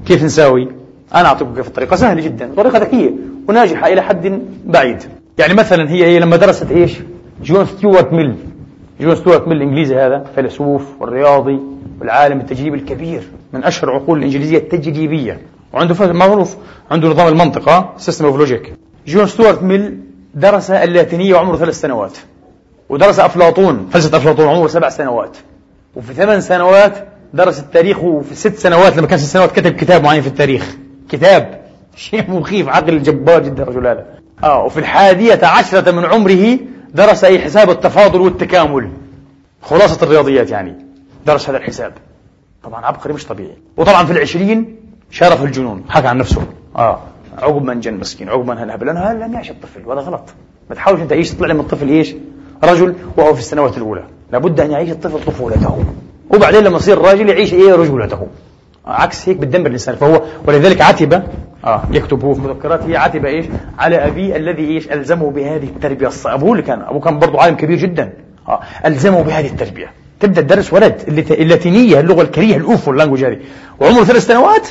[0.05, 0.67] كيف نساوي؟
[1.15, 2.51] أنا أعطيكم كيف الطريقة سهلة جدا.
[2.57, 3.11] طريقة ذكية
[3.49, 5.03] وناجحة إلى حد بعيد.
[5.37, 6.97] يعني مثلا هي هي لما درست إيش؟
[7.43, 8.35] جون ستيوارت ميل.
[9.01, 11.59] جون ستيوارت ميل الإنجليزي هذا فيلسوف والرياضي
[11.99, 13.23] والعالم التجريبي الكبير
[13.53, 15.39] من أشهر عقول الإنجليزية التجريبية.
[15.73, 16.55] وعنده معروف
[16.91, 18.73] عنده نظام المنطق System of Logic
[19.07, 19.97] جون ستيوارت ميل
[20.35, 22.17] درس اللاتينية وعمره ثلاث سنوات
[22.89, 25.37] ودرس أفلاطون فلسفة أفلاطون عمره سبع سنوات.
[25.95, 30.21] وفي ثمان سنوات درس التاريخ وفي ست سنوات لما كان ست سنوات كتب كتاب معين
[30.21, 30.75] في التاريخ.
[31.09, 31.61] كتاب.
[31.95, 34.05] شيء مخيف عقل جبار جدا الرجل هذا.
[34.43, 36.59] آه وفي الحادية عشرة من عمره
[36.93, 38.89] درس أي حساب التفاضل والتكامل.
[39.61, 40.75] خلاصة الرياضيات يعني.
[41.25, 41.93] درس هذا الحساب.
[42.63, 43.57] طبعا عبقري مش طبيعي.
[43.77, 44.75] وطبعا في العشرين
[45.11, 45.83] شرف الجنون.
[45.89, 46.41] حكى عن نفسه.
[46.75, 46.99] آه.
[47.37, 50.29] عقب ما انجن مسكين عقب ما انهب لأنه لم يعيش الطفل وهذا غلط.
[50.69, 52.15] ما تحاولش أنت تعيش تطلع من الطفل إيش
[52.63, 54.03] رجل وهو في السنوات الأولى.
[54.31, 55.83] لابد أن يعيش الطفل طفولته.
[56.29, 58.27] وبعدين لما يصير راجل يعيش إيه رجولته.
[58.85, 59.95] عكس هيك بتدمر الإنسان.
[59.95, 61.23] فهو ولذلك عتب
[61.65, 63.45] آه يكتب هو في مذكراته عتب إيش؟
[63.79, 67.55] على ابيه الذي إيش؟ ألزمه بهذه التربية الصعبه أبوه اللي كان أبوه كان برضه عالم
[67.55, 68.13] كبير جدا.
[68.47, 69.91] آه ألزمه بهذه التربية.
[70.19, 73.39] تبدأ تدرس ولد اللاتينية اللغة الكريهة ال awful language هذه.
[73.79, 74.67] وعمره ثلاث سنوات؟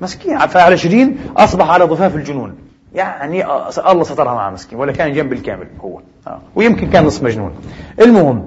[0.00, 0.38] مسكين.
[0.38, 2.54] فعلى 20 أصبح على ضفاف الجنون.
[2.94, 3.44] يعني
[3.90, 4.78] الله سترها معه مسكين.
[4.78, 6.00] ولا كان جنب الكامل هو.
[6.26, 6.38] آه.
[6.56, 7.52] ويمكن كان نصف مجنون.
[8.00, 8.44] المهم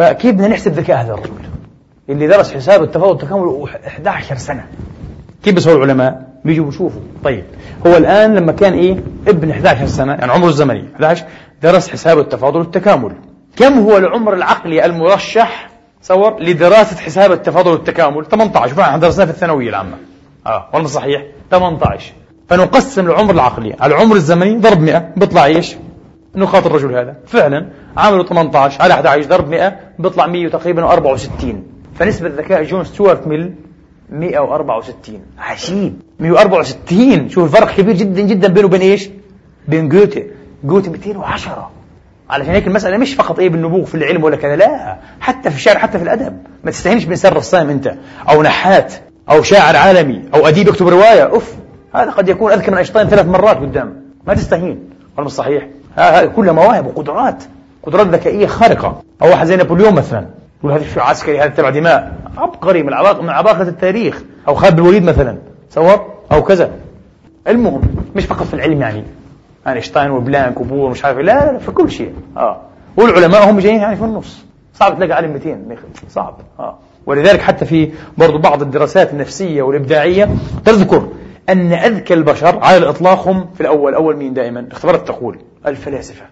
[0.00, 1.30] فكيف بدنا نحسب ذكاء هذا الرجل.
[2.08, 4.64] اللي درس حساب التفاوض والتكامل 11 سنة.
[5.42, 7.00] كيف بيسووا العلماء؟ بيجوا بيشوفوا.
[7.24, 7.44] طيب
[7.86, 8.96] هو الآن لما كان إيه؟
[9.28, 11.24] ابن 11 سنة يعني عمره الزمني 11
[11.62, 13.12] درس حساب التفاضل والتكامل.
[13.56, 15.70] كم هو العمر العقلي المرشح
[16.02, 19.96] تصور لدراسة حساب التفاضل والتكامل؟ 18 شوف إحنا درسناه في الثانوية العامة.
[20.46, 21.22] آه والله صحيح.
[21.50, 22.12] 18
[22.48, 23.76] فنقسم العمر العقلي.
[23.80, 25.76] على العمر الزمني ضرب 100 بيطلع إيش؟
[26.34, 27.16] نقاط الرجل هذا.
[27.26, 27.66] فعلا
[27.96, 31.62] عامله 18 على 11 ضرب 100 بيطلع 100 تقريبا 64
[31.94, 33.54] فنسبة ذكاء جون ستيوارت ميل
[34.10, 36.00] 164 عجيب.
[36.20, 39.10] 164 شوف الفرق كبير جدا جدا بينه وبين إيش؟
[39.68, 40.26] بين جوته
[40.64, 41.70] جوته 210
[42.30, 44.96] علشان هيك المسألة مش فقط إيه بالنبوغ في العلم ولا كذا لا.
[45.20, 46.38] حتى في الشعر حتى في الأدب.
[46.64, 47.94] ما تستهينش بإنسان رسام أنت
[48.28, 48.94] أو نحات
[49.30, 51.22] أو شاعر عالمي أو أديب يكتب رواية.
[51.22, 51.54] أوف
[51.94, 54.02] هذا قد يكون أذكى من أينشتاين ثلاث مرات قدام.
[54.26, 54.90] ما تستهين.
[55.18, 55.68] مش صحيح.
[55.96, 57.44] هذا كلها مواهب وقدرات.
[57.82, 59.02] قدرات ذكائية خارقة.
[59.22, 60.26] أو واحد زي نابليون مثلا.
[60.60, 62.12] يقول هذا عسكري هذا تبع دماء.
[62.36, 64.22] عبقري من عباقرة من عباقرة التاريخ.
[64.48, 65.38] أو خالد بن الوليد مثلا.
[65.70, 66.70] صور؟ أو كذا.
[67.48, 67.80] المهم
[68.16, 69.04] مش فقط في العلم يعني.
[69.68, 71.24] أينشتاين وبلانك وبور مش عارف إيه.
[71.24, 72.14] لا لا في كل شيء.
[72.36, 72.60] آه.
[72.96, 74.44] والعلماء هم جايين يعني في النص.
[74.74, 75.58] صعب تلاقي عالم 200
[76.08, 76.34] صعب.
[76.58, 76.78] آه.
[77.06, 80.28] ولذلك حتى في برضو بعض الدراسات النفسية والإبداعية
[80.64, 81.08] تذكر
[81.48, 86.24] أن أذكى البشر على الإطلاق هم في الأول أول مين دائما؟ اختبارات تقول الفلاسفة.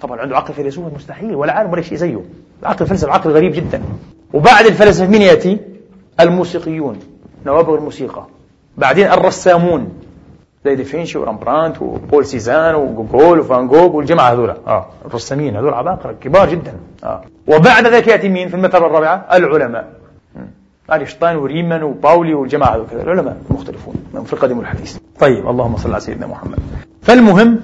[0.00, 2.20] طبعا عنده عقل فيلسوف مستحيل ولا عالم ولا شيء زيه.
[2.62, 3.82] عقل الفلسفة عقل غريب جدا.
[4.32, 5.58] وبعد الفلسفة مين يأتي
[6.20, 6.98] الموسيقيون
[7.46, 8.26] نوابغ الموسيقى.
[8.78, 9.92] بعدين الرسامون
[10.64, 14.50] زي ديفينشي ورامبرانت وبول سيزان وجوجان وفان جوغ والجماعة هذول.
[14.50, 16.74] آه الرسامين هذول عباقرة كبار جدا.
[17.04, 17.22] آه.
[17.46, 19.92] وبعد ذلك يأتي مين في المرتبة الرابعة؟ العلماء.
[20.92, 22.86] اينشتاين وريمان وباولي والجماعة هذول.
[22.92, 26.58] العلماء مختلفون من في القديم والحديث طيب اللهم صل على سيدنا محمد.
[27.02, 27.60] فالمهم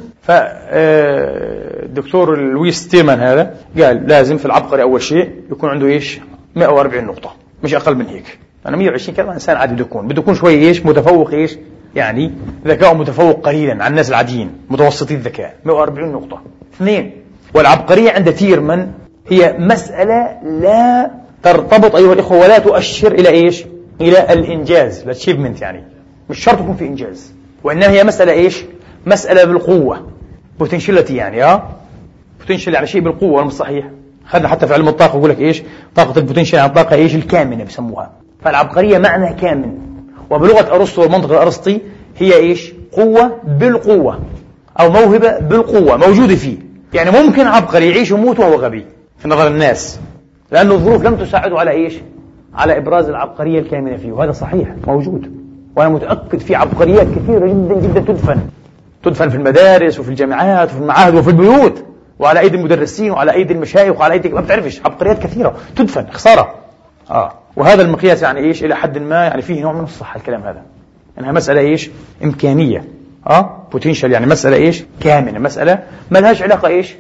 [1.11, 6.21] فالدكتور لويس تيرمان هذا قال لازم في العبقري أول شيء يكون عنده إيش؟
[6.57, 8.39] 140 نقطة مش أقل من هيك.
[8.67, 11.57] أنا 120 كذا إنسان عادي بده يكون بده يكون شوي إيش؟ متفوق إيش؟
[11.95, 12.33] يعني
[12.67, 15.55] ذكاء متفوق قليلا عن الناس العاديين متوسطي الذكاء.
[15.65, 16.43] 140 نقطة.
[16.77, 17.13] اثنين
[17.55, 18.91] والعبقرية عند تيرمان
[19.29, 21.11] هي مسألة لا
[21.43, 23.65] ترتبط أيها الإخوة ولا تؤشر إلى إيش؟
[24.01, 25.85] إلى الإنجاز ال achievement يعني.
[26.31, 27.33] مش شرط يكون في إنجاز.
[27.65, 28.65] وإنما هي مسألة إيش؟
[29.07, 30.07] مسألة بالقوة.
[30.59, 31.63] potentiality يعني آه
[32.41, 33.91] potential يعني شيء بالقوة مش صحيح.
[34.27, 35.63] خدنا حتى في علم الطاقة يقول لك إيش؟
[35.95, 38.11] طاقة ال potential يعني الطاقة إيش؟ الكامنة بيسموها
[38.45, 39.79] فالعبقرية معنى كامن.
[40.31, 41.81] وبلغة أرسطو والمنطق الأرسطي
[42.19, 44.21] هي إيش؟ قوة بالقوة.
[44.81, 46.57] أو موهبة بالقوة موجودة فيه.
[46.95, 48.87] يعني ممكن عبقري يعيش ويموت وهو غبي.
[49.19, 50.01] في نظر الناس.
[50.53, 51.95] لأن الظروف لم تساعده على إيش؟
[52.55, 54.13] على إبراز العبقرية الكامنة فيه.
[54.13, 55.33] وهذا صحيح موجود.
[55.77, 58.41] وأنا متأكد في عبقريات كثيرة جدا جدا تدفن.
[59.03, 61.85] تدفن في المدارس وفي الجامعات وفي المعاهد وفي البيوت
[62.19, 65.57] وعلى أيدي المدرسين وعلى أيدي المشايخ وعلى أيدي ما بتعرفش عبقريات كثيرة.
[65.77, 66.55] تدفن خسارة.
[67.11, 67.33] آه.
[67.57, 70.63] وهذا المقياس يعني إيش؟ إلى حد ما يعني فيه نوع من الصحة الكلام هذا.
[71.19, 71.91] إنها مسألة إيش؟
[72.25, 72.85] إمكانية.
[73.27, 73.67] آه.
[73.73, 75.39] potential يعني مسألة إيش؟ كامنة.
[75.39, 75.79] مسألة
[76.11, 76.97] ما لهاش علاقة إيش؟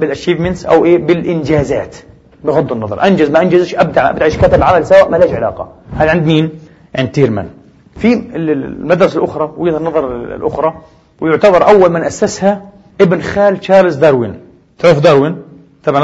[0.00, 1.96] بال achievements أو إيه؟ بالإنجازات.
[2.44, 3.02] بغض النظر.
[3.02, 5.72] أنجز ما أنجزش أبدع أبدع كتب عمل سواء ما لهاش علاقة.
[5.96, 6.50] هذا عند مين؟
[6.94, 7.48] عند تيرمان.
[7.96, 10.74] في المدرسة الأخرى وجهة النظر الأخرى
[11.20, 12.62] ويعتبر أول من أسسها
[13.00, 14.40] ابن خال تشارلز داروين.
[14.78, 15.36] تعرف داروين؟
[15.82, 16.00] تبع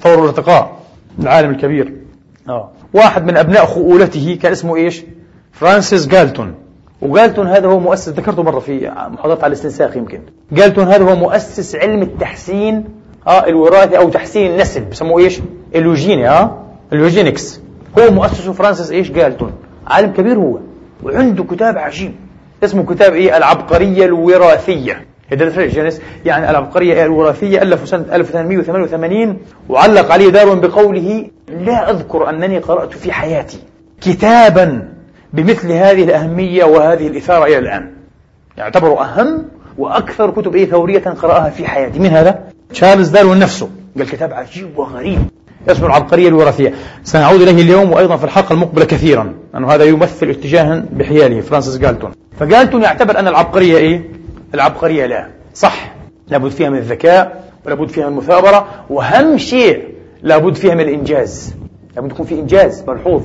[0.00, 0.78] تطور الارتقاء
[1.20, 1.92] العالم الكبير.
[2.48, 2.70] آه.
[2.94, 5.02] واحد من أبناء خؤولته كان اسمه إيش؟
[5.52, 6.54] فرانسيس جالتون
[7.02, 10.20] وجالتون هذا هو مؤسس ذكرته مرة في محاضرة على الاستنساخ يمكن.
[10.52, 12.84] جالتون هذا هو مؤسس علم التحسين
[13.26, 15.40] آه الوراثة أو تحسين النسل بسموه إيش؟
[15.74, 16.62] ال eugeni آه
[16.92, 17.60] ال eugenics
[17.98, 19.52] هو مؤسسه فرانسيس إيش؟ جالتون
[19.86, 20.58] عالم كبير هو.
[21.02, 22.14] وعنده كتاب عجيب.
[22.64, 25.06] اسمه كتاب إيه؟ العبقرية الوراثية.
[25.32, 32.92] genius يعني العبقرية الوراثية ألفه سنة 1888 وعلق عليه دارون بقوله لا أذكر أنني قرأت
[32.92, 33.58] في حياتي
[34.00, 34.88] كتابا
[35.32, 37.90] بمثل هذه الأهمية وهذه الإثارة إلى الآن.
[38.56, 39.44] يعتبر أهم
[39.78, 41.98] وأكثر كتب إيه؟ ثورية قرأها في حياتي.
[41.98, 42.38] من هذا؟
[42.70, 43.70] تشارلز داروين نفسه.
[43.98, 45.18] قال كتاب عجيب وغريب.
[45.72, 46.74] اسمه العبقرية الوراثية.
[47.04, 52.10] سنعود إليه اليوم وأيضا في الحلقة المقبلة كثيرا أنه هذا يمثل اتجاها بحياله فرانسيس جالتون
[52.40, 54.10] فجالتون يعتبر أن العبقرية إيه؟
[54.54, 55.28] العبقرية لا.
[55.54, 55.92] صح
[56.28, 59.84] لابد فيها من الذكاء ولابد فيها من المثابرة وأهم شيء
[60.22, 61.54] لابد فيها من الإنجاز.
[61.96, 63.22] لابد يكون في إنجاز ملحوظ.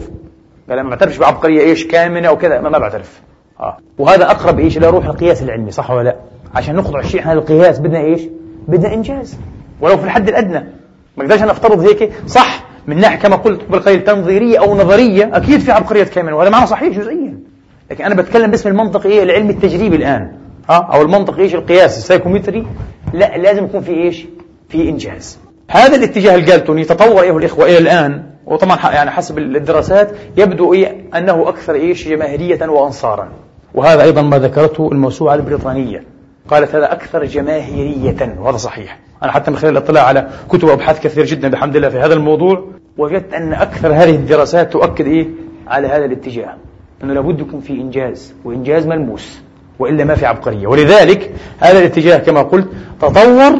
[0.69, 3.21] قال ما بعترفش بعبقرية إيش كامنة أو كذا ما, ما بعترف.
[3.59, 3.77] آه.
[3.97, 6.15] وهذا أقرب إيش إلى روح القياس العلمي صح ولا لا؟
[6.55, 8.21] عشان نخضع الشيء هذا القياس بدنا إيش؟
[8.67, 9.37] بدنا إنجاز.
[9.81, 10.65] ولو في الحد الأدنى.
[11.17, 12.11] ما نقدرش نفترض هيك.
[12.27, 16.67] صح من ناحية كما قلت بالقليل تنظيرية أو نظرية أكيد في عبقرية كامنة وهذا معنى
[16.67, 17.39] صحيح جزئيا.
[17.91, 20.31] لكن أنا بتكلم باسم المنطق إيه؟ العلم التجريبي الآن.
[20.69, 22.67] أه؟ أو المنطق إيش؟ القياسي السايكومتري.
[23.13, 24.25] لا لازم يكون في إيش؟
[24.69, 25.39] في إنجاز.
[25.69, 31.49] هذا الاتجاه الجالتوني تطور أيها الإخوة إلى الآن وطبعا يعني حسب الدراسات يبدو إيه؟ أنه
[31.49, 33.27] أكثر إيش؟ جماهيرية وأنصارا.
[33.73, 36.03] وهذا أيضا ما ذكرته الموسوعة البريطانية.
[36.47, 38.99] قالت هذا أكثر جماهيرية وهذا صحيح.
[39.23, 42.67] أنا حتى من خلال الاطلاع على كتب وأبحاث كثير جدا بحمد الله في هذا الموضوع.
[42.97, 45.27] وجدت أن أكثر هذه الدراسات تؤكد إيه؟
[45.67, 46.55] على هذا الاتجاه
[47.03, 49.39] أنه لابد يكون في إنجاز وإنجاز ملموس
[49.79, 50.67] وإلا ما في عبقرية.
[50.67, 52.67] ولذلك هذا الاتجاه كما قلت
[53.01, 53.53] تطور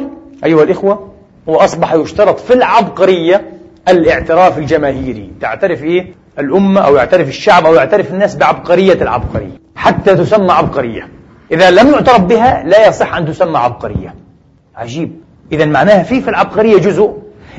[0.45, 1.09] أيها الإخوة
[1.47, 3.51] وأصبح يشترط في العبقرية
[3.87, 5.31] الاعتراف الجماهيري.
[5.41, 11.07] تعترف إيه؟ الأمة أو يعترف الشعب أو يعترف الناس بعبقرية العبقرية حتى تسمى عبقرية.
[11.51, 14.15] إذا لم يعترف بها لا يصح أن تسمى عبقرية.
[14.75, 15.22] عجيب.
[15.53, 17.13] إذا معناها في في العبقرية جزء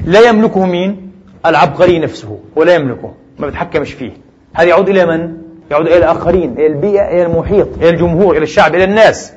[0.05, 1.11] لا يملكه مين؟
[1.47, 4.11] العبقري نفسه ولا يملكه ما بتحكمش فيه.
[4.55, 5.37] هذا يعود إلى من؟
[5.71, 9.33] يعود إلى الآخرين إلى البيئة إلى المحيط إلى الجمهور إلى الشعب إلى الناس.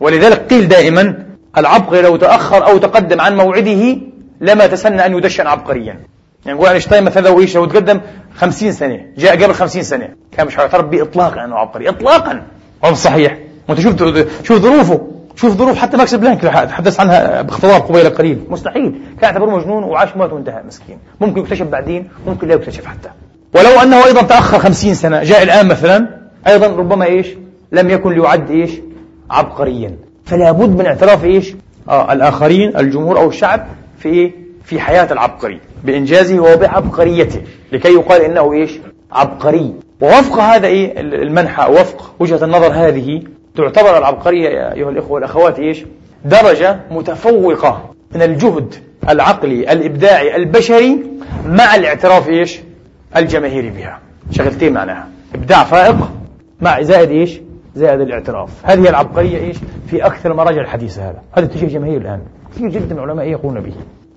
[0.00, 1.26] ولذلك قيل دائما
[1.58, 3.96] العبقري لو تأخر أو تقدم عن موعده
[4.40, 5.98] لما تسنى أن يدشن عبقريا.
[6.46, 8.00] يعني نقول أينشتاين مثلا لو إيش لو تقدم
[8.34, 12.42] خمسين سنة جاء قبل خمسين سنة كان مش هيعترف به إطلاقا أنه عبقري إطلاقا.
[12.84, 13.38] هو صحيح.
[13.68, 14.02] وأنت شوف
[14.42, 15.08] شوف ظروفه.
[15.42, 18.42] شوف ظروف حتى ماكس بلانك تحدث عنها باختصار قبيل قليل.
[18.48, 19.00] مستحيل.
[19.20, 20.98] كان يعتبره مجنون وعاش موت وانتهى مسكين.
[21.20, 23.08] ممكن يكتشف بعدين ممكن لا يكتشف حتى.
[23.54, 26.08] ولو أنه أيضا تأخر خمسين سنة جاء الآن مثلا
[26.46, 27.26] أيضا ربما إيش؟
[27.72, 28.70] لم يكن ليعد إيش؟
[29.30, 29.96] عبقريا.
[30.24, 31.54] فلا بد من اعتراف إيش؟
[31.88, 33.66] آه الآخرين الجمهور أو الشعب
[33.98, 34.32] في إيه؟
[34.64, 35.60] في حياة العبقري.
[35.84, 37.40] بإنجازه وبعبقريته.
[37.72, 38.72] لكي يقال إنه إيش؟
[39.12, 39.74] عبقري.
[40.00, 43.22] ووفق هذا إيه؟ المنحى وفق وجهة النظر هذه
[43.56, 45.84] تعتبر العبقرية يا أيها الإخوة والأخوات إيش؟
[46.24, 48.74] درجة متفوقة من الجهد
[49.08, 50.98] العقلي الإبداعي البشري
[51.46, 52.60] مع الاعتراف إيش؟
[53.16, 53.98] الجماهيري بها.
[54.30, 55.08] شغلتين معناها.
[55.34, 55.96] إبداع فائق
[56.60, 57.40] مع زائد إيش؟
[57.74, 58.50] زائد الاعتراف.
[58.62, 59.56] هذه العبقرية إيش؟
[59.86, 61.22] في أكثر المراجع الحديثة هذا.
[61.32, 62.20] هذا اتجاه جماهير الآن.
[62.54, 63.74] كثير جدا من العلماء يقولون به.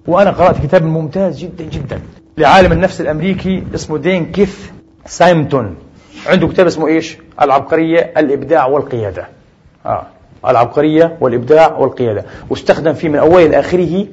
[0.07, 1.99] وأنا قرأت كتاب ممتاز جدا جدا
[2.37, 4.69] لعالم النفس الأمريكي اسمه دين كيث
[5.05, 5.75] سايمتون.
[6.27, 9.27] عنده كتاب اسمه إيش؟ العبقرية الإبداع والقيادة.
[9.85, 10.03] آه.
[10.47, 12.25] العبقرية والإبداع والقيادة.
[12.49, 14.05] واستخدم فيه من أوله لآخره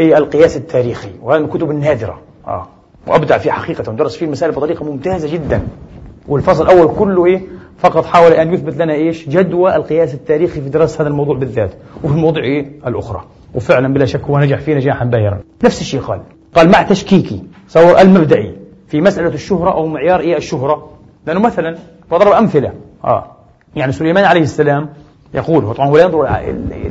[0.00, 2.20] إيه؟ القياس التاريخي وهذا من الكتب النادرة.
[2.46, 2.68] آه.
[3.06, 5.62] وأبدع فيه حقيقة ودرس فيه المسائل بطريقة ممتازة جدا.
[6.28, 7.42] والفصل الأول كله إيه؟
[7.78, 11.70] فقط حاول أن يثبت لنا إيش؟ جدوى القياس التاريخي في دراسة هذا الموضوع بالذات
[12.04, 13.24] وفي المواضيع إيه؟ الأخرى.
[13.54, 15.40] وفعلا بلا شك هو نجح فيه نجاحا باهرا.
[15.64, 16.20] نفس الشيء قال.
[16.54, 18.56] قال مع تشكيكي صور المبدئي
[18.88, 20.90] في مسألة الشهرة أو معيار إيه؟ الشهرة.
[21.26, 21.76] لأنه مثلا
[22.10, 22.72] وضرب أمثلة.
[23.04, 23.24] آه.
[23.76, 24.88] يعني سليمان عليه السلام
[25.34, 26.28] يقول طبعا هو لا ينظر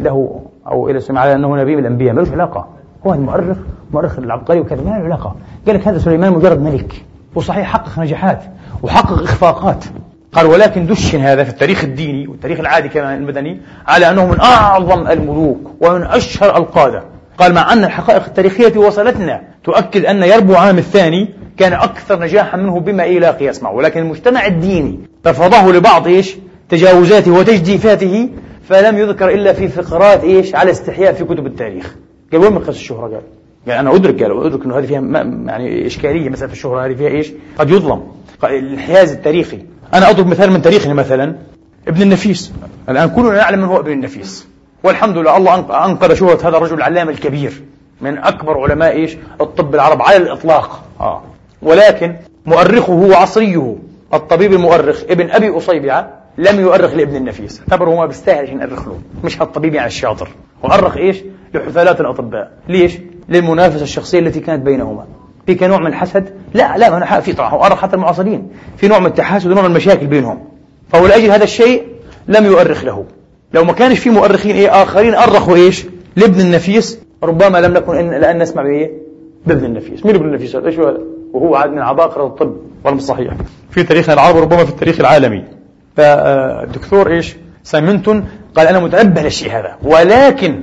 [0.04, 2.68] له أو إلى سليمان على أنه نبي من الأنبياء ما علاقة.
[3.08, 3.58] هو المؤرخ
[3.92, 5.36] مؤرخ العبقري وكذا ما له علاقة.
[5.68, 7.06] قال لك هذا سليمان مجرد ملك
[7.36, 8.44] وصحيح حقق نجاحات
[8.84, 9.86] وحقق إخفاقات.
[10.34, 15.08] قال ولكن دشن هذا في التاريخ الديني والتاريخ العادي كمان المدني على أنه من أعظم
[15.08, 17.04] الملوك ومن أشهر القادة.
[17.38, 22.80] قال مع أن الحقائق التاريخية وصلتنا تؤكد أن يربو عام الثاني كان أكثر نجاحا منه
[22.80, 23.74] بما إيه لا قياس معه.
[23.74, 26.36] ولكن المجتمع الديني رفضه لبعض إيش؟
[26.70, 28.30] تجاوزاته وتجديفاته
[28.70, 31.96] فلم يذكر إلا في فقرات إيش؟ على استحياء في كتب التاريخ.
[32.32, 33.22] قال وين مقياس الشهرة؟ قال
[33.68, 35.02] يعني أنا أدرك قال أدرك أنه هذه فيها
[35.46, 38.04] يعني إشكالية مسألة الشهرة هذه فيها إيش؟ قد يظلم.
[38.44, 39.60] الانحياز التاريخي.
[39.94, 41.36] أنا أضرب مثال من تاريخنا مثلا
[41.88, 42.54] ابن النفيس.
[42.90, 44.48] الآن كلنا نعلم من هو ابن النفيس.
[44.84, 47.62] والحمد لله الله أنقذ شهرة هذا الرجل العلامة الكبير
[48.02, 50.84] من أكبر علماء إيش؟ الطب العرب على الإطلاق.
[51.00, 51.22] آه.
[51.66, 52.16] ولكن
[52.46, 53.76] مؤرخه وعصريه
[54.14, 57.62] الطبيب المؤرخ ابن أبي أصيبعة لم يؤرخ لابن النفيس.
[57.62, 60.30] اعتبره ما بيستاهل عشان يؤرخ له مش هالطبيب يعني الشاطر.
[60.64, 61.24] وأرخ إيش؟
[61.54, 62.52] لحثالات الأطباء.
[62.70, 62.98] ليش؟
[63.30, 65.06] للمنافسة الشخصية التي كانت بينهما.
[65.46, 68.48] في كنوع من الحسد؟ لا لا أنا في طبعا حتى المعاصرين.
[68.78, 70.44] في نوع من التحاسد ونوع من المشاكل بينهم.
[70.90, 71.84] فهو لأجل هذا الشيء
[72.28, 73.06] لم يؤرخ له.
[73.54, 75.86] لو ما كانش في مؤرخين إيه آخرين أرخوا إيش؟
[76.16, 77.00] لابن النفيس.
[77.24, 78.92] ربما لم نكن لأن نسمع بإيه؟
[79.46, 80.06] بابن النفيس.
[80.06, 83.34] مين ابن النفيس؟ هذا إيش هذا؟ وهو عاد من عباقرة الطب والله صحيح.
[83.70, 85.44] في تاريخنا العربي ربما في التاريخ العالمي.
[85.98, 90.62] فالدكتور إيش؟ سايمنتون قال أنا متنبه للشيء هذا ولكن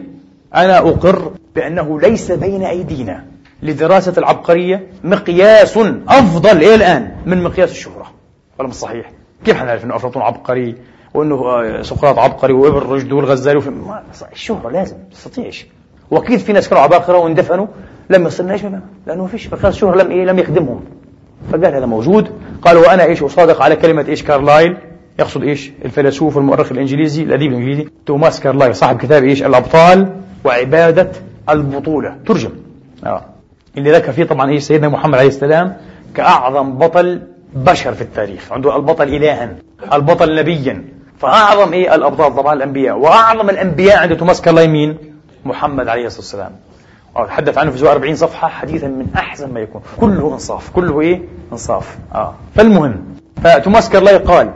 [0.54, 3.24] أنا أقر بأنه ليس بين أيدينا
[3.62, 5.76] لدراسة العبقرية مقياس
[6.08, 8.10] أفضل إلى الآن من مقياس الشهرة.
[8.58, 9.12] ولا صحيح.
[9.44, 10.74] كيف حنعرف أنه أفلاطون عبقري
[11.14, 13.62] وأنه آه، سقراط عبقري وإبن رشد والغزالي.
[14.32, 15.66] الشهرة لازم تستطيعش
[16.10, 17.66] وأكيد في ناس كانوا عباقرة واندفنوا؟
[18.10, 18.62] لم يصلنا إيش
[19.06, 20.80] لأنه ما فيش مقياس الشهرة لم إيه لم يخدمهم.
[21.52, 22.30] فقال هذا موجود.
[22.62, 24.76] قال وأنا إيش أصادق على كلمة إيش كارلايل؟
[25.18, 30.12] يقصد إيش؟ الفيلسوف والمؤرخ الإنجليزي الأديب الإنجليزي توماس كارلايل صاحب كتاب إيش؟ الأبطال
[30.44, 31.10] وعبادة
[31.50, 32.16] البطولة.
[32.26, 32.50] ترجم.
[33.06, 33.24] آه.
[33.76, 35.76] اللي ذكر فيه طبعا إيش؟ سيدنا محمد عليه السلام
[36.14, 37.22] كأعظم بطل
[37.54, 38.52] بشر في التاريخ.
[38.52, 39.56] عنده البطل إلها
[39.92, 40.84] البطل نبيا.
[41.18, 42.98] فأعظم إيه؟ الأبطال طبعا الأنبياء.
[42.98, 45.09] وأعظم الأنبياء عند توماس كارلايل مين؟
[45.44, 46.52] محمد عليه الصلاة والسلام.
[47.28, 49.82] تحدث عنه في 40 صفحة حديثا من أحسن ما يكون.
[50.00, 50.70] كله إنصاف.
[50.70, 51.20] كله إيه؟
[51.52, 51.98] إنصاف.
[52.14, 52.34] آه.
[52.54, 53.04] فالمهم
[53.44, 54.50] فتوماس كارلاي قال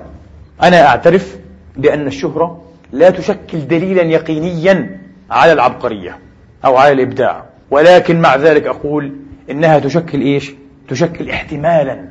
[0.63, 1.37] أنا أعترف
[1.77, 2.63] بأن الشهرة
[2.93, 5.01] لا تشكل دليلا يقينيا
[5.31, 6.19] على العبقرية
[6.65, 7.45] أو على الإبداع.
[7.71, 9.13] ولكن مع ذلك أقول
[9.51, 10.53] إنها تشكل إيش؟
[10.89, 12.09] تشكل احتمالا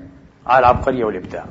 [0.48, 1.46] على العبقرية والإبداع.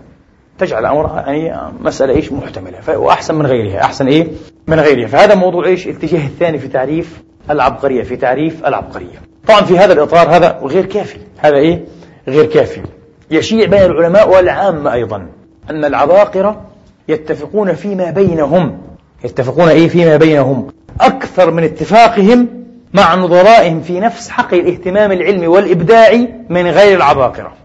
[0.59, 2.99] تجعل الأمر يعني مسألة إيش محتملة.
[2.99, 3.81] وأحسن من غيرها.
[3.81, 4.29] أحسن إيه؟
[4.67, 5.07] من غيرها.
[5.07, 9.23] فهذا موضوع إيش؟ الاتجاه الثاني في تعريف العبقرية في تعريف العبقرية.
[9.49, 11.19] طبعا في هذا الإطار هذا غير كافي.
[11.39, 11.85] هذا إيه؟
[12.29, 12.81] غير كافي.
[13.31, 15.27] يشيع بين العلماء والعامة أيضا
[15.71, 16.61] أن العباقرة
[17.09, 18.79] يتفقون فيما بينهم.
[19.25, 20.69] يتفقون إيه؟ فيما بينهم.
[21.01, 22.49] أكثر من اتفاقهم
[22.95, 27.62] مع نظرائهم في نفس حقل الاهتمام العلمي والإبداعي من غير العباقرة.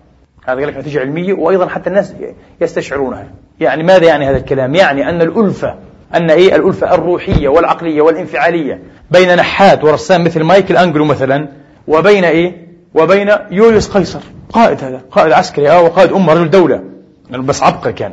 [0.50, 2.14] هذا لك نتيجة علمية وأيضا حتى الناس
[2.62, 3.28] يستشعرونها.
[3.60, 5.76] يعني ماذا يعني هذا الكلام؟ يعني أن الألفة
[6.16, 11.48] أن إيه؟ الألفة الروحية والعقلية والانفعالية بين نحات ورسام مثل مايكل أنجلو مثلا
[11.88, 14.20] وبين إيه؟ وبين يوليوس قيصر.
[14.54, 16.84] قائد هذا قائد عسكري آه وقائد أمة رجل دولة.
[17.32, 18.12] بس عبقري كان.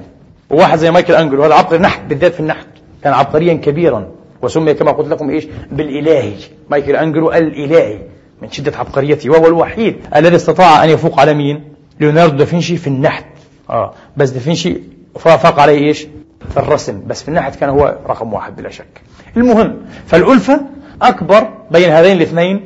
[0.50, 2.66] وواحد زي مايكل أنجلو هذا عبقري نحت بالذات في النحت.
[3.04, 4.08] كان عبقريا كبيرا.
[4.42, 6.34] وسمي كما قلت لكم إيش؟ بالإلهي.
[6.70, 7.98] مايكل أنجلو الإلهي
[8.42, 13.24] من شدة عبقريته وهو الوحيد الذي استطاع أن يفوق على مين؟ ليوناردو دافنشي في النحت.
[13.70, 13.92] آه.
[14.16, 14.80] بس دافنشي
[15.18, 16.06] فاق عليه إيش؟
[16.50, 17.02] في الرسم.
[17.06, 19.02] بس في النحت كان هو رقم واحد بلا شك.
[19.36, 19.76] المهم
[20.06, 20.60] فالألفة
[21.02, 22.60] أكبر بين هذين الاثنين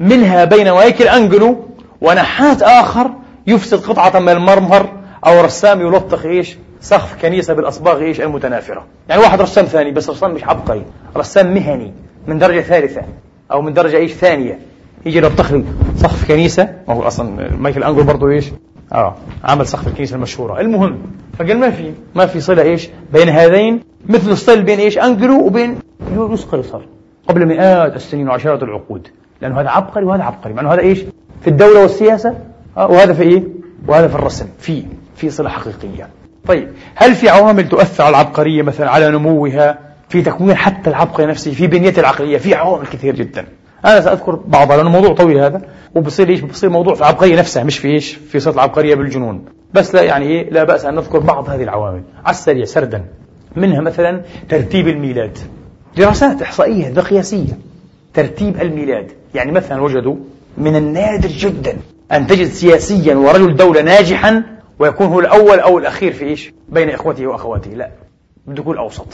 [0.00, 1.56] منها بين مايكل أنجلو
[2.00, 3.10] ونحات آخر
[3.46, 4.88] يفسد قطعة من المرمر
[5.26, 8.84] أو رسام يلطخ إيش؟ سقف كنيسة بالأصباغ إيش؟ المتنافرة.
[9.08, 10.84] يعني واحد رسام ثاني بس رسام مش عبقري.
[11.16, 11.92] رسام مهني
[12.26, 13.02] من درجة ثالثة
[13.52, 14.58] أو من درجة إيش؟ ثانية.
[15.06, 15.64] يجي يلطخ لي
[15.96, 18.44] سقف كنيسة ما هو أصلا مايكل أنجلو برضه إيش؟
[18.92, 19.14] آه
[19.44, 20.60] عمل سقف الكنيسة المشهورة.
[20.60, 20.98] المهم
[21.38, 25.78] فقال ما في ما في صلة إيش؟ بين هذين مثل الصلة بين إيش؟ أنجلو وبين
[26.14, 26.80] يونس قيصر
[27.28, 29.08] قبل مئات السنين وعشرات العقود.
[29.40, 30.54] لأنه هذا عبقري وهذا عبقري.
[30.54, 30.98] مع أنه هذا إيش؟
[31.40, 32.38] في الدولة والسياسة.
[32.76, 33.42] آه وهذا في إيه؟
[33.88, 34.46] وهذا في الرسم.
[34.58, 34.84] في
[35.16, 36.08] في صلة حقيقية.
[36.46, 39.78] طيب هل في عوامل تؤثر على العبقرية مثلا على نموها؟
[40.08, 43.46] في تكوين حتى العبقري نفسه في بنية العقلية في عوامل كثير جدا.
[43.84, 45.62] أنا سأذكر بعضها لأنه موضوع طويل هذا
[45.94, 49.44] وبصير إيش؟ بصير موضوع في العبقرية نفسها مش في إيش؟ في صلة العبقرية بالجنون.
[49.74, 52.02] بس لا يعني إيه؟ لا بأس أن نذكر بعض هذه العوامل.
[52.24, 53.04] على السريع سردا.
[53.56, 55.38] منها مثلا ترتيب الميلاد.
[55.96, 57.58] دراسات إحصائية ذا قياسية.
[58.14, 59.12] ترتيب الميلاد.
[59.34, 60.16] يعني مثلا وجدوا
[60.58, 61.76] من النادر جدا
[62.12, 64.42] أن تجد سياسيا ورجل دولة ناجحا
[64.78, 67.70] ويكون هو الأول أو الأخير في إيش؟ بين إخوته وأخواته.
[67.70, 67.90] لا
[68.46, 69.06] بده يكون الأوسط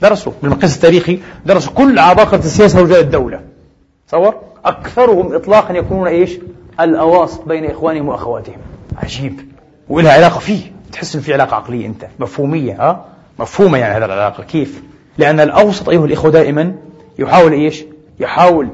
[0.00, 3.40] درسوا بالمقياس التاريخي درسوا كل عباقرة السياسة ورجال الدولة.
[4.08, 4.34] تصور؟
[4.64, 6.38] أكثرهم إطلاقا يكونون إيش؟
[6.80, 8.56] الأواسط بين إخوانهم وأخواتهم.
[9.02, 9.40] عجيب.
[9.88, 10.60] ولها علاقة فيه؟
[10.92, 12.06] تحس إن في علاقة عقلية أنت.
[12.18, 13.04] مفهومية ها؟
[13.38, 14.42] مفهومة يعني هذه العلاقة.
[14.42, 14.82] كيف؟
[15.18, 16.74] لأن الأوسط أيها الإخوة دائما
[17.18, 17.84] يحاول إيش؟
[18.20, 18.68] يحاول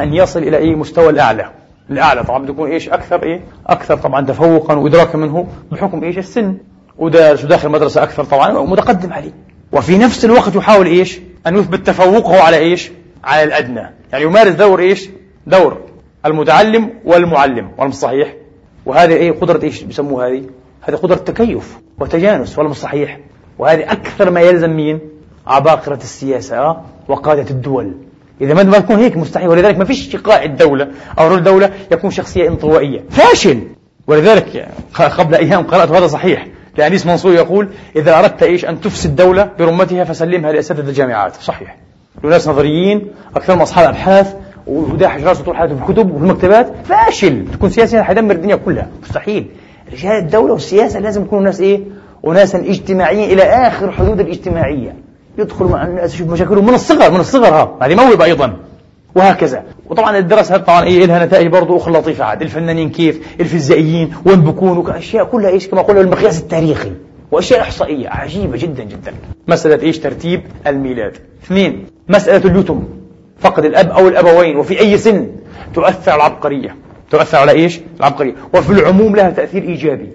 [0.00, 1.50] أن يصل إلى أي مستوى الأعلى.
[1.90, 6.56] الأعلى طبعا بده يكون إيش؟ أكثر إيه؟ أكثر طبعا تفوقا وإدراكا منه بحكم إيش؟ السن.
[6.98, 9.32] ودارس وداخل مدرسة أكثر طبعا متقدم عليه.
[9.72, 12.90] وفي نفس الوقت يحاول إيش؟ أن يثبت تفوقه على إيش؟
[13.26, 13.90] على الأدنى.
[14.12, 15.08] يعني يمارس دور إيش؟
[15.46, 15.80] دور
[16.26, 18.34] المتعلم والمعلم والمش صحيح
[18.86, 20.42] وهذه إيه؟ قدرة إيش بيسموها هذه؟
[20.82, 23.20] هذه قدرة تكيف وتجانس والمش صحيح
[23.58, 25.00] وهذه أكثر ما يلزم مين
[25.46, 26.76] عباقرة السياسة؟
[27.08, 27.94] وقادة الدول.
[28.40, 30.88] إذا ما تكون هيك مستحيل ولذلك ما فيش قائد دولة
[31.18, 33.04] أو رجل دولة يكون شخصية انطوائية.
[33.10, 33.60] فاشل!
[34.06, 36.46] ولذلك قبل أيام قرأت هذا صحيح.
[36.78, 41.34] لأنيس منصور يقول إذا أردت إيش؟ أن تفسد دولة برمتها فسلمها لأساتذة الجامعات.
[41.36, 41.76] صحيح.
[42.24, 43.06] وناس نظريين
[43.36, 44.34] أكثرهم أصحاب أبحاث
[44.66, 46.72] وداحش راسه طول حياته في الكتب وفي المكتبات.
[46.84, 48.88] فاشل تكون سياسي حيدمر الدنيا كلها.
[49.02, 49.46] مستحيل.
[49.92, 51.80] رجال الدولة والسياسة لازم يكونوا ناس إيه؟
[52.26, 54.96] أناسا اجتماعيين إلى آخر حدود الاجتماعية.
[55.38, 57.76] يدخلوا مع الناس يشوف مشاكلهم من الصغر من الصغر ها.
[57.82, 58.56] هذه موهبة أيضا.
[59.14, 59.62] وهكذا.
[59.90, 62.24] وطبعا الدراسة طبعا إيه لها نتائج برضه أخرى لطيفة.
[62.24, 66.92] عاد الفنانين كيف؟ الفيزيائيين وين بكونوا؟ أشياء كلها إيش؟ كما قلنا المقياس التاريخي.
[67.30, 69.14] وأشياء إحصائية عجيبة جدا جدا.
[69.48, 71.16] مسألة إيش؟ ترتيب الميلاد.
[71.44, 72.84] اثنين مسألة اليتم.
[73.38, 75.30] فقد الأب أو الأبوين وفي أي سن
[75.74, 76.76] تؤثر على العبقرية.
[77.10, 78.34] تؤثر على إيش؟ العبقرية.
[78.54, 80.10] وفي العموم لها تأثير إيجابي.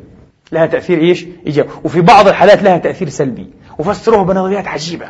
[0.52, 1.70] لها تأثير إيش؟ إيجابي.
[1.84, 3.48] وفي بعض الحالات لها تأثير سلبي.
[3.80, 5.06] وفسروها بنظريات عجيبة.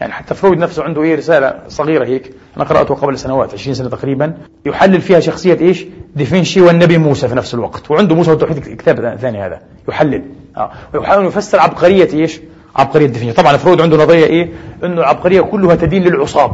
[0.00, 2.32] يعني حتى فرويد نفسه عنده إيه؟ رسالة صغيرة هيك.
[2.56, 4.34] أنا قرأته قبل سنوات 20 سنة تقريبا.
[4.66, 5.84] يحلل فيها شخصية إيش؟
[6.16, 7.90] ديفينشي والنبي موسى في نفس الوقت.
[7.90, 9.60] وعنده موسى والتوحيد كتاب ثاني هذا.
[9.88, 10.22] يحلل.
[10.56, 10.70] آه.
[10.94, 12.40] ويحاول يفسر عبقرية إيش؟
[12.76, 14.52] عبقرية ديفينشي طبعا فرويد عنده نظرية إيه؟
[14.84, 16.52] إنه العبقرية كلها تدين للعصاب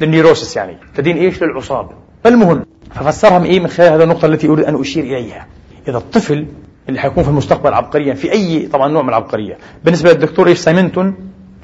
[0.00, 0.76] لل neurosis يعني.
[0.94, 1.90] تدين إيش؟ للعصاب.
[2.24, 5.46] فالمهم ففسرها إيه من خلال هذه النقطة التي أريد أن أشير إليها.
[5.88, 6.46] إذا الطفل
[6.88, 9.58] اللي حيكون في المستقبل عبقريا في أي طبعا نوع من العبقرية.
[9.84, 11.14] بالنسبة للدكتور إيش؟ سايمنتون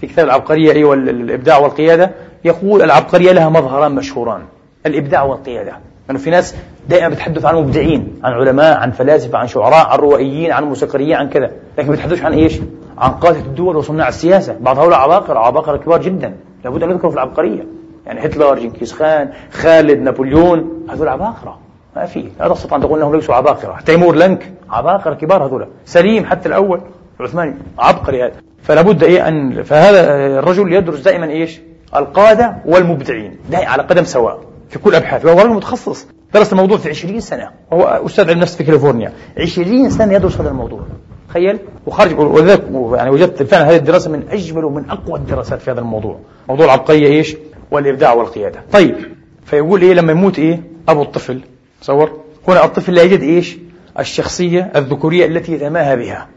[0.01, 2.10] في كتاب العبقرية أيوة الإبداع والقيادة
[2.44, 4.43] يقول العبقرية لها مظهران مشهوران.
[4.86, 5.78] الإبداع والقيادة.
[6.09, 6.55] لأنه في ناس
[6.89, 11.28] دائما بتحدث عن مبدعين عن علماء عن فلاسفة عن شعراء عن روائيين عن موسيقيين عن
[11.28, 11.51] كذا.
[11.78, 12.61] لكن بيتحدثوش عن إيش؟
[12.99, 14.57] عن قادة الدول وصناع السياسة.
[14.61, 16.37] بعض هؤلاء عباقرة عباقرة كبار جدا.
[16.65, 17.66] لابد أن يذكروا في العبقرية.
[18.07, 20.87] يعني هتلر جنكيز خان خالد نابليون.
[20.91, 21.59] هذول عباقرة.
[21.97, 22.28] ما في.
[22.41, 23.78] لا تستطيع أن تقول أنهم ليسوا عباقرة.
[23.87, 24.53] تيمور لنك.
[24.70, 25.69] عباقرة كبار هذول.
[25.85, 26.81] سليم حتى الأول.
[27.20, 28.33] العثماني عبقري هذا.
[28.62, 31.61] فلا بد إيه أن فهذا الرجل يدرس دائما إيش؟
[31.97, 33.37] القادة والمبدعين.
[33.51, 34.41] دائما على قدم سواء.
[34.68, 38.56] في كل أبحاث وهو رجل متخصص درس الموضوع في 20 سنة وهو أستاذ علم نفس
[38.56, 40.80] في كاليفورنيا 20 سنة يدرس هذا الموضوع
[41.28, 42.64] تخيل وخرج ولذلك
[42.94, 46.18] يعني وجدت فعلا هذه الدراسة من أجمل ومن أقوى الدراسات في هذا الموضوع
[46.48, 47.36] موضوع العبقرية إيش
[47.70, 48.97] والإبداع والقيادة طيب
[49.44, 51.40] فيقول إيه لما يموت إيه أبو الطفل
[51.80, 53.59] تصور هنا الطفل لا يجد إيش
[53.98, 56.28] الشخصية الذكورية التي يتماهى بها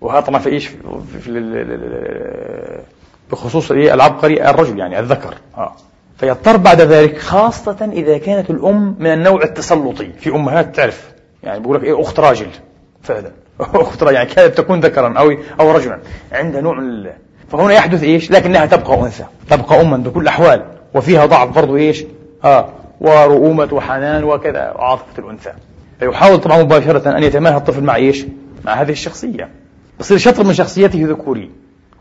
[0.00, 1.30] وهذا طبعا في إيش في, في
[3.32, 5.72] بخصوص إيه العبقري الرجل يعني الذكر آه.
[6.16, 10.12] فيضطر بعد ذلك خاصة إذا كانت الأم من النوع التسلطي.
[10.12, 11.10] في أمهات تعرف.
[11.42, 12.46] يعني بيقول لك إيه أخت راجل.
[13.02, 13.30] فعلا
[13.60, 15.98] أخت راجل يعني كانت تكون ذكرا أو أو رجلا.
[16.32, 17.06] عند نوع من
[17.48, 19.24] فهنا يحدث إيش؟ لكنها تبقى أنثى.
[19.50, 20.64] تبقى أما بكل الأحوال.
[20.94, 22.04] وفيها ضعف برضو إيش؟
[22.44, 22.68] آه.
[23.00, 24.74] ورؤومة وحنان وكذا.
[24.76, 25.52] عاطفة الأنثى.
[26.00, 28.26] فيحاول طبعا مباشرة أن يتماهى الطفل مع إيش؟
[28.64, 29.48] مع هذه الشخصية.
[30.00, 31.50] يصير شطر من شخصيته ذكوري.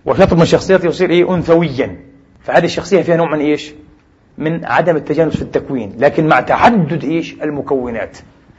[0.05, 1.99] وشطر من شخصيته يصير إيه؟ أنثويا.
[2.43, 3.73] فهذه الشخصية فيها نوع من إيش؟
[4.37, 8.17] من عدم التجانس في التكوين لكن مع تعدد إيش؟ المكونات.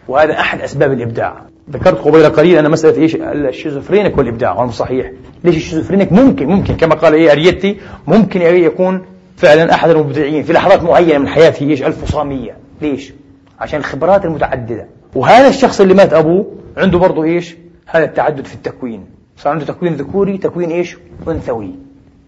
[0.09, 1.43] وهذا أحد أسباب الإبداع.
[1.71, 5.11] ذكرت قبيل قليل أن مسألة إيش؟ الشيزوفرينيك والإبداع وهذا صحيح.
[5.45, 6.77] ليش الشيزوفرينيك ممكن ممكن.
[6.77, 7.77] كما قال إيه أريتي
[8.07, 9.03] ممكن يكون
[9.37, 12.57] فعلا أحد المبدعين في لحظات معينة من حياته إيش؟ الفصامية.
[12.83, 13.13] ليش؟
[13.61, 14.87] عشان الخبرات المتعددة.
[15.15, 19.05] وهذا الشخص اللي مات أبوه عنده برضه إيش؟ هذا التعدد في التكوين.
[19.37, 20.97] صار عنده تكوين ذكوري تكوين إيش؟
[21.29, 21.71] أنثوي.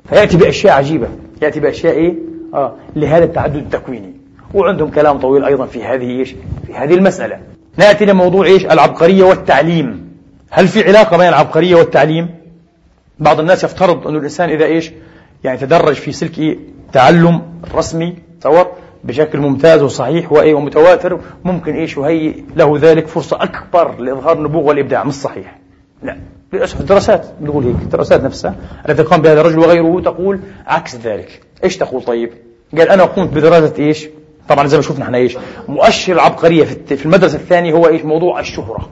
[0.09, 1.09] فيأتي بأشياء عجيبة.
[1.43, 2.15] يأتي بأشياء إيه؟
[2.55, 4.13] آه لهذا التعدد التكويني.
[4.55, 6.35] وعندهم كلام طويل أيضا في هذه إيش؟
[6.67, 7.39] في هذه المسألة.
[7.77, 10.09] نأتي لموضوع إيش؟ العبقرية والتعليم.
[10.51, 12.29] هل في علاقة بين العبقرية والتعليم؟
[13.19, 14.93] بعض الناس يفترض أن الإنسان إذا إيش؟
[15.45, 16.59] يعني تدرج في سلك إيه؟
[16.93, 17.43] تعلم
[17.75, 18.67] رسمي تصور
[19.05, 25.05] بشكل ممتاز وصحيح وإيه؟ ومتواتر ممكن إيش؟ يهيئ له ذلك فرصة أكبر لإظهار النبوغ والإبداع.
[25.05, 25.59] مش صحيح.
[26.03, 26.17] لا.
[26.53, 28.55] للأسف الدراسات بتقول هيك الدراسات نفسها
[28.89, 31.43] التي قام بها الرجل وغيره تقول عكس ذلك.
[31.65, 32.31] إيش تقول طيب؟
[32.79, 34.09] قال أنا قمت بدراسة إيش؟
[34.49, 35.37] طبعا زي ما شفنا إحنا إيش؟
[35.69, 38.91] مؤشر العبقرية في المدرسة الثانية هو إيش؟ موضوع الشهرة.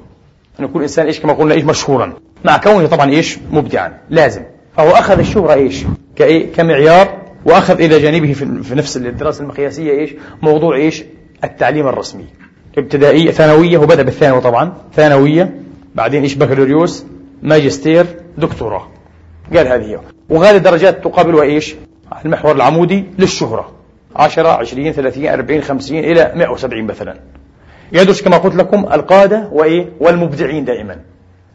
[0.60, 2.12] إن يكون الانسان إيش كما قلنا إيش؟ مشهورا.
[2.44, 3.98] مع كونه طبعا إيش؟ مبدعا.
[4.10, 4.42] لازم.
[4.76, 5.84] فهو أخذ الشهرة إيش؟
[6.16, 7.22] كإيه؟ كمعيار.
[7.44, 8.32] وأخذ إلى جانبه
[8.62, 11.04] في نفس الدراسة المقياسية إيش؟ موضوع إيش؟
[11.44, 12.24] التعليم الرسمي.
[12.78, 14.72] ابتدائيه ثانوية وبدا بالثانوي طبعا.
[14.94, 15.54] ثانوية
[15.94, 17.04] بعدين إيش؟ بكالوريوس
[17.42, 18.06] ماجستير
[18.38, 18.88] دكتوراه.
[19.56, 21.74] قال هذه وهذه الدرجات تقابلها إيش
[22.24, 23.70] المحور العمودي للشهرة.
[24.16, 27.16] 10 20 30 40 50 إلى 170 مثلا.
[27.92, 30.96] يدرس كما قلت لكم القادة وإيه؟ والمبدعين دائما.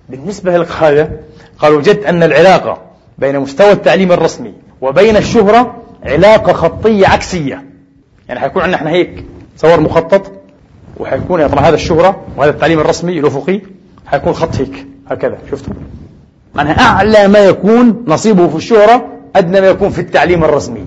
[0.10, 1.10] بالنسبة للقادة
[1.60, 2.82] قالوا وجدت أن العلاقة
[3.18, 7.64] بين مستوى التعليم الرسمي وبين الشهرة علاقة خطية عكسية.
[8.28, 9.23] يعني حيكون عندنا إحنا هيك
[9.57, 10.32] تصور مخطط
[10.98, 13.61] وحيكون طبعا هذا الشهرة وهذا التعليم الرسمي الأفقي
[14.06, 15.38] حيكون خط هيك هكذا.
[15.52, 15.73] شفتوا؟
[16.56, 19.06] معناها أعلى ما يكون نصيبه في الشهرة
[19.36, 20.86] أدنى ما يكون في التعليم الرسمي.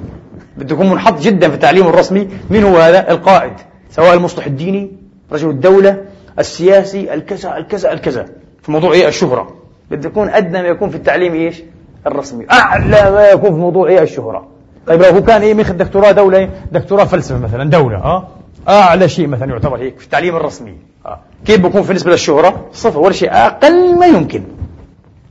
[0.58, 2.28] بده يكون منحط جدا في التعليم الرسمي.
[2.50, 3.52] من هو هذا؟ القائد.
[3.90, 4.92] سواء المصلح الديني
[5.32, 6.02] رجل الدولة
[6.38, 8.26] السياسي الكذا الكذا الكذا
[8.62, 9.54] في موضوع إيه؟ الشهرة.
[9.90, 11.62] بده يكون أدنى ما يكون في التعليم إيش؟
[12.06, 12.46] الرسمي.
[12.50, 14.46] أعلى ما يكون في موضوع إيه؟ الشهرة.
[14.86, 18.28] طيب لو هو كان إيه؟ ماخذ دكتوراه دولة دكتوراه فلسفة مثلا دولة آه؟
[18.68, 20.76] أعلى شيء مثلا يعتبر هيك في التعليم الرسمي.
[21.06, 21.18] آه.
[21.46, 24.42] كيف بكون في نسبة للشهرة؟ صفر ولا شيء أقل ما يمكن.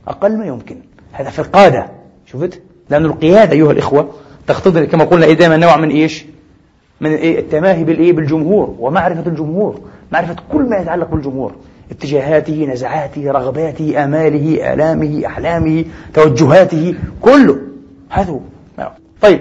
[0.08, 0.76] أقل ما يمكن.
[1.12, 1.86] هذا في القادة.
[2.26, 4.08] شفت؟ لأن القيادة أيها الإخوة
[4.46, 6.24] تقتضي كما قلنا إيه دائما نوع من إيش؟
[7.00, 9.80] من إيه؟ التماهي بالإيه؟ بالجمهور ومعرفة الجمهور
[10.12, 11.52] معرفة كل ما يتعلق بالجمهور
[11.90, 15.84] اتجاهاته نزعاته رغباته آماله آلامه أحلامه
[16.14, 17.58] توجهاته كله.
[18.10, 18.40] هذا هو.
[19.20, 19.40] طيب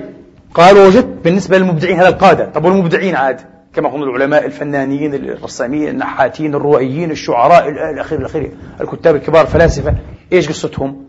[0.54, 2.46] قال وجدت بالنسبة للمبدعين هذا القادة.
[2.46, 3.42] طب والمبدعين عاد؟
[3.74, 8.50] كما هم العلماء الفنانين الرسامين النحاتين الروائيين الشعراء إلى آخره إلى آخره.
[8.82, 9.94] الكتاب الكبار الفلاسفة
[10.34, 11.06] إيش قصتهم؟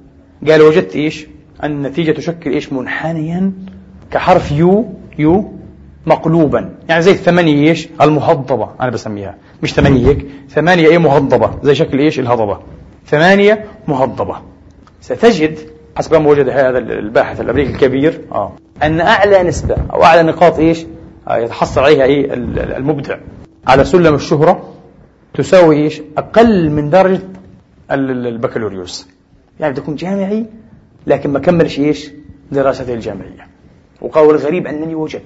[0.49, 1.27] قال وجدت إيش؟
[1.65, 3.53] النتيجة تشكل إيش؟ منحنيا
[4.11, 4.85] كحرف يو
[5.19, 5.53] يو
[6.07, 6.75] مقلوبا.
[6.89, 9.35] يعني زي الثمانية إيش؟ المهضبة أنا بسميها.
[9.63, 10.19] مش ثمانية
[10.49, 11.51] ثمانية إيه مهضبة.
[11.63, 12.59] زي شكل إيش؟ الهضبة.
[13.07, 14.37] ثمانية مهضبة.
[15.01, 15.59] ستجد
[15.97, 18.53] حسب ما وجد هذا الباحث الأمريكي الكبير آه.
[18.83, 20.87] أن أعلى نسبة أو أعلى نقاط إيش؟
[21.29, 22.35] آه يتحصل عليها إيه؟
[22.77, 23.17] المبدع.
[23.67, 24.69] على سلم الشهرة
[25.35, 27.23] تساوي إيش؟ أقل من درجة
[27.91, 29.09] البكالوريوس.
[29.61, 30.47] يعني بده يكون جامعي
[31.07, 32.11] لكن ما كملش إيش؟
[32.53, 33.47] دراسته الجامعية.
[34.01, 35.23] وقول الغريب أنني وجدت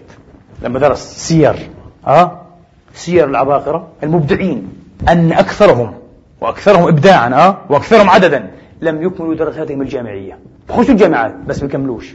[0.63, 0.99] لما درس
[1.29, 1.57] سير
[2.07, 2.41] أه؟
[2.95, 4.69] سير العباقرة المبدعين
[5.09, 5.95] أن أكثرهم
[6.41, 8.51] وأكثرهم إبداعا أه؟ وأكثرهم عددا
[8.81, 10.39] لم يكملوا دراساتهم الجامعية.
[10.69, 12.15] بخشوا الجامعات بس ما بيكملوش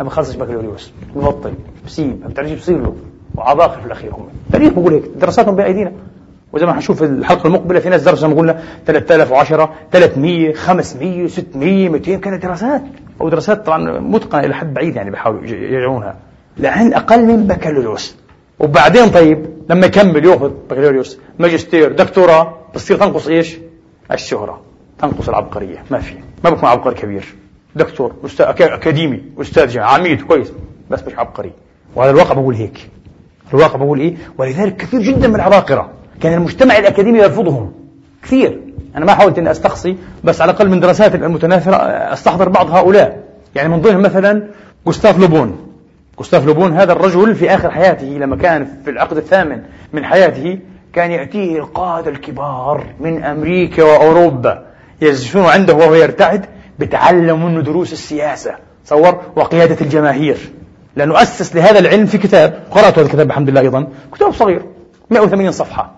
[0.00, 0.92] ما بخلصش بكالوريوس.
[1.16, 1.52] ببطل
[1.86, 2.96] بسيب ما بتعرفش بصير له.
[3.34, 4.28] وعباقر في الأخير هم.
[4.52, 5.92] تاريخ بقول هيك دراساتهم بأيدينا.
[6.52, 12.42] وزي ما حنشوف الحلقة المقبلة في ناس درسوا قلنا 3010 300 500 600 200 كانت
[12.42, 12.82] دراسات.
[13.20, 16.16] أو دراسات طبعا متقنة إلى حد بعيد يعني بيحاولوا يجعونها
[16.56, 18.16] لعن أقل من بكالوريوس.
[18.58, 23.58] وبعدين طيب لما يكمل يأخذ بكالوريوس ماجستير دكتوراه بتصير تنقص إيش؟
[24.12, 24.60] الشهرة.
[24.98, 25.84] تنقص العبقرية.
[25.90, 26.14] ما في.
[26.44, 27.34] ما بكون عبقري كبير.
[27.76, 30.52] دكتور أستاذ أكاديمي أستاذ جامعة عميد كويس.
[30.90, 31.52] بس مش عبقري.
[31.96, 32.88] وهذا الواقع بقول هيك.
[33.54, 35.90] الواقع بقول إيه؟ ولذلك كثير جدا من العباقرة.
[36.20, 37.72] كان المجتمع الأكاديمي يرفضهم.
[38.22, 38.60] كثير.
[38.96, 41.76] أنا ما حاولت أني أستقصي بس على الأقل من دراسات المتناثرة
[42.12, 43.22] أستحضر بعض هؤلاء.
[43.54, 44.42] يعني من ضمنهم مثلا
[44.86, 45.72] جوستاف لوبون.
[46.18, 49.62] جوستاف لوبون هذا الرجل في آخر حياته لما كان في العقد الثامن
[49.92, 50.58] من حياته
[50.92, 54.66] كان يأتيه القادة الكبار من أمريكا وأوروبا
[55.00, 56.46] يجلسون عنده وهو يرتعد
[56.78, 58.54] بتعلم منه دروس السياسة.
[58.84, 60.38] تصور وقيادة الجماهير.
[60.96, 63.86] لأنه أسس لهذا العلم في كتاب قرأت هذا الكتاب الحمد لله أيضا.
[64.14, 64.62] كتاب صغير
[65.10, 65.92] 180 صفحة.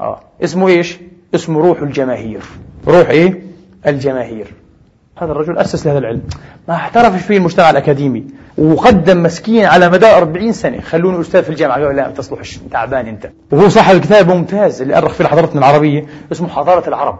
[0.00, 0.20] آه.
[0.44, 0.98] اسمه إيش؟
[1.34, 2.40] اسمه روح الجماهير.
[2.88, 3.42] روح إيه؟
[3.86, 4.46] الجماهير.
[5.18, 6.22] هذا الرجل أسس لهذا العلم.
[6.68, 8.24] ما احترفش فيه المجتمع الأكاديمي.
[8.58, 10.80] وقدم مسكين على مدى 40 سنة.
[10.80, 11.76] خلوني أستاذ في الجامعة.
[11.76, 12.58] قالوا لا ما تصلحش.
[12.70, 13.30] تعبان أنت.
[13.50, 16.06] وهو صاحب الكتاب ممتاز اللي أرخ فيه حضارتنا العربية.
[16.32, 17.18] اسمه حضارة العرب.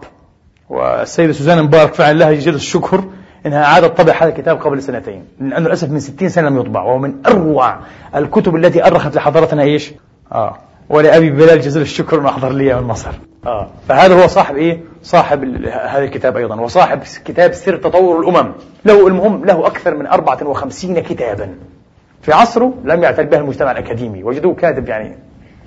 [0.69, 3.03] والسيدة سوزان مبارك فعل لها جلس الشكر
[3.45, 5.23] إنها اعادت طبع هذا الكتاب قبل سنتين.
[5.39, 6.83] لأنه للاسف من 60 سنة لم يطبع.
[6.83, 7.79] وهو من أروع
[8.15, 9.93] الكتب التي أرخت لحضارتنا إيش؟
[10.31, 10.57] آه.
[10.89, 13.11] ولأبي بلال جزيل الشكر ما أحضر لي من مصر
[13.45, 13.67] آه.
[13.87, 16.61] فهذا هو صاحب إيه؟ صاحب هذا الكتاب أيضا.
[16.61, 18.51] وصاحب كتاب سر تطور الأمم.
[18.85, 21.55] له المهم له أكثر من 54 كتابا.
[22.21, 24.23] في عصره لم يعتد به المجتمع الأكاديمي.
[24.23, 25.15] وجدوه كاتب يعني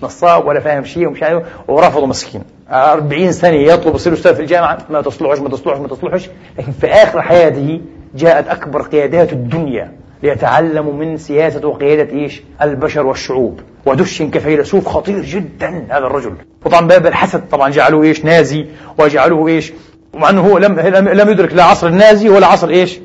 [0.03, 2.43] نصاب ولا فاهم شيء ومش عارف ورفضوا مسكين.
[2.71, 4.79] 40 سنة يطلب يصير أستاذ في الجامعة.
[4.91, 6.31] ما تصلحش ما تصلحش ما تصلحش.
[6.59, 7.81] لكن في آخر حياته
[8.15, 9.93] جاءت أكبر قيادات الدنيا.
[10.23, 13.61] ليتعلموا من سياسة وقيادة إيش؟ البشر والشعوب.
[13.87, 16.35] ودش كفيلسوف خطير جدا هذا الرجل.
[16.65, 18.67] وطبعا باب الحسد طبعا جعلوه إيش؟ نازي.
[18.99, 19.73] وجعلوه إيش؟
[20.15, 22.99] ومع أنه هو لم, لم يدرك لا عصر النازي ولا عصر إيش؟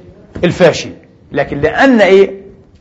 [0.43, 0.89] الفاشي.
[1.31, 2.31] لكن لأن إيه؟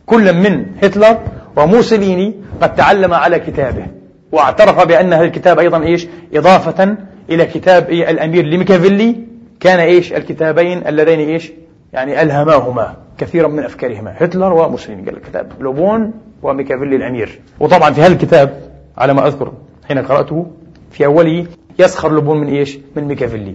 [0.06, 1.18] كل من هتلر
[1.56, 3.86] وموسوليني قد تعلم على كتابه.
[4.32, 6.96] واعترف بأن هذا الكتاب أيضا إيش؟ إضافة
[7.30, 9.16] إلى كتاب إيه؟ الأمير لميكافيلي
[9.60, 11.52] كان إيش؟ الكتابين اللذين إيش؟
[11.92, 14.14] يعني ألهماهما كثيرا من أفكارهما.
[14.18, 16.12] هتلر وموسوليني قال الكتاب لوبون
[16.42, 17.40] وميكافيلي الأمير.
[17.60, 18.62] وطبعا في هذا الكتاب
[18.98, 19.52] على ما أذكر
[19.88, 20.46] حين قرأته
[20.90, 21.46] في أوله
[21.78, 23.54] يسخر لوبون من إيش؟ من ميكافيلي.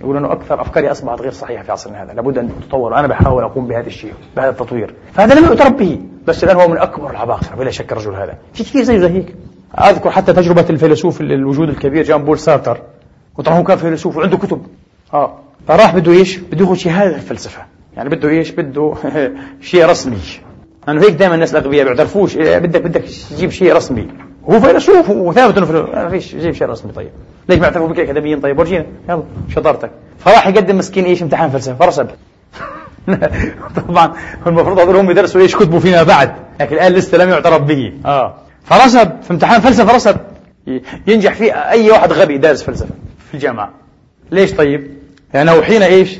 [0.00, 2.12] يقول أنه أكثر أفكاري أصبحت غير صحيحة في عصرنا هذا.
[2.12, 2.98] لابد أن تتطور.
[2.98, 4.94] أنا بحاول أقوم بهذا الشيء بهذا التطوير.
[5.12, 6.00] فهذا لم يعترف به.
[6.26, 7.56] بس الآن هو من أكبر العباقرة.
[7.56, 8.38] بلا شك الرجل هذا.
[8.52, 9.34] في كثير زيه زي هيك
[9.78, 12.80] أذكر حتى تجربة الفيلسوف الوجودي الكبير جان بول سارتر.
[13.38, 14.66] وطبعا هو كان فيلسوف وعنده كتب.
[15.14, 15.38] آه.
[15.68, 17.62] فراح بده إيش؟ بده ياخذ شهاده الفلسفة.
[17.96, 18.94] يعني بده إيش؟ بده
[19.60, 20.18] شيء رسمي.
[20.88, 24.08] أنا هيك دائما الناس الأغبياء بيعترفوش إيه، بدك بدك تجيب شيء رسمي.
[24.50, 27.10] هو فيلسوف وثابت إنه ما فيش جيب شيء رسمي طيب.
[27.48, 28.86] ليش ما اعترفوا بك أكاديميين؟ طيب ورجينا.
[29.08, 29.22] يلا
[29.54, 29.90] شطارتك.
[30.18, 31.74] فراح يقدم مسكين إيش؟ امتحان فلسفة.
[31.74, 32.08] فرسب
[33.88, 34.12] طبعا
[34.46, 36.32] المفروض هذول هم يدرسوا إيش كتبوا فيما بعد.
[36.60, 37.92] لكن الآن لسه لم يعترف به.
[38.06, 38.34] آه.
[38.64, 40.16] فرسب في امتحان فلسفة رسب
[41.06, 42.94] ينجح فيه أي واحد غبي دارس فلسفة
[43.28, 43.70] في الجامعة.
[44.30, 44.90] ليش طيب؟
[45.34, 46.18] لأنه حين إيش؟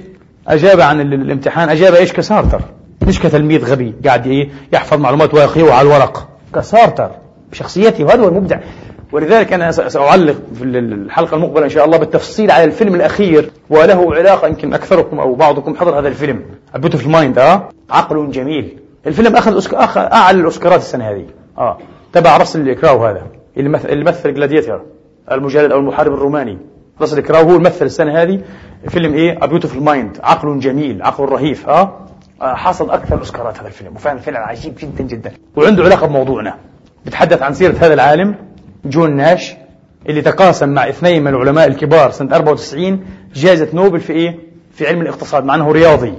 [0.49, 2.61] أجاب عن الامتحان أجاب إيش؟ كسارتر.
[3.07, 6.29] مش كتلميذ غبي قاعد إيه يحفظ معلومات ويقيؤها على الورق.
[6.55, 7.11] كسارتر.
[7.53, 8.59] بشخصيته وهذا هو المبدع.
[9.13, 13.51] ولذلك أنا سأعلق في الحلقة المقبلة إن شاء الله بالتفصيل على الفيلم الأخير.
[13.71, 16.43] وله علاقة يمكن أكثركم أو بعضكم حضر هذا الفيلم.
[16.97, 18.79] Beautiful Mind أه؟ عقل جميل.
[19.07, 19.75] الفيلم أخذ أسك...
[19.75, 21.27] أخذ أعلى الأوسكارات السنة هذه.
[21.59, 21.79] أه.
[22.13, 23.23] تبع رسل كراو هذا.
[23.57, 24.81] اللي مثل اللي مثل Gladiator
[25.33, 26.59] المجالد أو المحارب الروماني.
[27.03, 28.41] رسل كراو هو الممثل السنة هذه.
[28.89, 31.69] فيلم إيه؟ Beautiful Mind عقل جميل عقل رهيف.
[31.69, 32.07] أه؟
[32.41, 33.97] حصل أكثر أوسكارات هذا الفيلم.
[33.97, 35.33] وفعلا فيلم عجيب جدا جدا.
[35.57, 36.55] وعنده علاقة بموضوعنا.
[37.07, 38.35] بتحدث عن سيرة هذا العالم
[38.85, 39.55] جون ناش
[40.09, 43.05] اللي تقاسم مع اثنين من العلماء الكبار سنة 94
[43.35, 44.39] جائزة نوبل في إيه؟
[44.73, 46.13] في علم الاقتصاد مع أنه رياضي.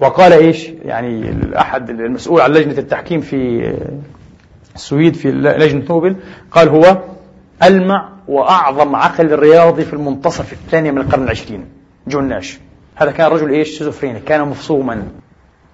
[0.00, 3.72] وقال إيش؟ يعني أحد المسؤول عن لجنة التحكيم في
[4.74, 6.16] السويد في لجنة نوبل.
[6.50, 6.98] قال هو
[7.62, 11.64] ألمع وأعظم عقل رياضي في المنتصف الثاني من القرن العشرين
[12.06, 12.58] جون ناش.
[12.96, 15.02] هذا كان رجل إيش؟ شيزوفريني كان مفصوما.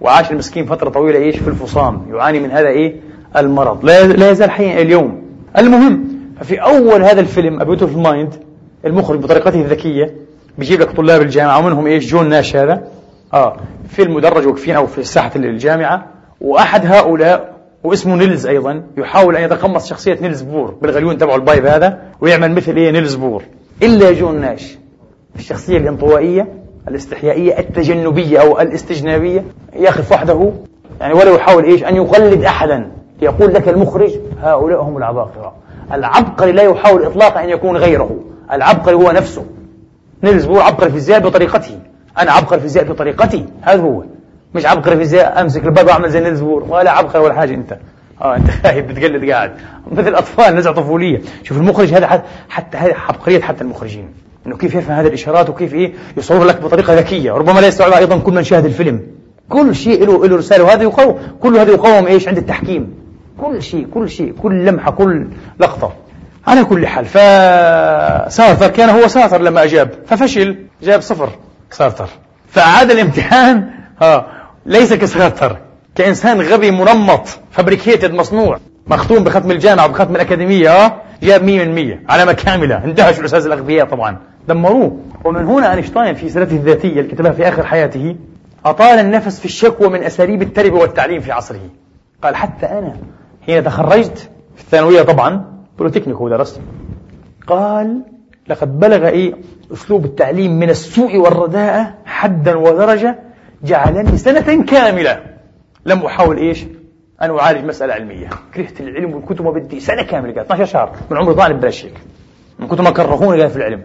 [0.01, 2.05] وعاش المسكين فترة طويلة إيش؟ في الفصام.
[2.09, 2.95] يعاني من هذا إيه؟
[3.37, 3.85] المرض.
[3.85, 5.23] لا يزال حيا اليوم.
[5.57, 6.07] المهم
[6.39, 8.33] ففي أول هذا الفيلم A Beautiful Mind
[8.85, 10.15] المخرج بطريقته الذكية
[10.57, 12.87] بيجيب لك طلاب الجامعة ومنهم إيش؟ جون ناش هذا.
[13.33, 13.57] آه
[13.89, 16.07] في المدرج واقفين أو في ساحة الجامعة.
[16.41, 17.50] وأحد هؤلاء
[17.83, 18.83] واسمه نيلز أيضا.
[18.97, 23.15] يحاول أن يتقمص شخصية نيلز بور بالغليون تبعه ال pipe هذا ويعمل مثل إيه نيلز
[23.15, 23.43] بور.
[23.83, 24.77] إلا جون ناش
[25.35, 26.47] الشخصية الانطوائية
[26.87, 29.45] الاستحيائية التجنبية أو الاستجنابية.
[29.75, 30.51] يقف وحده
[31.01, 32.91] يعني ولا يحاول إيش أن يقلد أحدا.
[33.21, 35.53] يقول لك المخرج هؤلاء هم العباقرة.
[35.93, 38.19] العبقري لا يحاول إطلاقا أن يكون غيره.
[38.51, 39.45] العبقري هو نفسه.
[40.23, 41.79] نيلز بور عبقري فيزياء بطريقته.
[42.19, 43.45] أنا عبقري فيزياء بطريقتي.
[43.61, 44.03] هذا هو.
[44.55, 47.77] مش عبقري فيزياء أمسك ال pipe وأعمل زي نيلز بور ولا عبقري ولا حاجة أنت.
[48.21, 49.51] آه أنت خايف بتقلد قاعد.
[49.91, 51.21] مثل اطفال نزعة طفولية.
[51.43, 54.09] شوف المخرج هذا حتى هذه عبقرية حتى المخرجين.
[54.47, 57.31] إنه كيف يفهم هذه الإشارات وكيف إيه؟ يصور لك بطريقة ذكية.
[57.31, 59.01] ربما لا يستوعبها أيضا كل من شاهد الفيلم.
[59.49, 60.63] كل شيء له له رسالة.
[60.63, 62.93] وهذا يقوم كل هذا يقوم إيش؟ عند التحكيم.
[63.41, 64.33] كل شيء كل شيء.
[64.43, 65.27] كل لمحة كل
[65.59, 65.93] لقطة.
[66.47, 70.57] على كل حال فسارتر كان هو سارتر لما أجاب ففشل.
[70.83, 71.29] جاب صفر.
[71.71, 72.07] سارتر
[72.49, 73.69] فعاد الامتحان.
[74.01, 75.57] ها ليس كسارتر
[75.95, 78.57] كإنسان غبي منمط fabricated مصنوع
[78.87, 81.41] مختوم بختم الجامعة وبختم الأكاديمية ها جاب
[82.07, 84.17] 100% علامة كاملة اندهش الأستاذ الأغبياء طبعا.
[84.47, 84.97] دمروه.
[85.25, 88.15] ومن هنا أينشتاين في سيرته الذاتية اللي كتبها في آخر حياته
[88.65, 91.59] أطال النفس في الشكوى من أساليب التربية والتعليم في عصره.
[92.23, 92.95] قال حتى أنا
[93.45, 95.45] حين تخرجت في الثانوية طبعا
[95.77, 96.61] Polytechnic هو درست.
[97.47, 98.01] قال
[98.47, 99.33] لقد بلغ إيه
[99.73, 103.19] أسلوب التعليم من السوء والرداءة حدا ودرجة
[103.63, 105.19] جعلني سنة كاملة.
[105.85, 106.65] لم أحاول إيش؟
[107.21, 108.29] أن أعالج مسألة علمية.
[108.53, 110.33] كرهت العلم والكتب وبدي سنة كاملة.
[110.33, 110.91] قال 12 شهر.
[111.11, 111.93] من عمر طالب بلا شيك
[112.59, 113.81] من كتب ما كرهوني قال في العلم.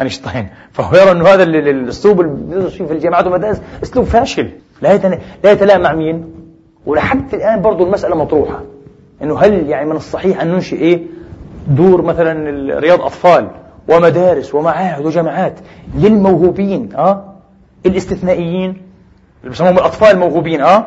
[0.00, 0.48] أينشتاين.
[0.72, 4.50] فهو يرى أنه هذا الأسلوب اللي فيه في الجامعات والمدارس أسلوب فاشل.
[4.82, 6.24] لا لا يتلائم مع مين؟
[6.86, 8.62] ولحد الآن برضو المسألة مطروحة.
[9.22, 11.02] أنه هل يعني من الصحيح أن ننشئ إيه؟
[11.68, 13.50] دور مثلا رياض أطفال
[13.88, 15.54] ومدارس ومعاهد وجامعات
[15.94, 17.34] للموهوبين آه؟
[17.86, 18.89] الاستثنائيين.
[19.40, 20.86] اللي بيسموهم الأطفال الموهوبين آه؟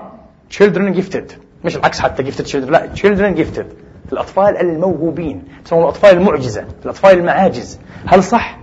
[0.54, 1.34] Children gifted.
[1.66, 3.66] مش العكس حتى gifted children لا children gifted.
[4.12, 7.80] الأطفال الموهوبين بيسموهم الأطفال المعجزة الأطفال المعاجز.
[8.06, 8.58] هل صح؟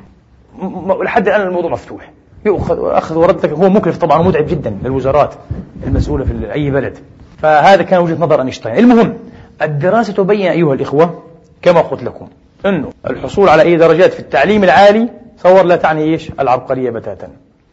[1.02, 2.10] لحد الآن الموضوع مفتوح.
[2.46, 5.34] يؤخذ أخذ ورد هو مكلف طبعا ومتعب جدا للوزارات
[5.86, 6.98] المسؤولة في أي بلد.
[7.38, 8.78] فهذا كان وجهة نظر أينشتاين.
[8.78, 9.14] المهم
[9.62, 11.22] الدراسة تبين أيها الإخوة
[11.62, 12.28] كما قلت لكم
[12.66, 15.08] أنه الحصول على أي درجات في التعليم العالي
[15.38, 17.28] تصور لا تعني إيش؟ العبقرية بتاتا.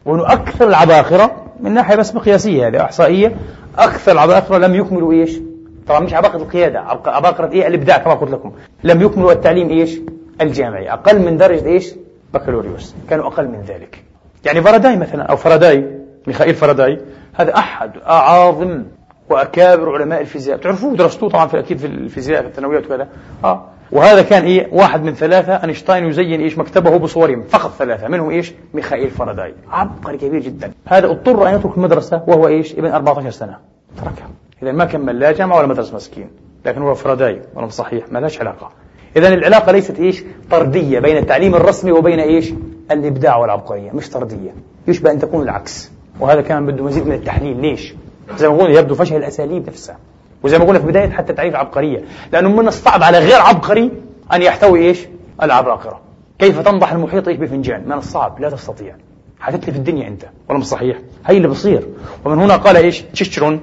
[0.05, 3.35] وأنه أكثر العباقرة من ناحية بس مقياسية هذه إحصائية
[3.77, 5.39] أكثر العباقرة لم يكملوا إيش؟
[5.87, 8.51] طبعا مش عباقرة القيادة عباقرة إيه؟ الإبداع كما قلت لكم.
[8.83, 9.99] لم يكملوا التعليم إيش؟
[10.41, 10.93] الجامعي.
[10.93, 11.93] أقل من درجة إيش؟
[12.33, 12.95] بكالوريوس.
[13.09, 14.03] كانوا أقل من ذلك.
[14.45, 17.01] يعني فاراداي مثلا أو فاراداي ميخائيل فاراداي
[17.33, 18.83] هذا أحد أعاظم
[19.29, 20.57] وأكابر علماء الفيزياء.
[20.57, 23.07] تعرفوه؟ درستوه طبعا في أكيد في الفيزياء في الثانويات وكذا.
[23.43, 23.65] آه.
[23.91, 25.53] وهذا كان إيه؟ واحد من ثلاثة.
[25.53, 27.43] أينشتاين يزين إيش مكتبه بصورهم.
[27.43, 28.07] فقط ثلاثة.
[28.07, 29.53] منهم إيش؟ ميخائيل فاراداي.
[29.71, 30.71] عبقري كبير جدا.
[30.85, 33.57] هذا أضطر أن يترك المدرسة وهو إيش؟ ابن 14 سنة.
[33.97, 34.29] تركها
[34.63, 36.29] إذا ما كمل لا جامعة ولا مدرسة مسكين.
[36.65, 37.41] لكن هو فاراداي.
[37.55, 38.11] ولا صحيح.
[38.11, 38.71] ما لهاش علاقة.
[39.15, 42.53] إذا العلاقة ليست إيش؟ طردية بين التعليم الرسمي وبين إيش؟
[42.91, 43.91] الإبداع والعبقرية.
[43.91, 44.53] مش طردية.
[44.87, 45.91] يشبه أن تكون العكس.
[46.19, 47.61] وهذا كان بده مزيد من التحليل.
[47.61, 47.93] ليش؟
[48.37, 49.97] زي ما قلنا يبدو فشل الأساليب نفسها.
[50.43, 53.91] وزي ما قلنا في بداية حتى تعريف العبقرية لأنه من الصعب على غير عبقري
[54.33, 55.07] أن يحتوي إيش؟
[55.43, 55.99] العباقرة
[56.39, 58.95] كيف تنضح المحيط إيش بفنجان؟ من الصعب لا تستطيع.
[59.39, 60.97] حتتلف الدنيا أنت ولا مش صحيح.
[61.25, 61.87] هي اللي بصير.
[62.25, 63.59] ومن هنا قال إيش؟ تشترون.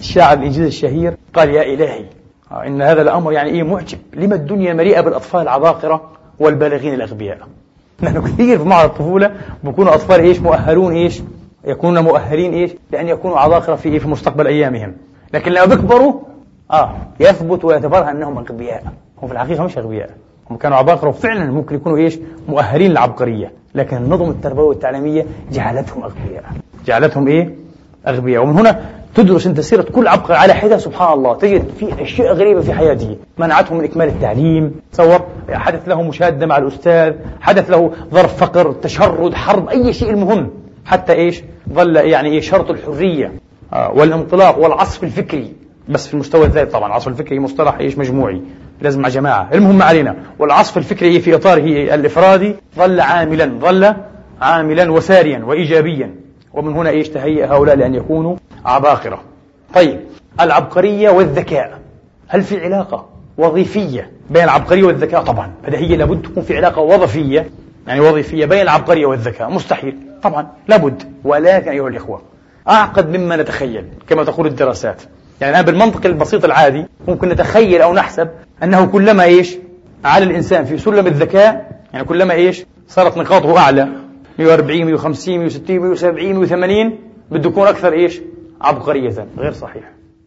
[0.00, 2.04] الشاعر الإنجليزي الشهير قال يا إلهي
[2.52, 3.98] آه، إن هذا الأمر يعني إيه معجب.
[4.14, 7.38] لما الدنيا مليئة بالأطفال العباقرة والبالغين الأغبياء؟
[8.02, 9.34] نحن كثير في معرض الطفولة
[9.64, 11.22] بكونوا أطفال إيش؟ مؤهلون إيش؟
[11.64, 14.94] يكونون مؤهلين إيش؟ لأن يكونوا عباقرة في إيه؟ في مستقبل أيامهم.
[15.34, 16.12] لكن لما بيكبروا
[16.70, 18.82] آه يثبت ويتبرهن أنهم أغبياء.
[19.22, 20.10] هم في الحقيقة مش أغبياء.
[20.50, 23.52] هم كانوا عباقرة وفعلا ممكن يكونوا إيش؟ مؤهلين للعبقرية.
[23.74, 26.44] لكن النظم التربوية والتعليمية جعلتهم أغبياء.
[26.86, 27.54] جعلتهم إيه؟
[28.08, 28.42] أغبياء.
[28.42, 28.80] ومن هنا
[29.14, 31.34] تدرس أنت سيرة كل عبقري على حدة سبحان الله.
[31.34, 34.74] تجد في أشياء غريبة في حياته منعته من إكمال التعليم.
[34.92, 35.20] تصور
[35.50, 40.50] حدث له مشادة مع الأستاذ حدث له ظرف فقر تشرد حرب أي شيء المهم.
[40.84, 41.42] حتى إيش؟
[41.72, 43.26] ظل يعني إيه؟ شرط الحرية.
[43.26, 45.52] آه والانطلاق والعصف الفكري
[45.88, 46.88] بس في المستوى الذاتي طبعا.
[46.88, 48.42] العصف الفكري مصطلح إيش؟ مجموعي
[48.80, 49.48] لازم مع جماعة.
[49.54, 50.16] المهم علينا.
[50.38, 53.94] والعصف الفكري في إطاره الإفرادي ظل عاملا ظل
[54.40, 56.14] عاملا وساريا وايجابيا.
[56.52, 59.20] ومن هنا إيش؟ تهيأ هؤلاء لأن يكونوا عباقرة.
[59.74, 60.00] طيب
[60.40, 61.78] العبقرية والذكاء.
[62.28, 63.06] هل في علاقة
[63.38, 65.50] وظيفية بين العبقرية والذكاء؟ طبعا.
[65.66, 67.50] بديهية لابد تكون في علاقة وظيفية
[67.86, 69.50] يعني وظيفية بين العبقرية والذكاء.
[69.50, 69.96] مستحيل.
[70.22, 70.46] طبعا.
[70.68, 71.02] لابد.
[71.24, 72.22] ولكن أيها الإخوة
[72.68, 75.02] أعقد مما نتخيل كما تقول الدراسات.
[75.40, 78.28] يعني الآن بالمنطق البسيط العادي ممكن نتخيل أو نحسب
[78.62, 79.56] أنه كلما إيش؟
[80.04, 83.88] على الإنسان في سلم الذكاء يعني كلما إيش؟ صارت نقاطه أعلى.
[84.38, 86.98] 140 150 160 170 180
[87.30, 88.20] بده يكون أكثر إيش؟
[88.60, 89.26] عبقرية.
[89.38, 89.84] غير صحيح.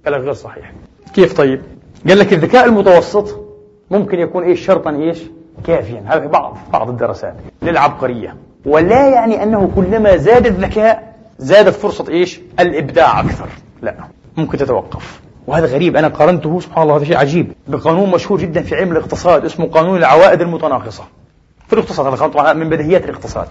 [0.07, 0.71] لك غير صحيح.
[1.13, 1.61] كيف طيب؟
[2.07, 3.45] قال لك الذكاء المتوسط
[3.91, 5.19] ممكن يكون إيش؟ شرطا إيش؟
[5.67, 6.03] كافيا.
[6.07, 8.35] هذا في بعض بعض الدراسات للعبقرية.
[8.65, 11.12] ولا يعني أنه كلما زاد الذكاء
[11.43, 13.47] زادت فرصة إيش؟ الإبداع أكثر.
[13.81, 13.95] لا
[14.37, 15.19] ممكن تتوقف.
[15.47, 15.97] وهذا غريب.
[15.97, 17.51] أنا قارنته سبحان الله هذا شيء عجيب.
[17.67, 21.03] بقانون مشهور جدا في علم الاقتصاد اسمه قانون العوائد المتناقصة.
[21.67, 23.47] في الاقتصاد هذا طبعا من بديهيات الاقتصاد.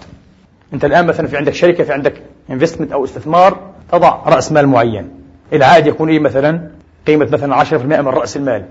[0.72, 3.58] أنت الآن مثلا في عندك شركة في عندك انفستمنت أو استثمار
[3.92, 5.10] تضع رأس مال معين.
[5.52, 6.70] العائد يكون إيه مثلا؟
[7.06, 8.64] قيمة مثلا 10% من رأس المال.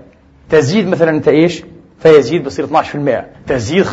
[0.50, 1.62] تزيد مثلا أنت إيش؟
[2.02, 3.92] فيزيد بصير 12% تزيد 15%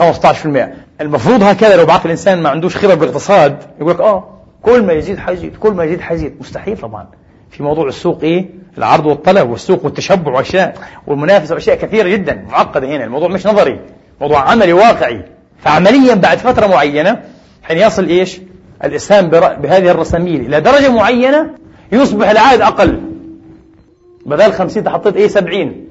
[1.01, 5.17] المفروض هكذا لو بعث الإنسان ما عندوش خبرة بالاقتصاد يقول لك آه كل ما يزيد
[5.17, 6.35] حيزيد كل ما يزيد حيزيد.
[6.39, 7.07] مستحيل طبعا.
[7.51, 10.77] في موضوع السوق إيه؟ العرض والطلب والسوق والتشبع وأشياء
[11.07, 12.45] والمنافسة وأشياء كثيرة جدا.
[12.49, 13.03] معقدة هنا.
[13.03, 13.79] الموضوع مش نظري.
[14.21, 15.25] موضوع عملي واقعي.
[15.59, 17.23] فعمليا بعد فترة معينة
[17.63, 18.41] حين يصل إيش؟
[18.83, 20.45] الإسهام بهذه الرساميل.
[20.45, 21.49] إلى درجة معينة
[21.91, 23.01] يصبح العائد أقل.
[24.25, 25.85] بدل 50 حطيت إيه؟ 70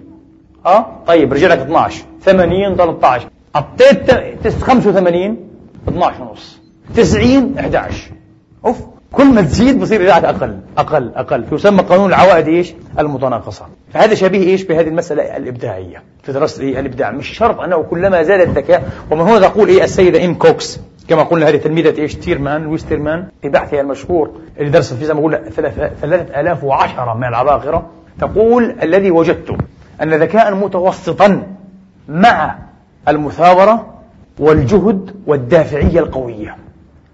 [0.67, 4.11] أه؟ طيب رجع لك 12 80 13 حطيت
[4.63, 5.37] 85
[5.89, 6.59] 12 ونص.
[6.95, 8.11] 90 11
[8.67, 8.77] أوف
[9.13, 11.45] كل ما تزيد بصير إيراد أقل أقل أقل.
[11.53, 13.67] يسمى قانون العوائد إيش؟ المتناقصة.
[13.93, 17.11] فهذا شبيه إيش؟ بهذه المسألة الإبداعية في دراسة إيه؟ الإبداع.
[17.11, 21.49] مش شرط أنه كلما زاد الذكاء ومن هنا تقول إيه السيدة إم كوكس كما قلنا
[21.49, 25.51] هذه تلميذة إيش؟ تيرمان لويس تيرمان في بحثها المشهور اللي درست فيه زي ما قلنا
[25.51, 27.87] 3010 من العباقرة
[28.21, 29.57] تقول الذي وجدته
[30.03, 31.47] أن ذكاء متوسطا
[32.09, 32.59] مع
[33.09, 33.95] المثابرة
[34.39, 36.68] والجهد والدافعية القوية.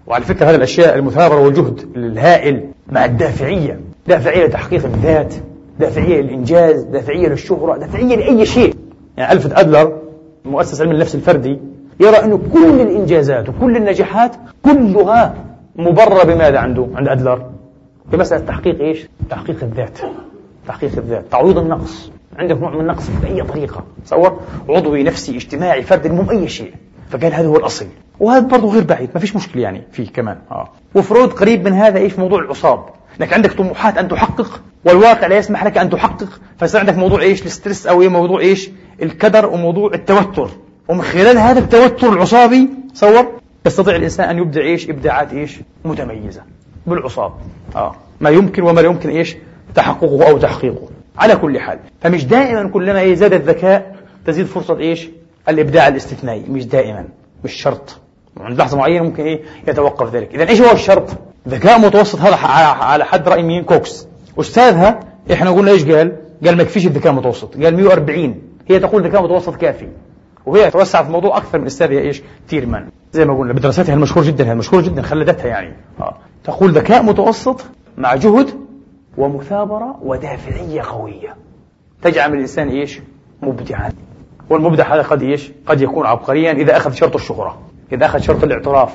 [0.07, 3.79] وعلى فكرة هذه الأشياء المثابرة والجهد الهائل مع الدافعية.
[4.07, 5.33] دافعية لتحقيق الذات
[5.79, 8.75] دافعية للإنجاز دافعية للشهرة دافعية لأي شيء.
[9.17, 9.99] يعني ألفت أدلر
[10.45, 11.59] مؤسس علم النفس الفردي
[11.99, 14.31] يرى أن كل الإنجازات وكل النجاحات
[14.65, 15.35] كلها
[15.75, 17.45] مبررة بماذا عنده عند أدلر؟
[18.11, 19.99] بمسألة تحقيق إيش؟ تحقيق الذات.
[20.67, 21.23] تحقيق الذات.
[21.31, 22.11] تعويض النقص.
[22.37, 23.83] عندك نوع من النقص بأي طريقة.
[24.05, 26.73] تصور عضوي نفسي اجتماعي فردي المهم أي شيء.
[27.09, 27.87] فقال هذا هو الأصل.
[28.19, 30.37] وهذا برضه غير بعيد ما فيش مشكلة يعني فيه كمان.
[30.51, 30.69] آه.
[30.95, 32.85] وفروض قريب من هذا إيش موضوع العصاب.
[33.19, 37.45] لك عندك طموحات أن تحقق والواقع لا يسمح لك أن تحقق فيصير عندك موضوع إيش؟
[37.45, 38.69] الستريس أو إيه؟ موضوع إيش؟
[39.01, 40.49] الكدر وموضوع التوتر.
[40.87, 43.31] ومن خلال هذا التوتر العصابي صور
[43.65, 46.41] يستطيع الإنسان أن يبدع إيش؟ إبداعات إيش؟ متميزة
[46.87, 47.31] بالعصاب.
[47.75, 47.95] آه.
[48.21, 49.37] ما يمكن وما لا يمكن إيش؟
[49.75, 50.87] تحققه أو تحقيقه.
[51.17, 53.95] على كل حال فمش دائما كلما إيه زاد الذكاء
[54.25, 55.07] تزيد فرصة إيش؟
[55.49, 57.05] الإبداع الاستثنائي مش دائما
[57.43, 57.99] مش شرط.
[58.39, 60.35] عند لحظة معينة ممكن إيه يتوقف ذلك.
[60.35, 61.09] إذا إيش هو الشرط؟
[61.47, 62.35] ذكاء متوسط هذا
[62.83, 64.07] على حد رأي مين؟ كوكس.
[64.39, 64.99] أستاذها
[65.33, 67.57] إحنا قلنا إيش قال؟ قال ما يكفيش الذكاء المتوسط.
[67.57, 69.87] قال 140 هي تقول ذكاء متوسط كافي.
[70.45, 72.89] وهي توسعت في الموضوع أكثر من أستاذها إيش؟ تيرمان.
[73.13, 75.73] زي ما قلنا بدراستها المشهور جدا المشهور جدا خلدتها يعني.
[75.99, 76.17] آه.
[76.43, 77.65] تقول ذكاء متوسط
[77.97, 78.49] مع جهد
[79.17, 81.35] ومثابرة ودافعية قوية.
[82.01, 82.99] تجعل من الإنسان إيش؟
[83.41, 83.91] مبدعا.
[84.49, 87.57] والمبدع هذا قد إيش؟ قد يكون عبقريا إذا أخذ شرط الشهرة.
[87.91, 88.93] إذا أخذ شرط الاعتراف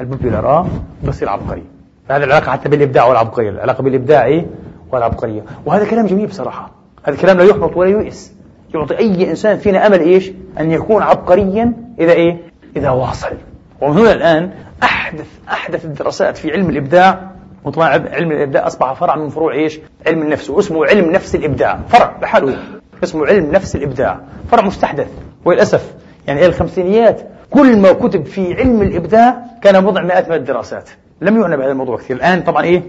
[0.00, 0.66] البوبيلر آه
[1.04, 1.62] بصير عبقري
[2.08, 4.46] هذه العلاقة حتى بالإبداع والعبقرية العلاقة بالإبداع إيه
[4.92, 5.42] والعبقرية.
[5.66, 6.70] وهذا كلام جميل بصراحة.
[7.04, 8.32] هذا كلام لا يحبط ولا يؤس
[8.74, 12.36] يعطي أي إنسان فينا أمل إيش؟ أن يكون عبقريا إذا إيه؟
[12.76, 13.36] إذا واصل.
[13.80, 14.50] ومن هنا الآن
[14.82, 17.30] أحدث أحدث الدراسات في علم الإبداع.
[17.64, 20.50] وطبعا علم الإبداع أصبح فرع من فروع إيش؟ علم النفس.
[20.50, 21.78] واسمه علم نفس الإبداع.
[21.88, 22.58] فرع بحاله.
[23.04, 24.20] اسمه علم نفس الإبداع
[24.50, 25.08] فرع مستحدث
[25.44, 25.94] وللأسف
[26.26, 27.20] يعني الخمسينيات
[27.50, 31.96] كل ما كتب في علم الإبداع كان موضع مئات من الدراسات لم يعنى بهذا الموضوع
[31.96, 32.16] كثير.
[32.16, 32.82] الآن طبعا إيه؟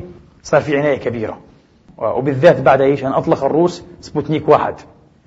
[0.43, 1.37] صار في عناية كبيرة.
[1.97, 4.73] وبالذات بعد إيش؟ أن أطلق الروس سبوتنيك واحد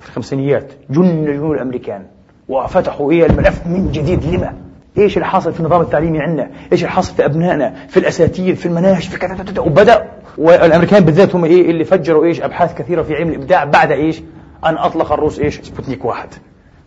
[0.01, 2.03] في الخمسينيات جن جنون الأمريكان.
[2.49, 4.25] وفتحوا إيه؟ الملف من جديد.
[4.25, 4.53] لما؟
[4.99, 8.67] إيش اللي حاصل في النظام التعليمي عندنا؟ إيش اللي حاصل في أبنائنا؟ في الاساتذه، في
[8.67, 13.29] المناهج، في كذا وبدأ والأمريكان بالذات هم إيه؟ اللي فجروا إيش؟ أبحاث كثيرة في علم
[13.29, 14.23] الإبداع بعد إيش؟
[14.65, 16.29] أن أطلق الروس إيش؟ سبوتنيك واحد.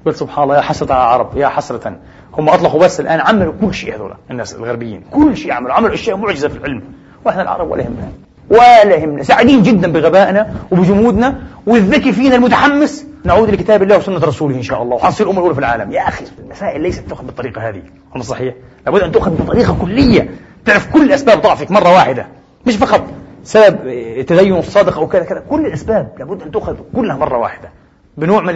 [0.06, 1.98] قلت سبحان الله يا حسرة على العرب يا حسرة.
[2.38, 5.04] هم أطلقوا بس الآن عملوا كل شيء هذول الناس الغربيين.
[5.12, 6.84] كل شيء عملوا عملوا أشياء معجزة في العلم.
[7.26, 8.12] وإحنا العرب ولا يهمنا.
[8.50, 9.24] ولا يهمنا.
[9.24, 11.42] سعيدين جدا بغبائنا وبجمودنا.
[11.68, 13.06] والذكي فينا المتحمس.
[13.24, 14.96] نعود لكتاب الله وسنة رسوله إن شاء الله.
[14.96, 15.92] وحنصير الأمة الأولى في العالم.
[15.92, 17.82] يا أخي المسائل ليست تؤخذ بالطريقة هذه.
[18.16, 18.54] أم صحيح؟
[18.86, 20.30] لابد أن تؤخذ بطريقة كلية.
[20.66, 22.28] تعرف كل أسباب ضعفك مرة واحدة.
[22.68, 23.04] مش فقط
[23.46, 25.44] سبب تدين الصادق أو كذا كذا.
[25.50, 27.70] كل الأسباب لابد أن تؤخذ كلها مرة واحدة.
[28.18, 28.50] بنوع من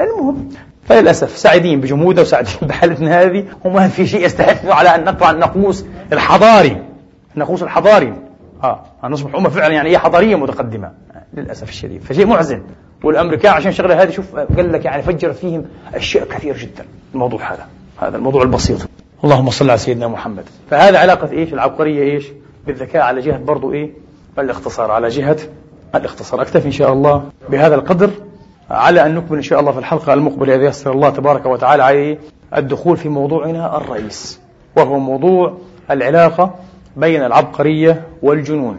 [0.00, 0.48] المهم
[0.84, 3.44] فللأسف سعيدين بجمودنا وسعيدين بحالتنا هذه.
[3.64, 6.82] وما في شيء يستحث على أن نقطع النقوص الحضاري.
[7.34, 8.14] النقوص الحضاري.
[8.64, 10.92] آه نصبح أمة فعلا يعني هي حضارية متقدمة.
[11.34, 12.02] للأسف الشديد.
[12.02, 12.62] فشيء محزن
[13.04, 15.64] والأمريكان عشان شغلة هذه شوف قال لك يعني فجر فيهم
[15.94, 16.84] أشياء كثير جدا.
[17.14, 17.66] الموضوع هذا.
[18.00, 18.88] هذا الموضوع البسيط.
[19.24, 20.44] اللهم صل على سيدنا محمد.
[20.70, 22.26] فهذا علاقة إيش؟ العبقرية إيش؟
[22.66, 24.05] بالذكاء على جهة برضو إيه؟
[24.38, 25.36] الاختصار على جهة
[25.94, 26.42] الاختصار.
[26.42, 28.10] أكتفي إن شاء الله بهذا القدر
[28.70, 30.54] على أن نكمل إن شاء الله في الحلقة المقبلة.
[30.54, 32.18] إذا يسر الله تبارك وتعالى عليه
[32.56, 34.40] الدخول في موضوعنا الرئيس
[34.76, 35.58] وهو موضوع
[35.90, 36.54] العلاقة
[36.96, 38.78] بين العبقرية والجنون.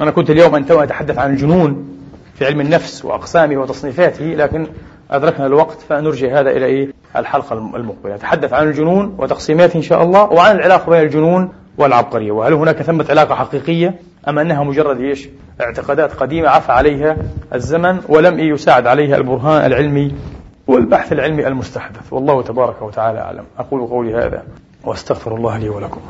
[0.00, 1.88] أنا كنت اليوم انتوي أتحدث عن الجنون
[2.34, 4.66] في علم النفس وأقسامه وتصنيفاته لكن
[5.10, 8.14] أدركنا الوقت فنرجع هذا إلى إيه؟ الحلقة المقبلة.
[8.14, 12.32] نتحدث عن الجنون وتقسيماته إن شاء الله وعن العلاقة بين الجنون والعبقرية.
[12.32, 13.94] وهل هناك ثمة علاقة حقيقية؟
[14.28, 15.28] أم أنها مجرد إيش؟
[15.60, 17.16] اعتقادات قديمة عفى عليها
[17.54, 20.14] الزمن ولم يساعد عليها البرهان العلمي
[20.66, 22.12] والبحث العلمي المستحدث.
[22.12, 23.44] والله تبارك وتعالى أعلم.
[23.58, 24.42] أقول قولي هذا
[24.84, 26.00] وأستغفر الله لي ولكم.